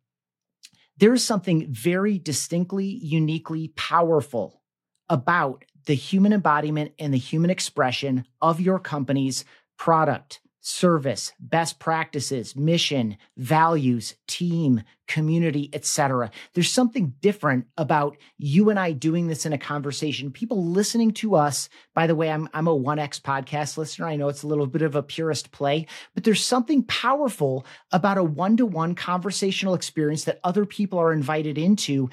There 0.96 1.14
is 1.14 1.24
something 1.24 1.72
very 1.72 2.18
distinctly, 2.18 2.86
uniquely 2.86 3.68
powerful 3.68 4.62
about 5.08 5.64
the 5.86 5.94
human 5.94 6.32
embodiment 6.32 6.92
and 6.98 7.12
the 7.12 7.18
human 7.18 7.50
expression 7.50 8.26
of 8.40 8.60
your 8.60 8.78
company's 8.78 9.44
product, 9.78 10.40
service, 10.60 11.32
best 11.40 11.78
practices, 11.78 12.54
mission, 12.54 13.16
values, 13.36 14.14
team, 14.26 14.82
community, 15.08 15.70
etc. 15.72 16.30
There's 16.54 16.70
something 16.70 17.14
different 17.20 17.66
about 17.76 18.16
you 18.38 18.70
and 18.70 18.78
I 18.78 18.92
doing 18.92 19.26
this 19.26 19.46
in 19.46 19.52
a 19.52 19.58
conversation. 19.58 20.30
People 20.30 20.64
listening 20.64 21.12
to 21.14 21.34
us, 21.34 21.68
by 21.94 22.06
the 22.06 22.14
way, 22.14 22.30
I'm 22.30 22.48
I'm 22.54 22.68
a 22.68 22.78
1X 22.78 23.20
podcast 23.20 23.76
listener. 23.76 24.06
I 24.06 24.16
know 24.16 24.28
it's 24.28 24.42
a 24.42 24.46
little 24.48 24.66
bit 24.66 24.82
of 24.82 24.94
a 24.94 25.02
purist 25.02 25.50
play, 25.50 25.86
but 26.14 26.24
there's 26.24 26.44
something 26.44 26.84
powerful 26.84 27.66
about 27.90 28.18
a 28.18 28.24
one-to-one 28.24 28.94
conversational 28.94 29.74
experience 29.74 30.24
that 30.24 30.40
other 30.44 30.64
people 30.64 30.98
are 30.98 31.12
invited 31.12 31.58
into 31.58 32.08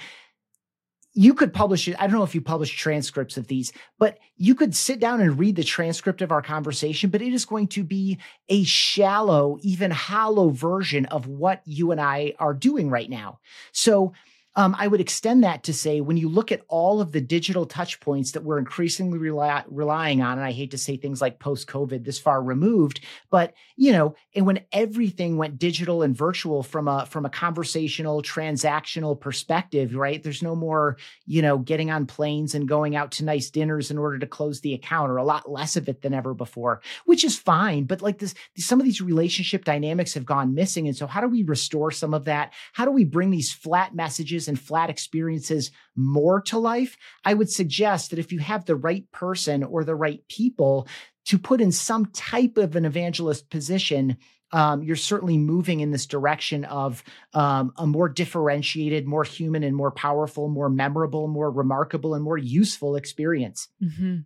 you 1.17 1.33
could 1.33 1.51
publish 1.51 1.87
it. 1.87 1.95
I 1.97 2.05
don't 2.05 2.15
know 2.15 2.23
if 2.23 2.35
you 2.35 2.41
publish 2.41 2.77
transcripts 2.77 3.37
of 3.37 3.47
these, 3.47 3.73
but 3.97 4.19
you 4.37 4.53
could 4.53 4.75
sit 4.75 4.99
down 4.99 5.19
and 5.19 5.39
read 5.39 5.55
the 5.55 5.63
transcript 5.63 6.21
of 6.21 6.31
our 6.31 6.43
conversation, 6.43 7.09
but 7.09 7.23
it 7.23 7.33
is 7.33 7.43
going 7.43 7.69
to 7.69 7.83
be 7.83 8.19
a 8.49 8.63
shallow, 8.63 9.57
even 9.63 9.89
hollow 9.89 10.49
version 10.49 11.07
of 11.07 11.25
what 11.25 11.63
you 11.65 11.91
and 11.91 11.99
I 11.99 12.35
are 12.37 12.53
doing 12.53 12.91
right 12.91 13.09
now. 13.09 13.39
So 13.71 14.13
um, 14.57 14.75
I 14.77 14.87
would 14.87 14.99
extend 14.99 15.43
that 15.43 15.63
to 15.63 15.73
say 15.73 16.01
when 16.01 16.17
you 16.17 16.27
look 16.27 16.51
at 16.51 16.63
all 16.67 16.99
of 16.99 17.11
the 17.11 17.21
digital 17.21 17.67
touch 17.67 17.99
points 17.99 18.31
that 18.31 18.43
we're 18.43 18.57
increasingly 18.57 19.19
rely, 19.19 19.63
relying 19.67 20.23
on, 20.23 20.39
and 20.39 20.45
I 20.45 20.51
hate 20.51 20.71
to 20.71 20.79
say 20.79 20.97
things 20.97 21.21
like 21.21 21.37
post 21.37 21.67
COVID 21.67 22.03
this 22.03 22.17
far 22.17 22.41
removed, 22.41 23.01
but 23.29 23.53
you 23.75 23.91
know, 23.91 24.15
and 24.35 24.47
when 24.47 24.61
everything 24.71 25.37
went 25.37 25.59
digital 25.59 26.01
and 26.01 26.17
virtual 26.17 26.63
from 26.63 26.87
a 26.87 27.05
from 27.05 27.23
a 27.23 27.29
conversational, 27.29 28.23
transactional 28.23 29.19
perspective, 29.19 29.95
right? 29.95 30.23
There's 30.23 30.41
no 30.41 30.55
more, 30.55 30.97
you 31.27 31.43
know, 31.43 31.59
getting 31.59 31.91
on 31.91 32.07
planes 32.07 32.55
and 32.55 32.67
going 32.67 32.95
out 32.95 33.11
to 33.11 33.25
nice 33.25 33.51
dinners 33.51 33.91
in 33.91 33.99
order 33.99 34.17
to 34.17 34.25
close 34.25 34.61
the 34.61 34.73
account, 34.73 35.11
or 35.11 35.17
a 35.17 35.23
lot 35.23 35.51
less 35.51 35.77
of 35.77 35.87
it 35.87 36.01
than 36.01 36.15
ever 36.15 36.33
before, 36.33 36.81
which 37.05 37.23
is 37.23 37.37
fine. 37.37 37.83
But 37.83 38.01
like 38.01 38.17
this, 38.17 38.33
some 38.57 38.79
of 38.79 38.85
these 38.85 39.01
relationship 39.01 39.65
dynamics 39.65 40.15
have 40.15 40.25
gone 40.25 40.55
missing. 40.55 40.87
And 40.87 40.97
so 40.97 41.05
how 41.05 41.21
do 41.21 41.27
we 41.27 41.43
restore 41.43 41.91
some 41.91 42.15
of 42.15 42.25
that? 42.25 42.53
How 42.73 42.85
do 42.85 42.91
we 42.91 43.03
bring 43.03 43.29
these 43.29 43.53
flat 43.53 43.93
messages 43.93 44.46
and 44.47 44.59
flat 44.59 44.89
experiences 44.89 45.71
more 45.95 46.41
to 46.41 46.57
life, 46.57 46.97
I 47.25 47.33
would 47.33 47.49
suggest 47.49 48.09
that 48.09 48.19
if 48.19 48.31
you 48.31 48.39
have 48.39 48.65
the 48.65 48.75
right 48.75 49.09
person 49.11 49.63
or 49.63 49.83
the 49.83 49.95
right 49.95 50.21
people 50.27 50.87
to 51.25 51.37
put 51.37 51.61
in 51.61 51.71
some 51.71 52.05
type 52.07 52.57
of 52.57 52.75
an 52.75 52.85
evangelist 52.85 53.49
position, 53.49 54.17
um, 54.53 54.81
you're 54.81 54.95
certainly 54.95 55.37
moving 55.37 55.81
in 55.81 55.91
this 55.91 56.05
direction 56.05 56.63
of 56.65 57.03
um, 57.33 57.73
a 57.77 57.85
more 57.85 58.07
differentiated, 58.07 59.05
more 59.05 59.23
human, 59.23 59.63
and 59.63 59.75
more 59.75 59.91
powerful, 59.91 60.47
more 60.47 60.69
memorable, 60.69 61.27
more 61.27 61.51
remarkable, 61.51 62.15
and 62.15 62.23
more 62.23 62.37
useful 62.37 62.95
experience. 62.95 63.67
Mm-hmm. 63.83 64.19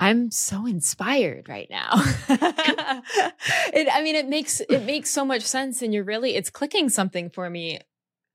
I'm 0.00 0.30
so 0.32 0.66
inspired 0.66 1.48
right 1.48 1.68
now. 1.70 1.90
it, 2.28 3.88
I 3.92 4.02
mean, 4.02 4.16
it 4.16 4.28
makes 4.28 4.60
it 4.60 4.84
makes 4.84 5.10
so 5.10 5.24
much 5.24 5.42
sense, 5.42 5.82
and 5.82 5.94
you're 5.94 6.04
really 6.04 6.34
it's 6.34 6.50
clicking 6.50 6.88
something 6.88 7.30
for 7.30 7.48
me 7.48 7.78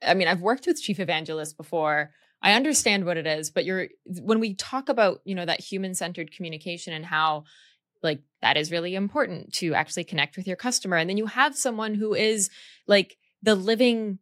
I 0.05 0.13
mean, 0.13 0.27
I've 0.27 0.41
worked 0.41 0.65
with 0.65 0.81
chief 0.81 0.99
evangelists 0.99 1.53
before. 1.53 2.11
I 2.41 2.53
understand 2.53 3.05
what 3.05 3.17
it 3.17 3.27
is, 3.27 3.49
but 3.49 3.65
you're 3.65 3.89
when 4.05 4.39
we 4.39 4.55
talk 4.55 4.89
about, 4.89 5.19
you 5.25 5.35
know, 5.35 5.45
that 5.45 5.59
human-centered 5.59 6.31
communication 6.31 6.93
and 6.93 7.05
how 7.05 7.43
like 8.01 8.21
that 8.41 8.57
is 8.57 8.71
really 8.71 8.95
important 8.95 9.53
to 9.53 9.73
actually 9.73 10.05
connect 10.05 10.37
with 10.37 10.47
your 10.47 10.55
customer 10.55 10.97
and 10.97 11.09
then 11.09 11.17
you 11.17 11.25
have 11.25 11.55
someone 11.55 11.93
who 11.93 12.13
is 12.13 12.49
like 12.87 13.17
the 13.41 13.55
living 13.55 14.19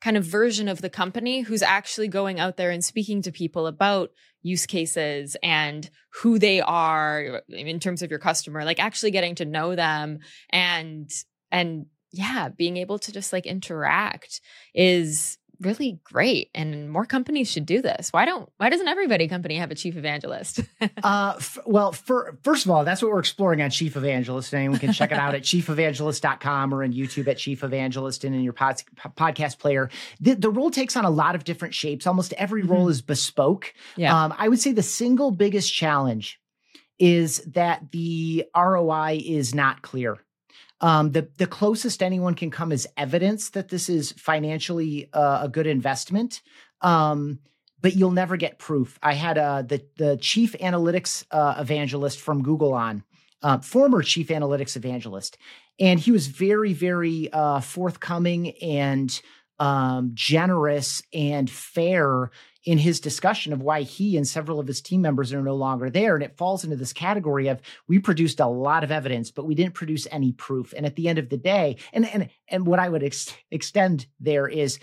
kind 0.00 0.16
of 0.16 0.24
version 0.24 0.68
of 0.68 0.80
the 0.80 0.90
company 0.90 1.40
who's 1.40 1.62
actually 1.62 2.08
going 2.08 2.38
out 2.38 2.56
there 2.56 2.70
and 2.70 2.84
speaking 2.84 3.20
to 3.22 3.32
people 3.32 3.66
about 3.66 4.10
use 4.42 4.66
cases 4.66 5.36
and 5.42 5.90
who 6.10 6.38
they 6.38 6.60
are 6.60 7.42
in 7.48 7.80
terms 7.80 8.02
of 8.02 8.10
your 8.10 8.20
customer 8.20 8.64
like 8.64 8.80
actually 8.80 9.10
getting 9.10 9.34
to 9.34 9.44
know 9.44 9.74
them 9.74 10.20
and 10.50 11.10
and 11.50 11.86
yeah, 12.12 12.48
being 12.48 12.76
able 12.76 12.98
to 13.00 13.12
just 13.12 13.32
like 13.32 13.46
interact 13.46 14.40
is 14.74 15.38
really 15.60 16.00
great 16.04 16.50
and 16.54 16.90
more 16.90 17.04
companies 17.04 17.50
should 17.50 17.66
do 17.66 17.82
this. 17.82 18.12
Why 18.12 18.24
don't 18.24 18.48
why 18.58 18.70
doesn't 18.70 18.86
everybody 18.86 19.28
company 19.28 19.56
have 19.56 19.70
a 19.70 19.74
chief 19.74 19.96
evangelist? 19.96 20.60
Uh 21.02 21.34
f- 21.36 21.58
well 21.66 21.92
for 21.92 22.38
first 22.42 22.64
of 22.64 22.70
all 22.70 22.84
that's 22.84 23.02
what 23.02 23.10
we're 23.10 23.18
exploring 23.18 23.62
on 23.62 23.70
chief 23.70 23.96
evangelist 23.96 24.52
and 24.52 24.60
anyone 24.60 24.78
can 24.78 24.92
check 24.92 25.12
it 25.12 25.18
out 25.18 25.34
at 25.34 25.42
chiefevangelist.com 25.42 26.74
or 26.74 26.82
in 26.82 26.92
youtube 26.92 27.28
at 27.28 27.38
chief 27.38 27.62
evangelist 27.62 28.24
and 28.24 28.34
in 28.34 28.42
your 28.42 28.52
pod, 28.52 28.82
podcast 29.16 29.58
player. 29.58 29.90
The, 30.20 30.34
the 30.34 30.50
role 30.50 30.70
takes 30.70 30.96
on 30.96 31.04
a 31.04 31.10
lot 31.10 31.34
of 31.34 31.44
different 31.44 31.74
shapes. 31.74 32.06
Almost 32.06 32.32
every 32.34 32.62
role 32.62 32.82
mm-hmm. 32.82 32.90
is 32.90 33.02
bespoke. 33.02 33.74
Yeah. 33.96 34.24
um 34.24 34.34
i 34.38 34.48
would 34.48 34.60
say 34.60 34.72
the 34.72 34.82
single 34.82 35.30
biggest 35.30 35.72
challenge 35.72 36.40
is 36.98 37.38
that 37.46 37.90
the 37.92 38.44
roi 38.56 39.20
is 39.24 39.54
not 39.54 39.82
clear 39.82 40.18
um, 40.80 41.12
the 41.12 41.28
the 41.36 41.46
closest 41.46 42.02
anyone 42.02 42.34
can 42.34 42.50
come 42.50 42.72
is 42.72 42.88
evidence 42.96 43.50
that 43.50 43.68
this 43.68 43.88
is 43.88 44.12
financially 44.12 45.08
uh, 45.12 45.40
a 45.42 45.48
good 45.48 45.66
investment. 45.66 46.42
Um, 46.80 47.40
but 47.80 47.94
you'll 47.94 48.10
never 48.10 48.36
get 48.36 48.58
proof. 48.58 48.98
I 49.02 49.14
had 49.14 49.38
uh, 49.38 49.62
the 49.62 49.84
the 49.96 50.16
chief 50.16 50.54
analytics 50.60 51.24
uh, 51.30 51.56
evangelist 51.58 52.20
from 52.20 52.42
Google 52.42 52.74
on, 52.74 53.04
uh, 53.42 53.58
former 53.58 54.02
chief 54.02 54.28
analytics 54.28 54.76
evangelist, 54.76 55.38
and 55.78 56.00
he 56.00 56.10
was 56.10 56.26
very 56.26 56.72
very 56.72 57.32
uh, 57.32 57.60
forthcoming 57.60 58.50
and 58.58 59.20
um, 59.58 60.12
generous 60.14 61.02
and 61.12 61.50
fair 61.50 62.30
in 62.68 62.76
his 62.76 63.00
discussion 63.00 63.54
of 63.54 63.62
why 63.62 63.80
he 63.80 64.18
and 64.18 64.28
several 64.28 64.60
of 64.60 64.66
his 64.66 64.82
team 64.82 65.00
members 65.00 65.32
are 65.32 65.40
no 65.40 65.54
longer 65.54 65.88
there. 65.88 66.14
And 66.14 66.22
it 66.22 66.36
falls 66.36 66.64
into 66.64 66.76
this 66.76 66.92
category 66.92 67.48
of 67.48 67.62
we 67.88 67.98
produced 67.98 68.40
a 68.40 68.46
lot 68.46 68.84
of 68.84 68.90
evidence, 68.90 69.30
but 69.30 69.46
we 69.46 69.54
didn't 69.54 69.72
produce 69.72 70.06
any 70.10 70.32
proof. 70.32 70.74
And 70.76 70.84
at 70.84 70.94
the 70.94 71.08
end 71.08 71.18
of 71.18 71.30
the 71.30 71.38
day, 71.38 71.78
and 71.94 72.06
and 72.06 72.28
and 72.46 72.66
what 72.66 72.78
I 72.78 72.90
would 72.90 73.02
ex- 73.02 73.34
extend 73.50 74.06
there 74.20 74.46
is 74.46 74.78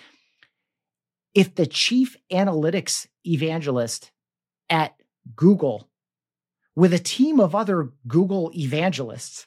if 1.35 1.53
the 1.53 1.67
chief 1.67 2.17
analytics 2.31 3.05
evangelist 3.23 4.11
at 4.67 4.95
Google 5.35 5.87
with 6.75 6.91
a 6.91 6.97
team 6.97 7.39
of 7.39 7.53
other 7.53 7.91
Google 8.07 8.51
evangelists 8.55 9.45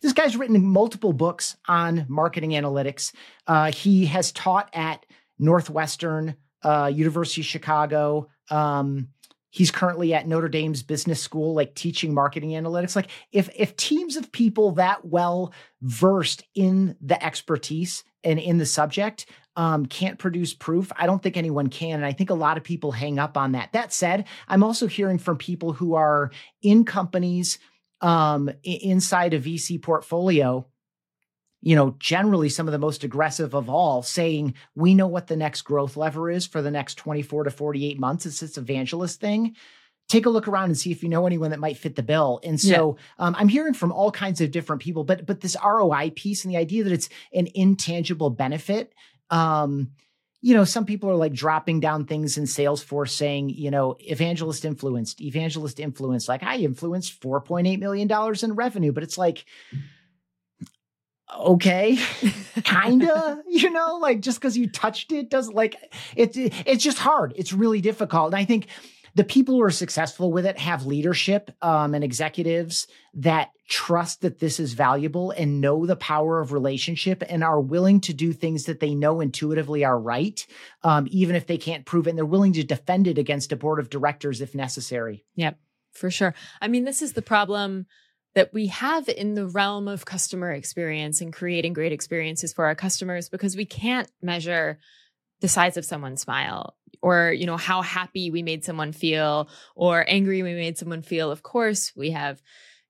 this 0.00 0.12
guy's 0.12 0.36
written 0.36 0.60
multiple 0.64 1.12
books 1.12 1.56
on 1.68 2.04
marketing 2.08 2.50
analytics. 2.50 3.12
Uh, 3.46 3.70
he 3.70 4.06
has 4.06 4.32
taught 4.32 4.68
at 4.72 5.06
Northwestern, 5.38 6.34
uh, 6.62 6.90
University 6.92 7.40
of 7.40 7.46
Chicago. 7.46 8.28
Um, 8.50 9.08
he's 9.50 9.70
currently 9.70 10.14
at 10.14 10.26
Notre 10.26 10.48
Dame's 10.48 10.82
business 10.82 11.20
school, 11.22 11.54
like 11.54 11.74
teaching 11.74 12.14
marketing 12.14 12.50
analytics. 12.50 12.96
Like 12.96 13.10
if 13.32 13.48
if 13.54 13.76
teams 13.76 14.16
of 14.16 14.32
people 14.32 14.72
that 14.72 15.04
well 15.04 15.52
versed 15.82 16.44
in 16.54 16.96
the 17.00 17.22
expertise 17.24 18.04
and 18.24 18.38
in 18.38 18.58
the 18.58 18.66
subject 18.66 19.26
um, 19.56 19.86
can't 19.86 20.18
produce 20.18 20.54
proof, 20.54 20.92
I 20.96 21.06
don't 21.06 21.22
think 21.22 21.36
anyone 21.36 21.68
can. 21.68 21.96
And 21.96 22.06
I 22.06 22.12
think 22.12 22.30
a 22.30 22.34
lot 22.34 22.56
of 22.56 22.64
people 22.64 22.92
hang 22.92 23.18
up 23.18 23.36
on 23.36 23.52
that. 23.52 23.72
That 23.72 23.92
said, 23.92 24.26
I'm 24.46 24.62
also 24.62 24.86
hearing 24.86 25.18
from 25.18 25.36
people 25.36 25.72
who 25.72 25.94
are 25.94 26.30
in 26.62 26.84
companies 26.84 27.58
um, 28.00 28.50
inside 28.62 29.34
a 29.34 29.40
VC 29.40 29.82
portfolio 29.82 30.66
you 31.60 31.74
know, 31.74 31.96
generally 31.98 32.48
some 32.48 32.68
of 32.68 32.72
the 32.72 32.78
most 32.78 33.04
aggressive 33.04 33.54
of 33.54 33.68
all, 33.68 34.02
saying, 34.02 34.54
we 34.74 34.94
know 34.94 35.06
what 35.06 35.26
the 35.26 35.36
next 35.36 35.62
growth 35.62 35.96
lever 35.96 36.30
is 36.30 36.46
for 36.46 36.62
the 36.62 36.70
next 36.70 36.94
24 36.94 37.44
to 37.44 37.50
48 37.50 37.98
months. 37.98 38.26
It's 38.26 38.40
this 38.40 38.58
evangelist 38.58 39.20
thing. 39.20 39.56
Take 40.08 40.24
a 40.24 40.30
look 40.30 40.48
around 40.48 40.66
and 40.66 40.78
see 40.78 40.90
if 40.90 41.02
you 41.02 41.08
know 41.08 41.26
anyone 41.26 41.50
that 41.50 41.60
might 41.60 41.76
fit 41.76 41.96
the 41.96 42.02
bill. 42.02 42.40
And 42.42 42.58
so 42.60 42.96
yeah. 42.96 43.26
um, 43.26 43.34
I'm 43.36 43.48
hearing 43.48 43.74
from 43.74 43.92
all 43.92 44.10
kinds 44.10 44.40
of 44.40 44.50
different 44.50 44.80
people, 44.80 45.04
but 45.04 45.26
but 45.26 45.40
this 45.40 45.56
ROI 45.62 46.12
piece 46.14 46.44
and 46.44 46.54
the 46.54 46.58
idea 46.58 46.84
that 46.84 46.92
it's 46.92 47.10
an 47.34 47.48
intangible 47.54 48.30
benefit. 48.30 48.94
Um, 49.28 49.90
you 50.40 50.54
know, 50.54 50.64
some 50.64 50.86
people 50.86 51.10
are 51.10 51.16
like 51.16 51.32
dropping 51.32 51.80
down 51.80 52.04
things 52.04 52.38
in 52.38 52.44
Salesforce 52.44 53.10
saying, 53.10 53.50
you 53.50 53.70
know, 53.70 53.96
evangelist 53.98 54.64
influenced, 54.64 55.20
evangelist 55.20 55.80
influenced. 55.80 56.28
Like 56.28 56.44
I 56.44 56.58
influenced 56.58 57.20
$4.8 57.20 57.78
million 57.80 58.08
in 58.42 58.54
revenue, 58.54 58.92
but 58.92 59.02
it's 59.02 59.18
like, 59.18 59.44
okay 61.36 61.98
kinda 62.64 63.42
you 63.48 63.70
know 63.70 63.98
like 64.00 64.20
just 64.20 64.40
because 64.40 64.56
you 64.56 64.68
touched 64.68 65.12
it 65.12 65.28
doesn't 65.28 65.54
like 65.54 65.76
it's 66.16 66.36
it's 66.36 66.82
just 66.82 66.98
hard 66.98 67.32
it's 67.36 67.52
really 67.52 67.80
difficult 67.80 68.26
and 68.26 68.36
i 68.36 68.44
think 68.44 68.66
the 69.14 69.24
people 69.24 69.56
who 69.56 69.62
are 69.62 69.70
successful 69.70 70.30
with 70.30 70.46
it 70.46 70.58
have 70.58 70.86
leadership 70.86 71.50
um, 71.60 71.92
and 71.92 72.04
executives 72.04 72.86
that 73.14 73.50
trust 73.68 74.20
that 74.20 74.38
this 74.38 74.60
is 74.60 74.74
valuable 74.74 75.32
and 75.32 75.60
know 75.60 75.86
the 75.86 75.96
power 75.96 76.40
of 76.40 76.52
relationship 76.52 77.24
and 77.28 77.42
are 77.42 77.60
willing 77.60 78.00
to 78.00 78.14
do 78.14 78.32
things 78.32 78.64
that 78.66 78.78
they 78.78 78.94
know 78.94 79.20
intuitively 79.20 79.84
are 79.84 79.98
right, 79.98 80.46
um, 80.84 81.08
even 81.10 81.34
if 81.34 81.48
they 81.48 81.58
can't 81.58 81.84
prove 81.84 82.06
it. 82.06 82.10
And 82.10 82.18
they're 82.18 82.24
willing 82.24 82.52
to 82.52 82.62
defend 82.62 83.08
it 83.08 83.18
against 83.18 83.50
a 83.50 83.56
board 83.56 83.80
of 83.80 83.90
directors 83.90 84.40
if 84.40 84.54
necessary. 84.54 85.24
Yep, 85.34 85.58
for 85.90 86.12
sure. 86.12 86.32
I 86.60 86.68
mean, 86.68 86.84
this 86.84 87.02
is 87.02 87.14
the 87.14 87.22
problem 87.22 87.86
that 88.34 88.52
we 88.52 88.66
have 88.68 89.08
in 89.08 89.34
the 89.34 89.46
realm 89.46 89.88
of 89.88 90.04
customer 90.04 90.52
experience 90.52 91.20
and 91.20 91.32
creating 91.32 91.72
great 91.72 91.92
experiences 91.92 92.52
for 92.52 92.66
our 92.66 92.74
customers 92.74 93.28
because 93.28 93.56
we 93.56 93.64
can't 93.64 94.10
measure 94.22 94.78
the 95.40 95.48
size 95.48 95.76
of 95.76 95.84
someone's 95.84 96.20
smile 96.20 96.76
or 97.00 97.32
you 97.32 97.46
know 97.46 97.56
how 97.56 97.80
happy 97.80 98.30
we 98.30 98.42
made 98.42 98.64
someone 98.64 98.92
feel 98.92 99.48
or 99.76 100.04
angry 100.08 100.42
we 100.42 100.54
made 100.54 100.76
someone 100.76 101.02
feel 101.02 101.30
of 101.30 101.42
course 101.42 101.92
we 101.96 102.10
have 102.10 102.42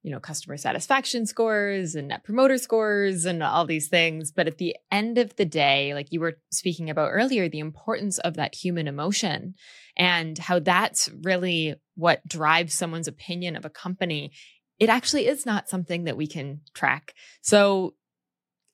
you 0.03 0.13
know, 0.13 0.21
customer 0.21 0.57
satisfaction 0.57 1.27
scores 1.27 1.95
and 1.95 2.09
net 2.09 2.23
promoter 2.23 2.57
scores 2.57 3.25
and 3.25 3.43
all 3.43 3.67
these 3.67 3.89
things. 3.89 4.31
But 4.31 4.47
at 4.47 4.59
the 4.59 4.77
end 4.93 5.19
of 5.19 5.35
the 5.37 5.45
day, 5.45 5.93
like 5.93 6.13
you 6.13 6.21
were 6.21 6.39
speaking 6.51 6.89
about 6.89 7.11
earlier, 7.11 7.49
the 7.49 7.59
importance 7.59 8.19
of 8.19 8.35
that 8.37 8.55
human 8.55 8.87
emotion 8.87 9.55
and 9.97 10.39
how 10.39 10.61
that's 10.61 11.11
really 11.23 11.75
what 11.97 12.27
drives 12.27 12.75
someone's 12.75 13.09
opinion 13.09 13.57
of 13.57 13.65
a 13.65 13.71
company. 13.71 14.33
It 14.79 14.89
actually 14.89 15.27
is 15.27 15.45
not 15.45 15.69
something 15.69 16.05
that 16.05 16.17
we 16.17 16.27
can 16.27 16.61
track. 16.75 17.15
So, 17.41 17.95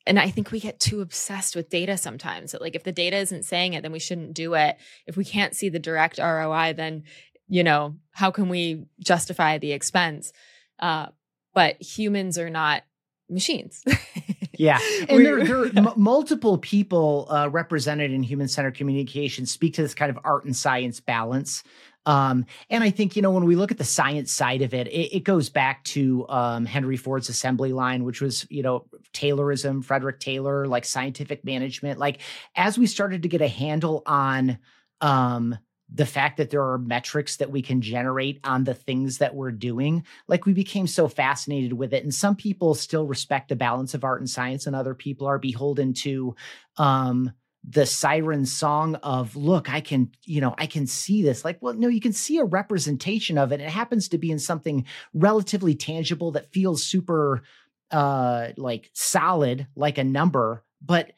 and 0.07 0.19
I 0.19 0.31
think 0.31 0.51
we 0.51 0.61
get 0.61 0.81
too 0.81 1.01
obsessed 1.01 1.57
with 1.57 1.71
data 1.71 1.97
sometimes 1.97 2.53
that 2.53 2.61
like 2.61 2.75
if 2.75 2.85
the 2.85 2.93
data 2.93 3.17
isn't 3.17 3.45
saying 3.45 3.73
it, 3.73 3.83
then 3.83 3.93
we 3.93 3.99
shouldn't 3.99 4.35
do 4.35 4.55
it. 4.55 4.77
If 5.07 5.17
we 5.17 5.25
can't 5.25 5.57
see 5.57 5.71
the 5.71 5.79
direct 5.79 6.19
ROI, 6.19 6.75
then, 6.77 7.05
you 7.49 7.65
know, 7.65 7.97
how 8.11 8.31
can 8.31 8.49
we 8.49 8.85
justify 9.01 9.59
the 9.59 9.73
expense? 9.73 10.33
Uh, 10.79 11.07
but 11.55 11.81
humans 11.81 12.37
are 12.39 12.51
not 12.51 12.83
machines. 13.31 13.83
yeah. 14.59 14.79
And 15.09 15.25
there, 15.25 15.45
there 15.45 15.63
are 15.63 15.71
m- 15.75 15.93
multiple 15.97 16.59
people 16.59 17.27
uh, 17.31 17.49
represented 17.51 18.13
in 18.13 18.23
human 18.23 18.49
centered 18.49 18.75
communication 18.75 19.47
speak 19.47 19.75
to 19.75 19.83
this 19.83 19.95
kind 19.95 20.11
of 20.11 20.19
art 20.25 20.45
and 20.45 20.57
science 20.57 21.01
balance. 21.01 21.63
Um, 22.07 22.47
and 22.71 22.85
I 22.85 22.91
think, 22.91 23.17
you 23.17 23.23
know, 23.23 23.31
when 23.31 23.45
we 23.45 23.57
look 23.57 23.71
at 23.71 23.79
the 23.79 23.85
science 23.85 24.31
side 24.31 24.63
of 24.63 24.75
it, 24.75 24.89
it, 24.89 25.17
it 25.17 25.25
goes 25.25 25.49
back 25.49 25.83
to 25.85 26.29
um, 26.29 26.67
Henry 26.67 26.97
Ford's 26.97 27.29
assembly 27.29 27.73
line, 27.73 28.05
which 28.05 28.21
was, 28.21 28.47
you 28.51 28.63
know, 28.63 28.87
Taylorism, 29.13 29.85
Frederick 29.85 30.21
Taylor, 30.21 30.67
like 30.67 30.85
scientific 30.85 31.45
management. 31.45 31.99
Like 31.99 32.21
as 32.57 32.79
we 32.79 32.87
started 32.87 33.23
to 33.23 33.29
get 33.29 33.41
a 33.41 33.49
handle 33.49 34.03
on 34.07 34.59
um, 35.01 35.59
the 35.93 36.07
fact 36.07 36.39
that 36.39 36.51
there 36.51 36.63
are 36.63 36.79
metrics 36.79 37.37
that 37.37 37.51
we 37.51 37.63
can 37.63 37.81
generate 37.81 38.41
on 38.45 38.65
the 38.65 38.75
things 38.75 39.19
that 39.19 39.35
we're 39.35 39.53
doing 39.53 40.05
like 40.29 40.47
we 40.47 40.55
became 40.55 40.87
so 40.87 41.09
fascinated 41.09 41.75
with 41.75 41.93
it 41.93 42.03
and 42.03 42.15
some 42.15 42.35
people 42.35 42.75
still 42.75 43.07
respect 43.07 43.49
the 43.49 43.57
balance 43.57 43.93
of 43.93 44.03
art 44.03 44.21
and 44.21 44.31
science 44.31 44.67
and 44.67 44.75
other 44.75 44.95
people 44.95 45.27
are 45.27 45.39
beholden 45.39 45.93
to 45.93 46.35
um 46.79 47.31
the 47.67 47.87
siren 47.87 48.45
song 48.45 48.95
of 48.97 49.37
look 49.37 49.71
i 49.71 49.81
can 49.81 50.11
you 50.25 50.41
know 50.41 50.55
i 50.59 50.67
can 50.67 50.87
see 50.87 51.23
this 51.23 51.45
like 51.45 51.57
well 51.63 51.73
no 51.75 51.89
you 51.89 52.01
can 52.01 52.13
see 52.13 52.39
a 52.39 52.45
representation 52.45 53.39
of 53.39 53.53
it 53.53 53.61
it 53.61 53.71
happens 53.71 54.09
to 54.09 54.19
be 54.19 54.31
in 54.31 54.39
something 54.39 54.85
relatively 55.15 55.75
tangible 55.75 56.33
that 56.33 56.53
feels 56.53 56.83
super 56.83 57.43
uh 57.91 58.49
like 58.57 58.91
solid 58.93 59.67
like 59.77 59.99
a 59.99 60.05
number 60.05 60.63
but 60.83 61.13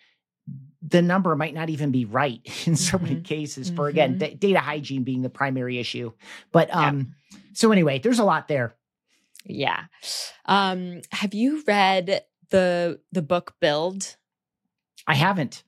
the 0.83 1.03
number 1.03 1.35
might 1.35 1.55
not 1.55 1.69
even 1.69 1.91
be 1.91 2.05
right 2.05 2.41
in 2.67 2.77
so 2.77 2.99
many 2.99 3.17
mm-hmm. 3.17 3.23
cases 3.23 3.71
for 3.71 3.89
again 3.89 4.19
mm-hmm. 4.19 4.31
d- 4.31 4.35
data 4.35 4.61
hygiene 4.61 5.03
being 5.03 5.23
the 5.23 5.31
primary 5.31 5.79
issue 5.79 6.13
but 6.53 6.73
um 6.75 7.15
yeah. 7.33 7.39
so 7.55 7.73
anyway 7.73 7.99
there's 7.99 8.21
a 8.21 8.25
lot 8.25 8.47
there 8.47 8.75
yeah 9.45 9.85
um 10.45 11.01
have 11.11 11.35
you 11.35 11.65
read 11.67 12.23
the 12.51 13.01
the 13.11 13.23
book 13.23 13.55
build 13.61 14.17
i 15.09 15.15
haven't 15.15 15.65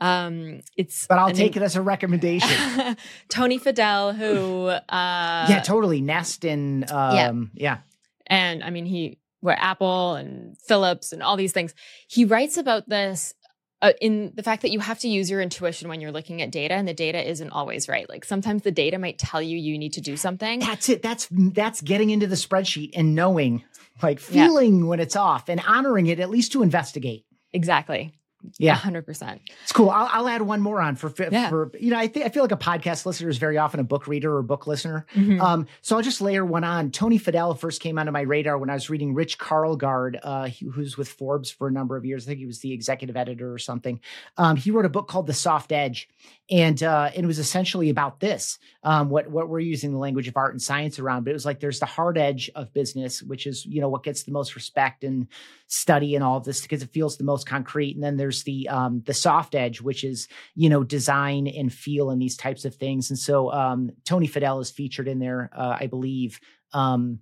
um 0.00 0.60
it's 0.76 1.06
but 1.06 1.18
i'll 1.18 1.32
take 1.32 1.56
it 1.56 1.62
as 1.62 1.76
a 1.76 1.82
recommendation. 1.82 2.96
Tony 3.28 3.58
fadell 3.58 4.16
who 4.16 4.66
uh 4.66 5.46
yeah 5.48 5.62
totally. 5.64 6.00
Nest 6.00 6.44
and 6.44 6.90
um 6.90 7.50
yeah. 7.54 7.74
yeah 7.74 7.78
and 8.26 8.62
i 8.64 8.70
mean 8.70 8.86
he 8.86 9.18
where 9.40 9.58
apple 9.58 10.14
and 10.14 10.56
philips 10.58 11.12
and 11.12 11.22
all 11.22 11.36
these 11.36 11.52
things. 11.52 11.74
He 12.08 12.24
writes 12.24 12.56
about 12.56 12.88
this 12.88 13.34
uh, 13.82 13.92
in 14.00 14.32
the 14.34 14.42
fact 14.42 14.62
that 14.62 14.70
you 14.70 14.80
have 14.80 14.98
to 14.98 15.08
use 15.08 15.30
your 15.30 15.40
intuition 15.40 15.88
when 15.88 16.00
you're 16.00 16.12
looking 16.12 16.42
at 16.42 16.50
data 16.50 16.74
and 16.74 16.86
the 16.86 16.94
data 16.94 17.28
isn't 17.28 17.50
always 17.50 17.88
right. 17.88 18.08
Like 18.08 18.24
sometimes 18.24 18.62
the 18.62 18.70
data 18.70 18.98
might 18.98 19.18
tell 19.18 19.40
you 19.40 19.56
you 19.56 19.78
need 19.78 19.94
to 19.94 20.00
do 20.00 20.16
something. 20.16 20.60
That's 20.60 20.88
it. 20.88 21.02
That's 21.02 21.28
that's 21.30 21.80
getting 21.80 22.10
into 22.10 22.26
the 22.26 22.36
spreadsheet 22.36 22.90
and 22.94 23.14
knowing 23.14 23.64
like 24.02 24.20
feeling 24.20 24.80
yeah. 24.80 24.84
when 24.84 25.00
it's 25.00 25.16
off 25.16 25.48
and 25.48 25.60
honoring 25.66 26.06
it 26.06 26.20
at 26.20 26.30
least 26.30 26.52
to 26.52 26.62
investigate. 26.62 27.24
Exactly 27.52 28.14
yeah, 28.58 28.74
hundred 28.74 29.06
percent. 29.06 29.42
It's 29.62 29.72
cool. 29.72 29.90
I'll, 29.90 30.08
I'll, 30.12 30.28
add 30.28 30.42
one 30.42 30.60
more 30.60 30.80
on 30.80 30.96
for 30.96 31.12
yeah. 31.30 31.48
for 31.48 31.70
you 31.78 31.90
know 31.90 31.98
I 31.98 32.06
think 32.06 32.26
I 32.26 32.28
feel 32.28 32.42
like 32.42 32.52
a 32.52 32.56
podcast 32.56 33.04
listener 33.06 33.28
is 33.28 33.38
very 33.38 33.58
often 33.58 33.80
a 33.80 33.84
book 33.84 34.06
reader 34.06 34.36
or 34.36 34.42
book 34.42 34.66
listener. 34.66 35.06
Mm-hmm. 35.14 35.40
Um, 35.40 35.66
so 35.82 35.96
I'll 35.96 36.02
just 36.02 36.20
layer 36.20 36.44
one 36.44 36.64
on. 36.64 36.90
Tony 36.90 37.18
Fadell 37.18 37.58
first 37.58 37.80
came 37.80 37.98
onto 37.98 38.12
my 38.12 38.22
radar 38.22 38.58
when 38.58 38.70
I 38.70 38.74
was 38.74 38.88
reading 38.88 39.14
Rich 39.14 39.38
Karlgaard, 39.38 40.20
uh, 40.22 40.48
who's 40.72 40.96
with 40.96 41.08
Forbes 41.08 41.50
for 41.50 41.68
a 41.68 41.72
number 41.72 41.96
of 41.96 42.04
years. 42.04 42.24
I 42.24 42.28
think 42.28 42.40
he 42.40 42.46
was 42.46 42.60
the 42.60 42.72
executive 42.72 43.16
editor 43.16 43.52
or 43.52 43.58
something. 43.58 44.00
Um, 44.36 44.56
he 44.56 44.70
wrote 44.70 44.86
a 44.86 44.90
book 44.90 45.08
called 45.08 45.26
The 45.26 45.34
Soft 45.34 45.72
Edge, 45.72 46.08
and 46.50 46.82
uh, 46.82 47.10
it 47.14 47.24
was 47.24 47.38
essentially 47.38 47.90
about 47.90 48.20
this. 48.20 48.58
Um, 48.82 49.10
what 49.10 49.30
what 49.30 49.48
we're 49.48 49.60
using 49.60 49.92
the 49.92 49.98
language 49.98 50.28
of 50.28 50.36
art 50.36 50.52
and 50.54 50.62
science 50.62 50.98
around, 50.98 51.24
but 51.24 51.30
it 51.30 51.34
was 51.34 51.44
like 51.44 51.60
there's 51.60 51.80
the 51.80 51.86
hard 51.86 52.16
edge 52.16 52.50
of 52.54 52.72
business, 52.72 53.22
which 53.22 53.46
is 53.46 53.66
you 53.66 53.80
know 53.80 53.88
what 53.88 54.02
gets 54.02 54.22
the 54.22 54.32
most 54.32 54.54
respect 54.54 55.04
and 55.04 55.26
study 55.66 56.14
and 56.14 56.24
all 56.24 56.36
of 56.36 56.44
this 56.44 56.62
because 56.62 56.82
it 56.82 56.90
feels 56.90 57.16
the 57.16 57.24
most 57.24 57.46
concrete, 57.46 57.94
and 57.94 58.02
then 58.02 58.16
there's 58.16 58.29
there's 58.30 58.44
the 58.44 58.68
um, 58.68 59.02
the 59.06 59.14
soft 59.14 59.56
edge, 59.56 59.80
which 59.80 60.04
is 60.04 60.28
you 60.54 60.68
know 60.68 60.84
design 60.84 61.48
and 61.48 61.72
feel 61.72 62.10
and 62.10 62.22
these 62.22 62.36
types 62.36 62.64
of 62.64 62.76
things. 62.76 63.10
And 63.10 63.18
so 63.18 63.52
um, 63.52 63.90
Tony 64.04 64.28
Fadell 64.28 64.60
is 64.60 64.70
featured 64.70 65.08
in 65.08 65.18
there, 65.18 65.50
uh, 65.52 65.76
I 65.80 65.88
believe, 65.88 66.38
um, 66.72 67.18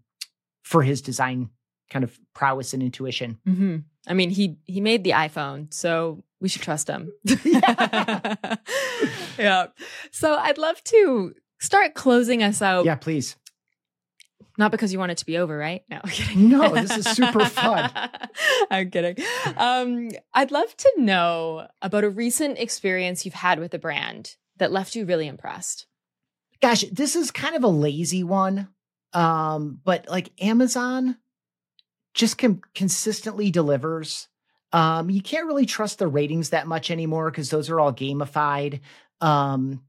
for 0.63 0.83
his 0.83 1.01
design 1.01 1.49
kind 1.91 2.05
of 2.05 2.19
prowess 2.35 2.75
and 2.75 2.83
intuition. 2.83 3.39
Mm-hmm. 3.49 3.77
I 4.07 4.13
mean, 4.13 4.29
he 4.29 4.59
he 4.67 4.83
made 4.83 5.03
the 5.03 5.13
iPhone, 5.13 5.73
so 5.73 6.23
we 6.41 6.51
should 6.51 6.63
trust 6.63 6.89
him. 6.89 7.11
yeah. 9.39 9.69
So 10.13 10.35
I'd 10.37 10.59
love 10.59 10.85
to 10.85 11.35
start 11.59 11.95
closing 11.95 12.43
us 12.43 12.61
out. 12.61 12.85
Yeah, 12.85 12.97
please. 12.97 13.35
Not 14.59 14.73
because 14.73 14.93
you 14.93 14.99
want 14.99 15.13
it 15.13 15.19
to 15.19 15.27
be 15.27 15.39
over, 15.39 15.57
right? 15.57 15.85
No, 15.89 16.01
no, 16.37 16.75
this 16.75 16.97
is 16.97 17.07
super 17.07 17.45
fun. 17.45 17.91
I'm 18.71 18.91
kidding. 18.91 19.25
Um, 19.57 20.11
I'd 20.35 20.51
love 20.51 20.77
to 20.77 20.93
know 20.99 21.69
about 21.81 22.05
a 22.05 22.11
recent 22.11 22.59
experience 22.59 23.25
you've 23.25 23.35
had 23.35 23.61
with 23.61 23.73
a 23.73 23.79
brand 23.79 24.35
that 24.57 24.73
left 24.73 24.97
you 24.97 25.07
really 25.07 25.29
impressed. 25.29 25.87
Gosh, 26.61 26.83
this 26.91 27.15
is 27.15 27.31
kind 27.31 27.55
of 27.55 27.63
a 27.63 27.69
lazy 27.69 28.25
one. 28.25 28.69
Um, 29.13 29.81
but 29.85 30.09
like 30.09 30.33
Amazon 30.43 31.17
just 32.15 32.37
com- 32.37 32.61
consistently 32.75 33.51
delivers. 33.51 34.29
Um, 34.73 35.09
you 35.09 35.23
can't 35.23 35.47
really 35.47 35.67
trust 35.67 35.99
the 35.99 36.09
ratings 36.09 36.51
that 36.51 36.67
much 36.67 36.91
anymore 36.91 37.31
because 37.31 37.49
those 37.49 37.71
are 37.71 37.81
all 37.81 37.93
gamified. 37.93 38.81
Um, 39.21 39.83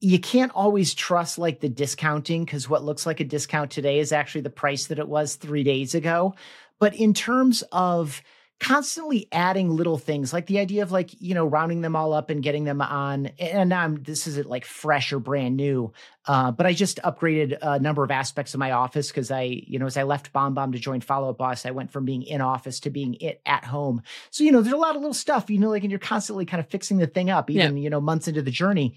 you 0.00 0.18
can't 0.18 0.52
always 0.54 0.94
trust 0.94 1.38
like 1.38 1.60
the 1.60 1.68
discounting 1.68 2.44
because 2.44 2.68
what 2.68 2.84
looks 2.84 3.04
like 3.04 3.20
a 3.20 3.24
discount 3.24 3.70
today 3.70 3.98
is 3.98 4.12
actually 4.12 4.40
the 4.40 4.50
price 4.50 4.86
that 4.86 4.98
it 4.98 5.08
was 5.08 5.34
three 5.34 5.62
days 5.62 5.94
ago. 5.94 6.34
But 6.78 6.96
in 6.96 7.12
terms 7.12 7.62
of 7.70 8.22
constantly 8.60 9.26
adding 9.32 9.70
little 9.70 9.96
things 9.96 10.34
like 10.34 10.44
the 10.44 10.58
idea 10.58 10.82
of 10.82 10.92
like 10.92 11.10
you 11.18 11.34
know 11.34 11.46
rounding 11.46 11.80
them 11.80 11.96
all 11.96 12.12
up 12.12 12.28
and 12.28 12.42
getting 12.42 12.64
them 12.64 12.82
on 12.82 13.24
and 13.38 13.72
i'm 13.72 14.02
this 14.02 14.26
isn't 14.26 14.50
like 14.50 14.66
fresh 14.66 15.14
or 15.14 15.18
brand 15.18 15.56
new 15.56 15.90
uh, 16.26 16.50
but 16.50 16.66
i 16.66 16.72
just 16.74 16.98
upgraded 17.02 17.56
a 17.62 17.78
number 17.78 18.04
of 18.04 18.10
aspects 18.10 18.52
of 18.52 18.60
my 18.60 18.72
office 18.72 19.08
because 19.08 19.30
i 19.30 19.42
you 19.66 19.78
know 19.78 19.86
as 19.86 19.96
i 19.96 20.02
left 20.02 20.30
BombBomb 20.34 20.72
to 20.72 20.78
join 20.78 21.00
follow 21.00 21.30
up 21.30 21.38
boss 21.38 21.64
i 21.64 21.70
went 21.70 21.90
from 21.90 22.04
being 22.04 22.22
in 22.22 22.42
office 22.42 22.80
to 22.80 22.90
being 22.90 23.14
it 23.14 23.40
at 23.46 23.64
home 23.64 24.02
so 24.30 24.44
you 24.44 24.52
know 24.52 24.60
there's 24.60 24.74
a 24.74 24.76
lot 24.76 24.94
of 24.94 25.00
little 25.00 25.14
stuff 25.14 25.48
you 25.48 25.58
know 25.58 25.70
like 25.70 25.82
and 25.82 25.90
you're 25.90 25.98
constantly 25.98 26.44
kind 26.44 26.60
of 26.60 26.68
fixing 26.68 26.98
the 26.98 27.06
thing 27.06 27.30
up 27.30 27.48
even 27.48 27.78
yeah. 27.78 27.82
you 27.82 27.88
know 27.88 28.00
months 28.00 28.28
into 28.28 28.42
the 28.42 28.50
journey 28.50 28.94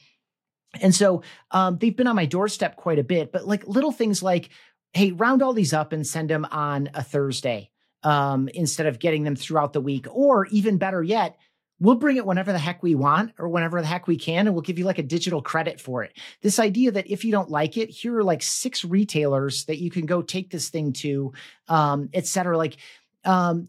and 0.81 0.93
so 0.93 1.23
um, 1.51 1.77
they've 1.77 1.95
been 1.95 2.07
on 2.07 2.15
my 2.15 2.25
doorstep 2.25 2.75
quite 2.75 2.99
a 2.99 3.03
bit, 3.03 3.31
but 3.31 3.47
like 3.47 3.67
little 3.67 3.91
things 3.91 4.23
like, 4.23 4.49
hey, 4.93 5.11
round 5.11 5.41
all 5.41 5.53
these 5.53 5.73
up 5.73 5.93
and 5.93 6.05
send 6.05 6.29
them 6.29 6.45
on 6.51 6.89
a 6.93 7.03
Thursday 7.03 7.69
um, 8.03 8.47
instead 8.53 8.85
of 8.85 8.99
getting 8.99 9.23
them 9.23 9.35
throughout 9.35 9.73
the 9.73 9.81
week. 9.81 10.07
Or 10.11 10.45
even 10.47 10.77
better 10.77 11.01
yet, 11.01 11.37
we'll 11.79 11.95
bring 11.95 12.17
it 12.17 12.25
whenever 12.25 12.51
the 12.51 12.59
heck 12.59 12.81
we 12.81 12.95
want 12.95 13.33
or 13.37 13.49
whenever 13.49 13.81
the 13.81 13.87
heck 13.87 14.07
we 14.07 14.17
can, 14.17 14.47
and 14.47 14.55
we'll 14.55 14.61
give 14.61 14.79
you 14.79 14.85
like 14.85 14.99
a 14.99 15.03
digital 15.03 15.41
credit 15.41 15.81
for 15.81 16.03
it. 16.03 16.17
This 16.41 16.59
idea 16.59 16.91
that 16.91 17.11
if 17.11 17.25
you 17.25 17.31
don't 17.31 17.49
like 17.49 17.75
it, 17.77 17.89
here 17.89 18.17
are 18.17 18.23
like 18.23 18.41
six 18.41 18.85
retailers 18.85 19.65
that 19.65 19.79
you 19.79 19.91
can 19.91 20.05
go 20.05 20.21
take 20.21 20.49
this 20.49 20.69
thing 20.69 20.93
to, 20.93 21.33
um, 21.67 22.09
et 22.13 22.25
cetera. 22.25 22.57
Like, 22.57 22.77
um, 23.25 23.67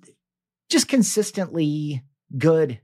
just 0.68 0.88
consistently 0.88 2.02
good 2.36 2.80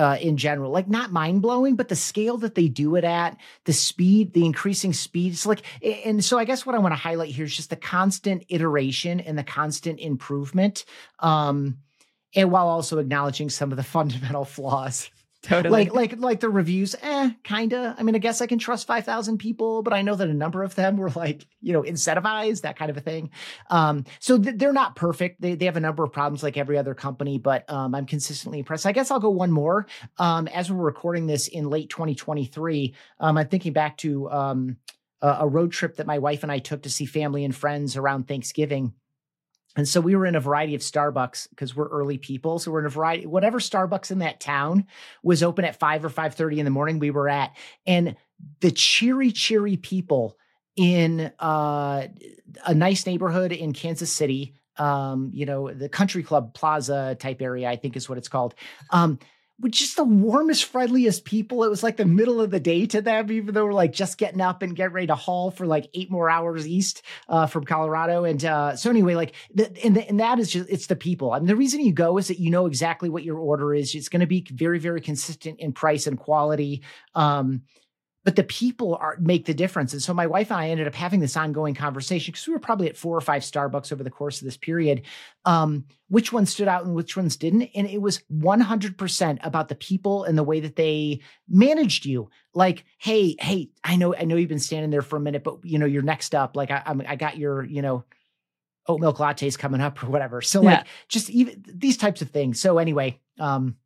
uh, 0.00 0.16
in 0.16 0.38
general. 0.38 0.70
Like 0.70 0.88
not 0.88 1.12
mind 1.12 1.42
blowing, 1.42 1.76
but 1.76 1.88
the 1.88 1.96
scale 1.96 2.38
that 2.38 2.54
they 2.54 2.68
do 2.68 2.96
it 2.96 3.04
at, 3.04 3.36
the 3.66 3.72
speed, 3.74 4.32
the 4.32 4.46
increasing 4.46 4.94
speed. 4.94 5.32
It's 5.32 5.44
like, 5.44 5.62
and 5.82 6.24
so 6.24 6.38
I 6.38 6.44
guess 6.44 6.64
what 6.64 6.74
I 6.74 6.78
want 6.78 6.92
to 6.92 7.00
highlight 7.00 7.28
here 7.28 7.44
is 7.44 7.54
just 7.54 7.68
the 7.68 7.76
constant 7.76 8.44
iteration 8.48 9.20
and 9.20 9.36
the 9.36 9.44
constant 9.44 10.00
improvement. 10.00 10.86
Um, 11.18 11.78
and 12.34 12.50
while 12.50 12.68
also 12.68 12.98
acknowledging 12.98 13.50
some 13.50 13.72
of 13.72 13.76
the 13.76 13.82
fundamental 13.96 14.46
flaws 14.46 15.10
Totally. 15.42 15.86
Like 15.86 15.94
like 15.94 16.18
like 16.18 16.40
the 16.40 16.50
reviews, 16.50 16.94
eh, 17.00 17.30
kinda. 17.44 17.94
I 17.98 18.02
mean, 18.02 18.14
I 18.14 18.18
guess 18.18 18.42
I 18.42 18.46
can 18.46 18.58
trust 18.58 18.86
five 18.86 19.06
thousand 19.06 19.38
people, 19.38 19.82
but 19.82 19.94
I 19.94 20.02
know 20.02 20.14
that 20.14 20.28
a 20.28 20.34
number 20.34 20.62
of 20.62 20.74
them 20.74 20.96
were 20.98 21.10
like, 21.10 21.46
you 21.62 21.72
know, 21.72 21.82
incentivized, 21.82 22.60
that 22.62 22.76
kind 22.76 22.90
of 22.90 22.98
a 22.98 23.00
thing. 23.00 23.30
Um, 23.70 24.04
so 24.18 24.38
th- 24.38 24.56
they're 24.58 24.74
not 24.74 24.96
perfect. 24.96 25.40
They 25.40 25.54
they 25.54 25.64
have 25.64 25.78
a 25.78 25.80
number 25.80 26.04
of 26.04 26.12
problems 26.12 26.42
like 26.42 26.58
every 26.58 26.76
other 26.76 26.94
company, 26.94 27.38
but 27.38 27.68
um, 27.70 27.94
I'm 27.94 28.04
consistently 28.04 28.58
impressed. 28.58 28.84
I 28.84 28.92
guess 28.92 29.10
I'll 29.10 29.20
go 29.20 29.30
one 29.30 29.50
more. 29.50 29.86
Um, 30.18 30.46
as 30.48 30.70
we're 30.70 30.84
recording 30.84 31.26
this 31.26 31.48
in 31.48 31.70
late 31.70 31.88
2023, 31.88 32.94
um, 33.20 33.38
I'm 33.38 33.48
thinking 33.48 33.72
back 33.72 33.96
to 33.98 34.30
um 34.30 34.76
a 35.22 35.46
road 35.46 35.70
trip 35.70 35.96
that 35.96 36.06
my 36.06 36.18
wife 36.18 36.42
and 36.44 36.50
I 36.50 36.60
took 36.60 36.82
to 36.82 36.90
see 36.90 37.04
family 37.04 37.44
and 37.44 37.54
friends 37.54 37.94
around 37.94 38.26
Thanksgiving 38.26 38.94
And 39.76 39.88
so 39.88 40.00
we 40.00 40.16
were 40.16 40.26
in 40.26 40.34
a 40.34 40.40
variety 40.40 40.74
of 40.74 40.80
Starbucks 40.80 41.48
because 41.50 41.76
we're 41.76 41.88
early 41.88 42.18
people. 42.18 42.58
So 42.58 42.72
we're 42.72 42.80
in 42.80 42.86
a 42.86 42.90
variety, 42.90 43.26
whatever 43.26 43.60
Starbucks 43.60 44.10
in 44.10 44.18
that 44.18 44.40
town 44.40 44.86
was 45.22 45.42
open 45.42 45.64
at 45.64 45.78
five 45.78 46.04
or 46.04 46.08
five 46.08 46.34
thirty 46.34 46.58
in 46.58 46.64
the 46.64 46.70
morning. 46.70 46.98
We 46.98 47.12
were 47.12 47.28
at, 47.28 47.56
and 47.86 48.16
the 48.60 48.72
cheery, 48.72 49.30
cheery 49.30 49.76
people 49.76 50.36
in 50.74 51.32
uh, 51.38 52.08
a 52.66 52.74
nice 52.74 53.06
neighborhood 53.06 53.52
in 53.52 53.72
Kansas 53.72 54.12
City. 54.12 54.54
Um, 54.76 55.30
you 55.34 55.46
know, 55.46 55.70
the 55.72 55.88
Country 55.88 56.22
Club 56.22 56.54
Plaza 56.54 57.16
type 57.20 57.42
area, 57.42 57.68
I 57.68 57.76
think 57.76 57.96
is 57.96 58.08
what 58.08 58.18
it's 58.18 58.28
called. 58.28 58.54
Um, 58.90 59.18
with 59.60 59.72
just 59.72 59.96
the 59.96 60.04
warmest, 60.04 60.64
friendliest 60.64 61.24
people. 61.24 61.64
It 61.64 61.68
was 61.68 61.82
like 61.82 61.96
the 61.96 62.06
middle 62.06 62.40
of 62.40 62.50
the 62.50 62.60
day 62.60 62.86
to 62.86 63.02
them, 63.02 63.30
even 63.30 63.54
though 63.54 63.66
we're 63.66 63.72
like 63.72 63.92
just 63.92 64.16
getting 64.16 64.40
up 64.40 64.62
and 64.62 64.74
getting 64.74 64.94
ready 64.94 65.06
to 65.08 65.14
haul 65.14 65.50
for 65.50 65.66
like 65.66 65.88
eight 65.92 66.10
more 66.10 66.30
hours 66.30 66.66
east 66.66 67.02
uh, 67.28 67.46
from 67.46 67.64
Colorado. 67.64 68.24
And 68.24 68.42
uh, 68.44 68.76
so 68.76 68.88
anyway, 68.88 69.14
like, 69.14 69.34
the, 69.54 69.70
and, 69.84 69.96
the, 69.96 70.08
and 70.08 70.20
that 70.20 70.38
is 70.38 70.50
just, 70.50 70.70
it's 70.70 70.86
the 70.86 70.96
people. 70.96 71.32
I 71.32 71.38
mean, 71.38 71.46
the 71.46 71.56
reason 71.56 71.80
you 71.80 71.92
go 71.92 72.16
is 72.18 72.28
that 72.28 72.40
you 72.40 72.50
know 72.50 72.66
exactly 72.66 73.10
what 73.10 73.22
your 73.22 73.38
order 73.38 73.74
is. 73.74 73.94
It's 73.94 74.08
going 74.08 74.20
to 74.20 74.26
be 74.26 74.46
very, 74.50 74.78
very 74.78 75.00
consistent 75.00 75.60
in 75.60 75.72
price 75.72 76.06
and 76.06 76.18
quality. 76.18 76.82
Um, 77.14 77.62
but 78.24 78.36
the 78.36 78.44
people 78.44 78.96
are 78.96 79.16
make 79.18 79.46
the 79.46 79.54
difference. 79.54 79.92
And 79.92 80.02
so 80.02 80.12
my 80.12 80.26
wife 80.26 80.50
and 80.50 80.60
I 80.60 80.68
ended 80.68 80.86
up 80.86 80.94
having 80.94 81.20
this 81.20 81.36
ongoing 81.36 81.74
conversation 81.74 82.32
because 82.32 82.46
we 82.46 82.52
were 82.52 82.58
probably 82.58 82.88
at 82.88 82.96
four 82.96 83.16
or 83.16 83.20
five 83.20 83.42
Starbucks 83.42 83.92
over 83.92 84.04
the 84.04 84.10
course 84.10 84.40
of 84.40 84.44
this 84.44 84.58
period. 84.58 85.02
Um, 85.46 85.86
which 86.08 86.32
ones 86.32 86.50
stood 86.50 86.68
out 86.68 86.84
and 86.84 86.94
which 86.94 87.16
ones 87.16 87.36
didn't? 87.36 87.70
And 87.74 87.86
it 87.86 88.02
was 88.02 88.22
100% 88.32 89.38
about 89.42 89.68
the 89.68 89.74
people 89.74 90.24
and 90.24 90.36
the 90.36 90.42
way 90.42 90.60
that 90.60 90.76
they 90.76 91.20
managed 91.48 92.04
you. 92.04 92.28
Like, 92.52 92.84
hey, 92.98 93.36
hey, 93.38 93.70
I 93.84 93.96
know, 93.96 94.14
I 94.14 94.24
know 94.24 94.36
you've 94.36 94.48
been 94.48 94.58
standing 94.58 94.90
there 94.90 95.02
for 95.02 95.16
a 95.16 95.20
minute, 95.20 95.42
but 95.42 95.64
you 95.64 95.78
know, 95.78 95.86
you're 95.86 96.02
next 96.02 96.34
up. 96.34 96.56
Like, 96.56 96.70
I, 96.70 96.82
I'm, 96.84 97.02
I 97.08 97.16
got 97.16 97.38
your, 97.38 97.64
you 97.64 97.80
know, 97.80 98.04
oat 98.86 99.00
milk 99.00 99.18
lattes 99.18 99.58
coming 99.58 99.80
up 99.80 100.02
or 100.02 100.06
whatever. 100.10 100.42
So 100.42 100.62
yeah. 100.62 100.70
like, 100.70 100.86
just 101.08 101.30
even 101.30 101.64
these 101.66 101.96
types 101.96 102.20
of 102.20 102.30
things. 102.30 102.60
So 102.60 102.78
anyway, 102.78 103.18
um, 103.38 103.76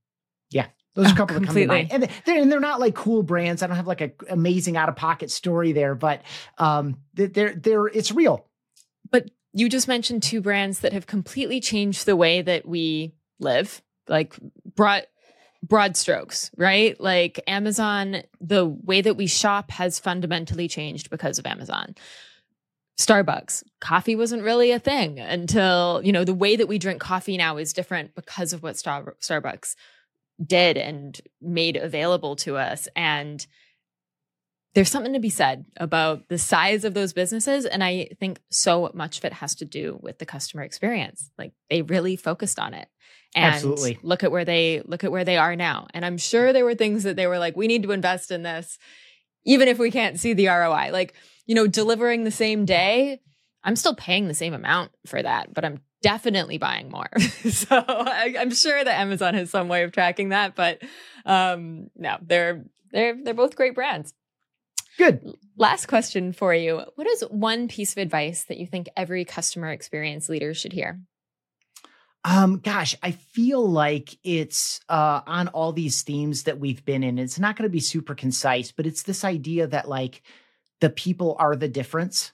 yeah, 0.50 0.66
those 0.94 1.06
are 1.06 1.08
a 1.08 1.12
oh, 1.12 1.16
couple 1.16 1.36
oh, 1.36 1.40
that 1.40 1.46
come 1.46 1.56
to 1.56 1.66
mind. 1.66 1.88
And 1.90 2.08
they're, 2.24 2.40
and 2.40 2.50
they're 2.50 2.60
not 2.60 2.80
like 2.80 2.94
cool 2.94 3.22
brands. 3.22 3.62
I 3.62 3.66
don't 3.66 3.76
have 3.76 3.86
like 3.86 4.00
a 4.00 4.12
amazing 4.28 4.76
out 4.76 4.88
of 4.88 4.96
pocket 4.96 5.30
story 5.30 5.72
there, 5.72 5.94
but 5.94 6.22
um, 6.58 6.98
they're, 7.14 7.54
they're, 7.54 7.86
it's 7.86 8.12
real. 8.12 8.46
But 9.10 9.30
you 9.52 9.68
just 9.68 9.88
mentioned 9.88 10.22
two 10.22 10.40
brands 10.40 10.80
that 10.80 10.92
have 10.92 11.06
completely 11.06 11.60
changed 11.60 12.06
the 12.06 12.16
way 12.16 12.42
that 12.42 12.66
we 12.66 13.14
live, 13.38 13.82
like 14.08 14.36
broad, 14.74 15.06
broad 15.62 15.96
strokes, 15.96 16.50
right? 16.56 17.00
Like 17.00 17.40
Amazon, 17.46 18.22
the 18.40 18.66
way 18.66 19.00
that 19.00 19.16
we 19.16 19.26
shop 19.26 19.70
has 19.72 19.98
fundamentally 19.98 20.68
changed 20.68 21.10
because 21.10 21.38
of 21.38 21.46
Amazon. 21.46 21.94
Starbucks, 22.98 23.64
coffee 23.80 24.14
wasn't 24.14 24.44
really 24.44 24.70
a 24.70 24.78
thing 24.78 25.18
until, 25.18 26.00
you 26.04 26.12
know, 26.12 26.22
the 26.22 26.32
way 26.32 26.54
that 26.54 26.68
we 26.68 26.78
drink 26.78 27.00
coffee 27.00 27.36
now 27.36 27.56
is 27.56 27.72
different 27.72 28.14
because 28.14 28.52
of 28.52 28.62
what 28.62 28.76
Star- 28.76 29.16
Starbucks 29.20 29.74
did 30.44 30.76
and 30.76 31.20
made 31.40 31.76
available 31.76 32.36
to 32.36 32.56
us. 32.56 32.88
And 32.96 33.46
there's 34.74 34.90
something 34.90 35.12
to 35.12 35.20
be 35.20 35.30
said 35.30 35.64
about 35.76 36.28
the 36.28 36.38
size 36.38 36.84
of 36.84 36.94
those 36.94 37.12
businesses. 37.12 37.64
And 37.64 37.82
I 37.82 38.08
think 38.18 38.40
so 38.50 38.90
much 38.92 39.18
of 39.18 39.24
it 39.24 39.32
has 39.34 39.54
to 39.56 39.64
do 39.64 39.98
with 40.02 40.18
the 40.18 40.26
customer 40.26 40.64
experience. 40.64 41.30
Like 41.38 41.52
they 41.70 41.82
really 41.82 42.16
focused 42.16 42.58
on 42.58 42.74
it. 42.74 42.88
And 43.36 43.54
Absolutely. 43.54 43.98
look 44.02 44.22
at 44.22 44.32
where 44.32 44.44
they 44.44 44.82
look 44.84 45.04
at 45.04 45.12
where 45.12 45.24
they 45.24 45.36
are 45.36 45.56
now. 45.56 45.86
And 45.92 46.04
I'm 46.04 46.18
sure 46.18 46.52
there 46.52 46.64
were 46.64 46.74
things 46.74 47.02
that 47.04 47.16
they 47.16 47.26
were 47.26 47.38
like, 47.38 47.56
we 47.56 47.66
need 47.66 47.82
to 47.84 47.92
invest 47.92 48.30
in 48.30 48.42
this, 48.42 48.78
even 49.44 49.68
if 49.68 49.78
we 49.78 49.90
can't 49.90 50.20
see 50.20 50.34
the 50.34 50.48
ROI. 50.48 50.90
Like, 50.92 51.14
you 51.46 51.54
know, 51.54 51.66
delivering 51.66 52.24
the 52.24 52.30
same 52.30 52.64
day, 52.64 53.20
I'm 53.64 53.76
still 53.76 53.94
paying 53.94 54.28
the 54.28 54.34
same 54.34 54.54
amount 54.54 54.92
for 55.06 55.22
that, 55.22 55.52
but 55.52 55.64
I'm 55.64 55.80
definitely 56.04 56.58
buying 56.58 56.90
more. 56.90 57.08
so 57.18 57.66
I, 57.88 58.34
am 58.36 58.52
sure 58.52 58.84
that 58.84 59.00
Amazon 59.00 59.32
has 59.32 59.48
some 59.48 59.68
way 59.68 59.84
of 59.84 59.92
tracking 59.92 60.28
that, 60.28 60.54
but 60.54 60.82
um, 61.24 61.88
no, 61.96 62.18
they're 62.20 62.66
they're 62.92 63.16
they're 63.24 63.32
both 63.32 63.56
great 63.56 63.74
brands. 63.74 64.12
Good. 64.98 65.34
Last 65.56 65.86
question 65.86 66.34
for 66.34 66.54
you. 66.54 66.82
What 66.94 67.06
is 67.06 67.22
one 67.30 67.68
piece 67.68 67.92
of 67.92 67.98
advice 67.98 68.44
that 68.44 68.58
you 68.58 68.66
think 68.66 68.88
every 68.96 69.24
customer 69.24 69.70
experience 69.70 70.28
leader 70.28 70.52
should 70.52 70.74
hear? 70.74 71.00
Um, 72.22 72.58
gosh, 72.58 72.94
I 73.02 73.12
feel 73.12 73.66
like 73.66 74.16
it's 74.22 74.80
uh, 74.90 75.22
on 75.26 75.48
all 75.48 75.72
these 75.72 76.02
themes 76.02 76.44
that 76.44 76.60
we've 76.60 76.84
been 76.84 77.02
in. 77.02 77.18
It's 77.18 77.38
not 77.38 77.56
going 77.56 77.68
to 77.68 77.72
be 77.72 77.80
super 77.80 78.14
concise, 78.14 78.72
but 78.72 78.86
it's 78.86 79.02
this 79.02 79.24
idea 79.24 79.66
that 79.68 79.88
like 79.88 80.22
the 80.80 80.90
people 80.90 81.34
are 81.38 81.56
the 81.56 81.68
difference 81.68 82.32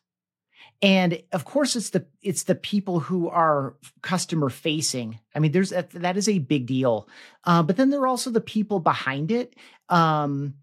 and 0.82 1.22
of 1.32 1.44
course 1.44 1.76
it's 1.76 1.90
the 1.90 2.06
it's 2.22 2.44
the 2.44 2.54
people 2.54 3.00
who 3.00 3.28
are 3.28 3.74
customer 4.02 4.48
facing. 4.48 5.18
I 5.34 5.38
mean 5.38 5.52
there's 5.52 5.70
that, 5.70 5.90
that 5.90 6.16
is 6.16 6.28
a 6.28 6.38
big 6.38 6.66
deal. 6.66 7.08
Uh, 7.44 7.62
but 7.62 7.76
then 7.76 7.90
there 7.90 8.00
are 8.00 8.06
also 8.06 8.30
the 8.30 8.40
people 8.40 8.80
behind 8.80 9.30
it. 9.30 9.54
Um, 9.88 10.54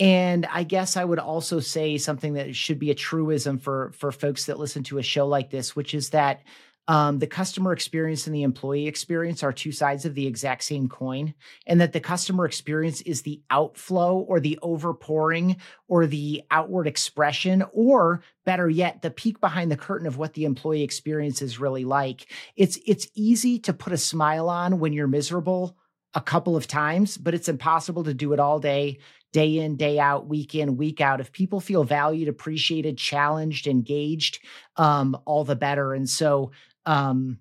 and 0.00 0.46
i 0.46 0.62
guess 0.62 0.96
i 0.96 1.04
would 1.04 1.18
also 1.18 1.60
say 1.60 1.98
something 1.98 2.32
that 2.32 2.56
should 2.56 2.78
be 2.78 2.90
a 2.90 2.94
truism 2.94 3.58
for 3.58 3.92
for 3.92 4.10
folks 4.10 4.46
that 4.46 4.58
listen 4.58 4.82
to 4.82 4.96
a 4.98 5.02
show 5.02 5.26
like 5.26 5.50
this 5.50 5.76
which 5.76 5.92
is 5.92 6.10
that 6.10 6.42
um, 6.88 7.20
the 7.20 7.26
customer 7.26 7.72
experience 7.72 8.26
and 8.26 8.34
the 8.34 8.42
employee 8.42 8.88
experience 8.88 9.42
are 9.42 9.52
two 9.52 9.70
sides 9.70 10.04
of 10.04 10.14
the 10.14 10.26
exact 10.26 10.64
same 10.64 10.88
coin, 10.88 11.32
and 11.66 11.80
that 11.80 11.92
the 11.92 12.00
customer 12.00 12.44
experience 12.44 13.00
is 13.02 13.22
the 13.22 13.40
outflow 13.50 14.18
or 14.18 14.40
the 14.40 14.58
overpouring 14.62 15.56
or 15.86 16.06
the 16.06 16.42
outward 16.50 16.88
expression, 16.88 17.64
or 17.72 18.22
better 18.44 18.68
yet, 18.68 19.02
the 19.02 19.10
peek 19.10 19.40
behind 19.40 19.70
the 19.70 19.76
curtain 19.76 20.08
of 20.08 20.16
what 20.16 20.34
the 20.34 20.44
employee 20.44 20.82
experience 20.82 21.40
is 21.40 21.60
really 21.60 21.84
like. 21.84 22.26
It's 22.56 22.78
it's 22.84 23.06
easy 23.14 23.60
to 23.60 23.72
put 23.72 23.92
a 23.92 23.98
smile 23.98 24.48
on 24.48 24.80
when 24.80 24.92
you're 24.92 25.06
miserable 25.06 25.76
a 26.14 26.20
couple 26.20 26.56
of 26.56 26.66
times, 26.66 27.16
but 27.16 27.32
it's 27.32 27.48
impossible 27.48 28.04
to 28.04 28.12
do 28.12 28.32
it 28.32 28.40
all 28.40 28.58
day 28.58 28.98
day 29.32 29.58
in, 29.58 29.76
day 29.76 29.98
out, 29.98 30.28
week 30.28 30.54
in, 30.54 30.76
week 30.76 31.00
out. 31.00 31.20
If 31.20 31.32
people 31.32 31.58
feel 31.58 31.84
valued, 31.84 32.28
appreciated, 32.28 32.98
challenged, 32.98 33.66
engaged, 33.66 34.40
um, 34.76 35.18
all 35.24 35.44
the 35.44 35.56
better. 35.56 35.94
And 35.94 36.08
so 36.08 36.52
um, 36.86 37.38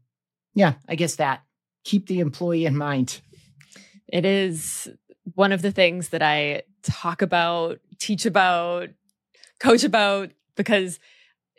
yeah, 0.53 0.73
I 0.87 0.95
guess 0.95 1.15
that 1.15 1.43
keep 1.83 2.07
the 2.07 2.19
employee 2.19 2.65
in 2.65 2.77
mind. 2.77 3.21
It 4.07 4.25
is 4.25 4.89
one 5.35 5.51
of 5.51 5.61
the 5.61 5.71
things 5.71 6.09
that 6.09 6.21
I 6.21 6.63
talk 6.83 7.21
about, 7.21 7.79
teach 7.99 8.25
about, 8.25 8.89
coach 9.59 9.83
about 9.83 10.31
because 10.55 10.99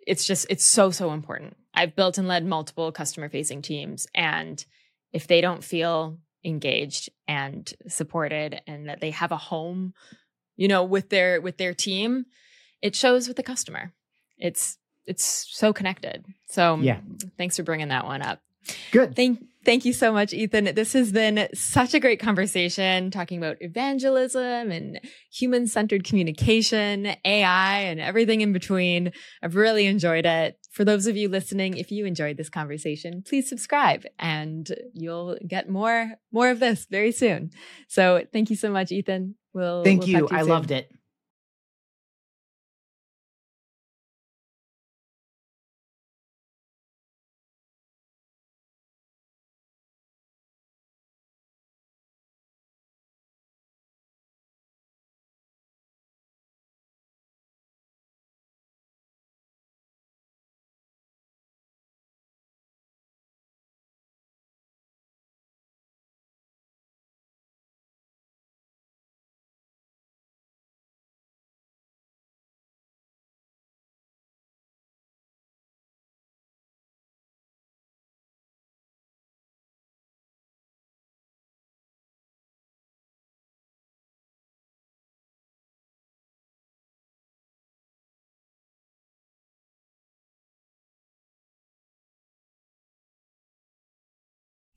it's 0.07 0.27
just 0.27 0.47
it's 0.51 0.65
so 0.65 0.91
so 0.91 1.13
important. 1.13 1.57
I've 1.75 1.97
built 1.97 2.19
and 2.19 2.29
led 2.29 2.45
multiple 2.45 2.93
customer 2.93 3.29
facing 3.29 3.63
teams 3.63 4.07
and 4.15 4.65
if 5.13 5.27
they 5.27 5.41
don't 5.41 5.65
feel 5.65 6.19
engaged 6.45 7.11
and 7.29 7.73
supported 7.89 8.61
and 8.67 8.89
that 8.89 9.01
they 9.01 9.11
have 9.11 9.33
a 9.33 9.37
home, 9.37 9.95
you 10.57 10.69
know, 10.69 10.85
with 10.85 11.09
their 11.09 11.41
with 11.41 11.57
their 11.57 11.75
team, 11.75 12.27
it 12.83 12.95
shows 12.95 13.29
with 13.29 13.37
the 13.37 13.43
customer. 13.43 13.93
It's 14.39 14.79
it's 15.07 15.47
so 15.51 15.73
connected. 15.73 16.25
So 16.49 16.75
um, 16.75 16.83
yeah, 16.83 17.01
thanks 17.39 17.57
for 17.57 17.63
bringing 17.63 17.89
that 17.89 18.05
one 18.05 18.23
up. 18.23 18.41
Good. 18.93 19.17
Thank 19.17 19.45
thank 19.65 19.85
you 19.85 19.93
so 19.93 20.13
much, 20.13 20.33
Ethan. 20.33 20.75
This 20.75 20.93
has 20.93 21.13
been 21.13 21.49
such 21.55 21.95
a 21.95 22.01
great 22.01 22.21
conversation 22.21 23.11
talking 23.11 23.39
about 23.39 23.57
evangelism 23.61 24.71
and 24.71 25.01
human 25.33 25.67
centered 25.67 26.05
communication, 26.05 27.15
AI, 27.25 27.79
and 27.81 28.01
everything 28.01 28.41
in 28.41 28.53
between. 28.53 29.13
I've 29.43 29.57
really 29.57 29.87
enjoyed 29.87 30.27
it. 30.27 30.59
For 30.71 30.85
those 30.85 31.07
of 31.07 31.17
you 31.17 31.29
listening, 31.29 31.77
if 31.77 31.91
you 31.91 32.07
enjoyed 32.07 32.37
this 32.37 32.49
conversation, 32.49 33.23
please 33.27 33.49
subscribe 33.49 34.05
and 34.19 34.69
you'll 34.95 35.37
get 35.47 35.69
more 35.69 36.13
more 36.33 36.51
of 36.51 36.61
this 36.61 36.87
very 36.91 37.13
soon. 37.13 37.51
So 37.89 38.25
thank 38.33 38.51
you 38.51 38.57
so 38.57 38.71
much, 38.71 38.93
Ethan. 38.93 39.35
We'll 39.53 39.85
thank 39.85 40.03
we'll 40.03 40.09
you. 40.09 40.19
you 40.19 40.29
I 40.31 40.43
loved 40.43 40.71
it. 40.71 40.91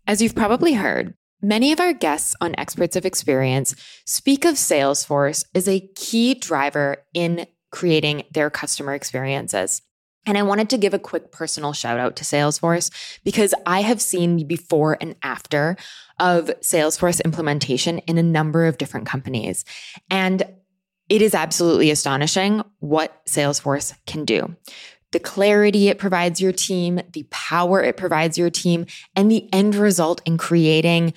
As 0.07 0.21
you've 0.21 0.35
probably 0.35 0.73
heard, 0.73 1.15
many 1.41 1.71
of 1.71 1.79
our 1.79 1.91
guests 1.91 2.35
on 2.39 2.53
Experts 2.59 2.95
of 2.95 3.07
Experience 3.07 3.75
speak 4.05 4.45
of 4.45 4.53
Salesforce 4.53 5.43
as 5.55 5.67
a 5.67 5.89
key 5.95 6.35
driver 6.35 6.97
in 7.15 7.47
creating 7.71 8.23
their 8.31 8.51
customer 8.51 8.93
experiences. 8.93 9.81
And 10.27 10.37
I 10.37 10.43
wanted 10.43 10.69
to 10.69 10.77
give 10.77 10.93
a 10.93 10.99
quick 10.99 11.31
personal 11.31 11.73
shout 11.73 11.99
out 11.99 12.15
to 12.17 12.23
Salesforce 12.23 12.91
because 13.23 13.55
I 13.65 13.81
have 13.81 14.01
seen 14.01 14.35
the 14.35 14.43
before 14.43 14.95
and 15.01 15.15
after 15.23 15.75
of 16.19 16.51
Salesforce 16.61 17.23
implementation 17.23 17.97
in 17.99 18.19
a 18.19 18.23
number 18.23 18.65
of 18.65 18.77
different 18.77 19.07
companies. 19.07 19.65
And 20.11 20.43
it 21.09 21.21
is 21.21 21.35
absolutely 21.35 21.91
astonishing 21.91 22.63
what 22.79 23.25
Salesforce 23.25 23.95
can 24.05 24.25
do. 24.25 24.55
The 25.15 25.19
clarity 25.19 25.87
it 25.87 25.97
provides 25.97 26.41
your 26.41 26.51
team, 26.51 26.99
the 27.13 27.25
power 27.29 27.81
it 27.81 27.95
provides 27.95 28.37
your 28.37 28.49
team, 28.49 28.85
and 29.15 29.31
the 29.31 29.47
end 29.53 29.73
result 29.73 30.21
in 30.25 30.37
creating 30.37 31.13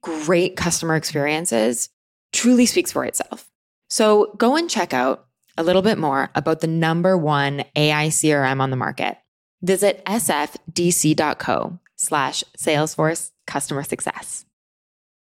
great 0.00 0.54
customer 0.54 0.94
experiences 0.94 1.88
truly 2.32 2.66
speaks 2.66 2.92
for 2.92 3.04
itself. 3.04 3.50
So 3.90 4.32
go 4.38 4.54
and 4.54 4.70
check 4.70 4.94
out 4.94 5.26
a 5.56 5.64
little 5.64 5.82
bit 5.82 5.98
more 5.98 6.30
about 6.36 6.60
the 6.60 6.68
number 6.68 7.18
one 7.18 7.64
AI 7.74 8.10
CRM 8.10 8.60
on 8.60 8.70
the 8.70 8.76
market. 8.76 9.18
Visit 9.60 10.04
sfdc.co 10.04 11.80
slash 11.96 12.44
Salesforce 12.56 13.32
customer 13.48 13.82
success. 13.82 14.44